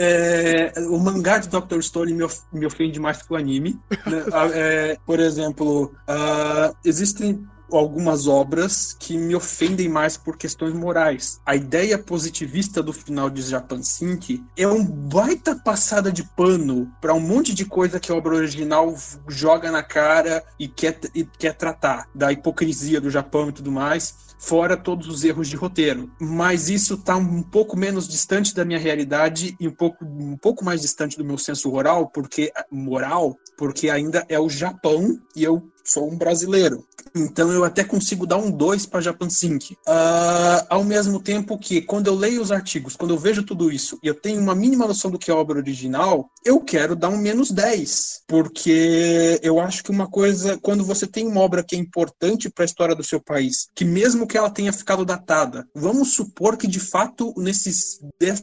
[0.00, 1.80] É, o mangá de Dr.
[1.82, 3.80] Stone me, of- me ofende mais que o anime.
[4.06, 4.24] né?
[4.32, 11.40] Ah, é, por exemplo, ah, existem algumas obras que me ofendem mais por questões morais.
[11.44, 17.14] A ideia positivista do final de Japan Sync é um baita passada de pano para
[17.14, 18.94] um monte de coisa que a obra original
[19.28, 24.28] joga na cara e quer, e quer tratar, da hipocrisia do Japão e tudo mais
[24.38, 26.10] fora todos os erros de roteiro.
[26.18, 30.64] Mas isso está um pouco menos distante da minha realidade e um pouco, um pouco
[30.64, 35.68] mais distante do meu senso moral, porque moral, porque ainda é o Japão e eu
[35.84, 36.86] sou um brasileiro.
[37.18, 39.74] Então eu até consigo dar um 2 para Japan Sync.
[39.74, 43.98] Uh, ao mesmo tempo que, quando eu leio os artigos, quando eu vejo tudo isso
[44.02, 47.18] e eu tenho uma mínima noção do que é obra original, eu quero dar um
[47.18, 48.22] menos 10.
[48.26, 52.64] Porque eu acho que uma coisa, quando você tem uma obra que é importante para
[52.64, 56.66] a história do seu país, que mesmo que ela tenha ficado datada, vamos supor que
[56.66, 58.00] de fato nesses,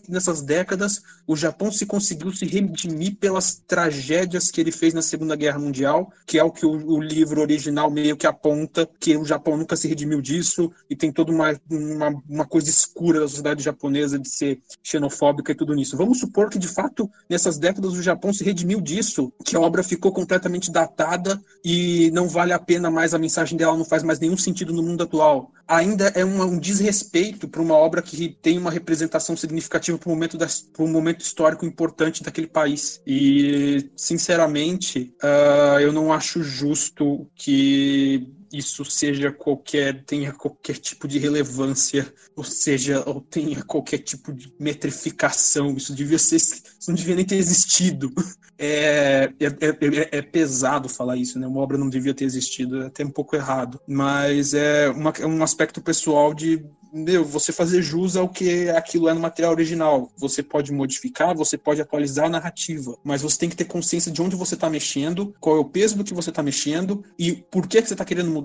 [0.10, 5.36] nessas décadas o Japão se conseguiu se redimir pelas tragédias que ele fez na Segunda
[5.36, 8.65] Guerra Mundial, que é o que o, o livro original meio que aponta,
[9.00, 13.20] que o Japão nunca se redimiu disso e tem toda uma, uma, uma coisa escura
[13.20, 15.98] da sociedade japonesa de ser xenofóbica e tudo nisso.
[15.98, 19.84] Vamos supor que de fato nessas décadas o Japão se redimiu disso, que a obra
[19.84, 24.20] ficou completamente datada e não vale a pena mais a mensagem dela, não faz mais
[24.20, 25.52] nenhum sentido no mundo atual.
[25.68, 30.14] Ainda é um, um desrespeito para uma obra que tem uma representação significativa para um
[30.14, 30.38] momento,
[30.80, 33.02] um momento histórico importante daquele país.
[33.06, 41.20] E, sinceramente, uh, eu não acho justo que isso seja qualquer, tenha qualquer tipo de
[41.20, 45.76] relevância, ou seja, ou tenha qualquer tipo de metrificação.
[45.76, 48.12] Isso devia ser, isso não devia nem ter existido.
[48.58, 51.46] É, é, é, é pesado falar isso, né?
[51.46, 53.82] Uma obra não devia ter existido, é até um pouco errado.
[53.86, 56.64] Mas é uma, um aspecto pessoal de
[56.96, 60.10] meu, você fazer jus ao que aquilo é no material original.
[60.18, 64.22] Você pode modificar, você pode atualizar a narrativa, mas você tem que ter consciência de
[64.22, 67.68] onde você está mexendo, qual é o peso do que você está mexendo e por
[67.68, 68.45] que, que você está querendo mudar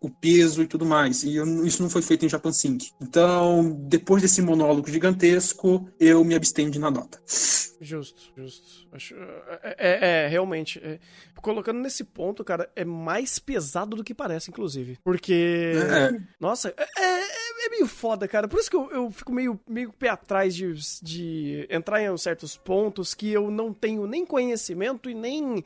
[0.00, 1.22] o peso e tudo mais.
[1.22, 2.90] E eu, isso não foi feito em Japan Sync.
[3.00, 7.20] Então, depois desse monólogo gigantesco, eu me abstenho de na nota.
[7.80, 8.86] Justo, justo.
[8.92, 9.14] Acho,
[9.62, 10.78] é, é, é realmente.
[10.82, 10.98] É,
[11.40, 14.98] colocando nesse ponto, cara, é mais pesado do que parece, inclusive.
[15.02, 15.72] Porque.
[15.76, 16.20] É.
[16.38, 18.46] Nossa, é, é, é, meio foda, cara.
[18.46, 22.56] Por isso que eu, eu fico meio, meio pé atrás de, de entrar em certos
[22.56, 25.64] pontos que eu não tenho nem conhecimento e nem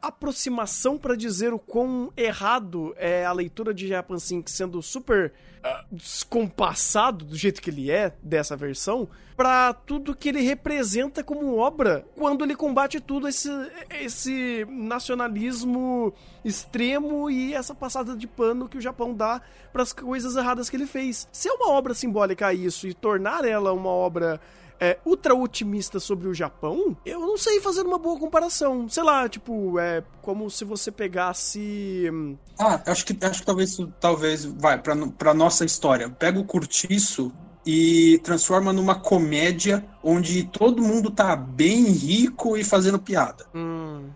[0.00, 5.32] aproximação para dizer o quão errado é a leitura de Japan Sync sendo super
[5.64, 11.56] uh, descompassado do jeito que ele é dessa versão para tudo que ele representa como
[11.56, 13.50] obra quando ele combate tudo esse,
[13.90, 19.42] esse nacionalismo extremo e essa passada de pano que o Japão dá
[19.72, 21.28] para as coisas erradas que ele fez.
[21.32, 24.40] Se é uma obra simbólica isso e tornar ela uma obra
[24.80, 28.88] é, ultra otimista sobre o Japão, eu não sei fazer uma boa comparação.
[28.88, 32.08] Sei lá, tipo, é como se você pegasse.
[32.12, 36.08] Hum, ah, acho que, acho que talvez, talvez, vai, pra, pra nossa história.
[36.08, 37.32] Pega o Curtiço
[37.66, 43.46] e transforma numa comédia onde todo mundo tá bem rico e fazendo piada.
[43.54, 44.10] Hum.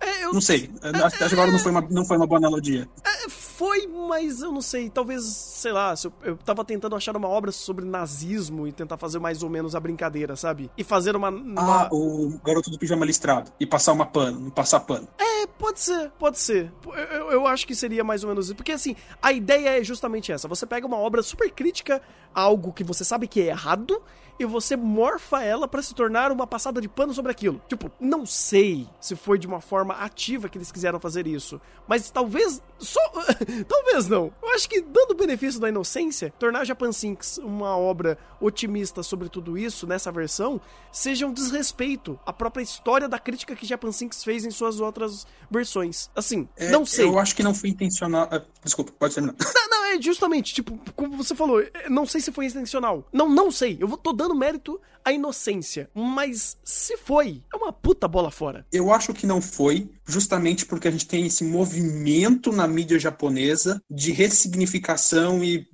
[0.00, 0.32] É, eu...
[0.32, 0.70] Não sei.
[0.82, 2.88] É, acho que agora não foi, uma, não foi uma boa analogia.
[3.04, 3.28] É,
[3.60, 4.88] foi, mas eu não sei.
[4.88, 9.18] Talvez, sei lá, eu, eu tava tentando achar uma obra sobre nazismo e tentar fazer
[9.18, 10.70] mais ou menos a brincadeira, sabe?
[10.78, 11.28] E fazer uma.
[11.28, 11.82] uma...
[11.82, 13.52] Ah, o garoto do pijama listrado.
[13.60, 15.06] E passar uma pano, passar pano.
[15.18, 16.72] É, pode ser, pode ser.
[16.86, 18.56] Eu, eu acho que seria mais ou menos isso.
[18.56, 20.48] Porque assim, a ideia é justamente essa.
[20.48, 22.00] Você pega uma obra super crítica
[22.34, 24.02] a algo que você sabe que é errado
[24.40, 27.60] e você morfa ela para se tornar uma passada de pano sobre aquilo.
[27.68, 32.10] Tipo, não sei se foi de uma forma ativa que eles quiseram fazer isso, mas
[32.10, 33.00] talvez só
[33.68, 34.32] talvez não.
[34.42, 39.28] Eu acho que dando o benefício da inocência, tornar Japan Sinks uma obra otimista sobre
[39.28, 40.58] tudo isso nessa versão
[40.90, 45.26] seja um desrespeito à própria história da crítica que Japan Sinks fez em suas outras
[45.50, 46.10] versões.
[46.16, 47.04] Assim, é, não sei.
[47.04, 48.26] Eu acho que não foi intencional.
[48.30, 49.34] Ah, desculpa, pode terminar.
[49.38, 53.06] Não, não, é justamente, tipo, como você falou, não sei se foi intencional.
[53.12, 53.76] Não, não sei.
[53.78, 55.88] Eu tô dando mérito à inocência.
[55.94, 58.66] Mas se foi, é uma puta bola fora.
[58.72, 63.82] Eu acho que não foi, justamente porque a gente tem esse movimento na mídia japonesa
[63.90, 65.66] de ressignificação e,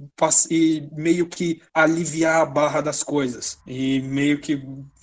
[0.50, 3.58] e meio que aliviar a barra das coisas.
[3.66, 4.62] E meio que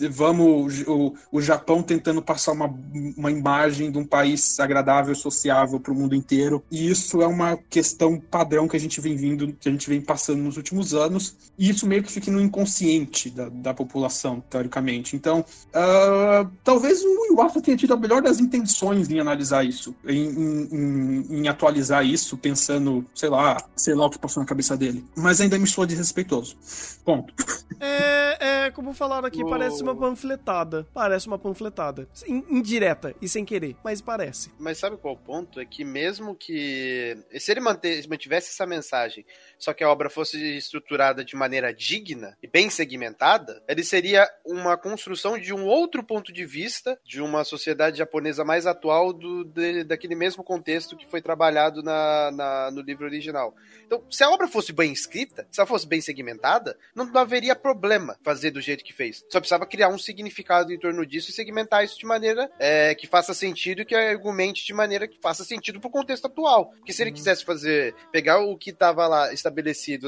[0.10, 2.74] vamos o, o Japão tentando passar uma,
[3.18, 6.64] uma imagem de um país agradável, sociável para o mundo inteiro.
[6.72, 10.02] E isso é uma questão padrão que a gente vem vindo, que a gente vem
[10.02, 11.36] passando nos últimos anos.
[11.58, 14.13] E isso meio que fica no inconsciente da, da população,
[14.50, 15.16] teoricamente.
[15.16, 20.30] Então, uh, talvez o Iwata tenha tido a melhor das intenções em analisar isso, em,
[20.72, 25.06] em, em, atualizar isso, pensando, sei lá, sei lá o que passou na cabeça dele.
[25.16, 26.56] Mas ainda me soa desrespeitoso.
[27.04, 27.34] Ponto.
[27.80, 30.88] É, é como falaram aqui, parece uma panfletada.
[30.94, 32.08] Parece uma panfletada.
[32.28, 34.52] Indireta e sem querer, mas parece.
[34.60, 35.60] Mas sabe qual o ponto?
[35.60, 37.18] É que mesmo que.
[37.38, 39.26] Se ele manter, se mantivesse essa mensagem,
[39.64, 44.76] só que a obra fosse estruturada de maneira digna e bem segmentada, ele seria uma
[44.76, 49.86] construção de um outro ponto de vista de uma sociedade japonesa mais atual do, de,
[49.86, 53.56] daquele mesmo contexto que foi trabalhado na, na, no livro original.
[53.86, 58.18] Então, se a obra fosse bem escrita, se ela fosse bem segmentada, não haveria problema
[58.22, 59.24] fazer do jeito que fez.
[59.30, 63.08] Só precisava criar um significado em torno disso e segmentar isso de maneira é, que
[63.08, 66.72] faça sentido e que argumente de maneira que faça sentido pro contexto atual.
[66.72, 67.16] Porque se ele uhum.
[67.16, 69.53] quisesse fazer, pegar o que estava lá estabelecido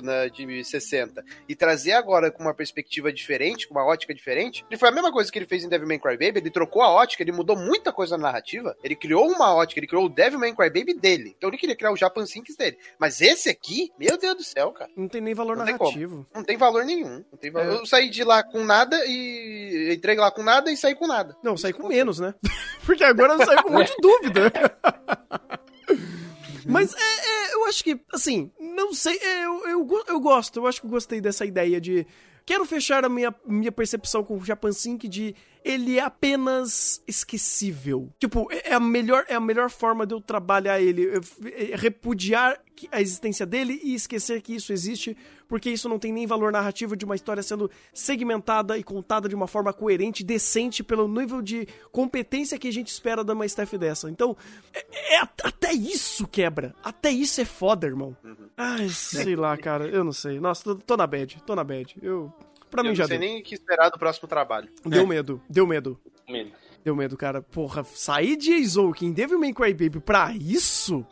[0.01, 4.79] na de 60 e trazer agora com uma perspectiva diferente, com uma ótica diferente, ele
[4.79, 7.31] foi a mesma coisa que ele fez em Devilman Crybaby, ele trocou a ótica, ele
[7.31, 11.35] mudou muita coisa na narrativa, ele criou uma ótica, ele criou o Devilman Crybaby dele.
[11.37, 12.77] Então ele queria criar o Japan Sinks dele.
[12.99, 14.89] Mas esse aqui, meu Deus do céu, cara.
[14.95, 16.25] Não tem nem valor não narrativo.
[16.33, 17.23] Não tem valor nenhum.
[17.39, 17.73] Tem valor.
[17.73, 17.75] É.
[17.75, 21.35] Eu saí de lá com nada e entrei lá com nada e saí com nada.
[21.43, 22.33] Não, saí com menos, né?
[22.85, 24.51] Porque agora eu saí com um monte de dúvida.
[26.65, 30.67] Mas é, é, eu acho que, assim, não sei, é, eu, eu, eu gosto, eu
[30.67, 32.05] acho que gostei dessa ideia de.
[32.45, 35.35] Quero fechar a minha, minha percepção com o Japan Sync de
[35.65, 38.13] ele é apenas esquecível.
[38.19, 41.09] Tipo, é, é a melhor, é a melhor forma de eu trabalhar ele.
[41.43, 42.61] É repudiar
[42.91, 45.17] a existência dele e esquecer que isso existe,
[45.47, 49.33] porque isso não tem nem valor narrativo de uma história sendo segmentada e contada de
[49.33, 53.75] uma forma coerente decente pelo nível de competência que a gente espera de uma staff
[53.75, 54.07] dessa.
[54.07, 54.37] Então,
[54.71, 56.75] é, é até isso quebra.
[56.83, 58.15] Até isso é foda, irmão.
[58.23, 58.49] Uhum.
[58.55, 59.87] Ai, sei lá, cara.
[59.87, 60.39] Eu não sei.
[60.39, 61.41] Nossa, tô, tô na bad.
[61.43, 61.95] Tô na bad.
[62.03, 62.31] Eu
[62.75, 63.27] Pra eu mim já não sei deu.
[63.27, 64.69] nem o que esperar do próximo trabalho.
[64.85, 65.05] Deu é.
[65.05, 65.99] medo, deu medo.
[66.27, 66.51] Medo.
[66.83, 67.41] Deu medo, cara.
[67.41, 71.05] Porra, sair de Eizouken em Devil May Cry Baby pra isso?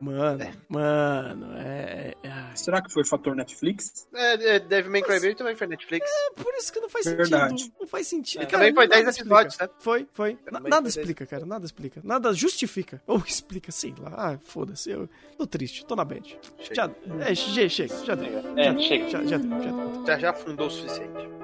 [0.00, 0.52] Mano, é.
[0.68, 4.06] mano, é, é, Será que foi fator Netflix?
[4.14, 6.06] É, é Devil May Cry Baby também foi Netflix.
[6.06, 7.50] É, por isso que não faz Verdade.
[7.60, 7.74] sentido.
[7.80, 8.42] Não faz sentido.
[8.42, 8.46] É.
[8.46, 9.68] também foi 10 episódios, né?
[9.78, 10.38] Foi, foi.
[10.68, 12.00] nada explica, cara, nada explica.
[12.04, 13.02] Nada justifica.
[13.06, 14.12] Ou explica, sei lá.
[14.16, 14.90] Ah, foda-se.
[14.90, 15.08] Eu
[15.38, 16.38] tô triste, tô na bad.
[16.58, 16.74] Chega.
[16.74, 16.90] Já,
[17.24, 18.04] é, chega, chega.
[18.04, 18.58] Já deu.
[18.58, 19.08] É, já, chega.
[19.08, 20.06] Já, já deu, já deu.
[20.06, 21.35] Já, já afundou o suficiente.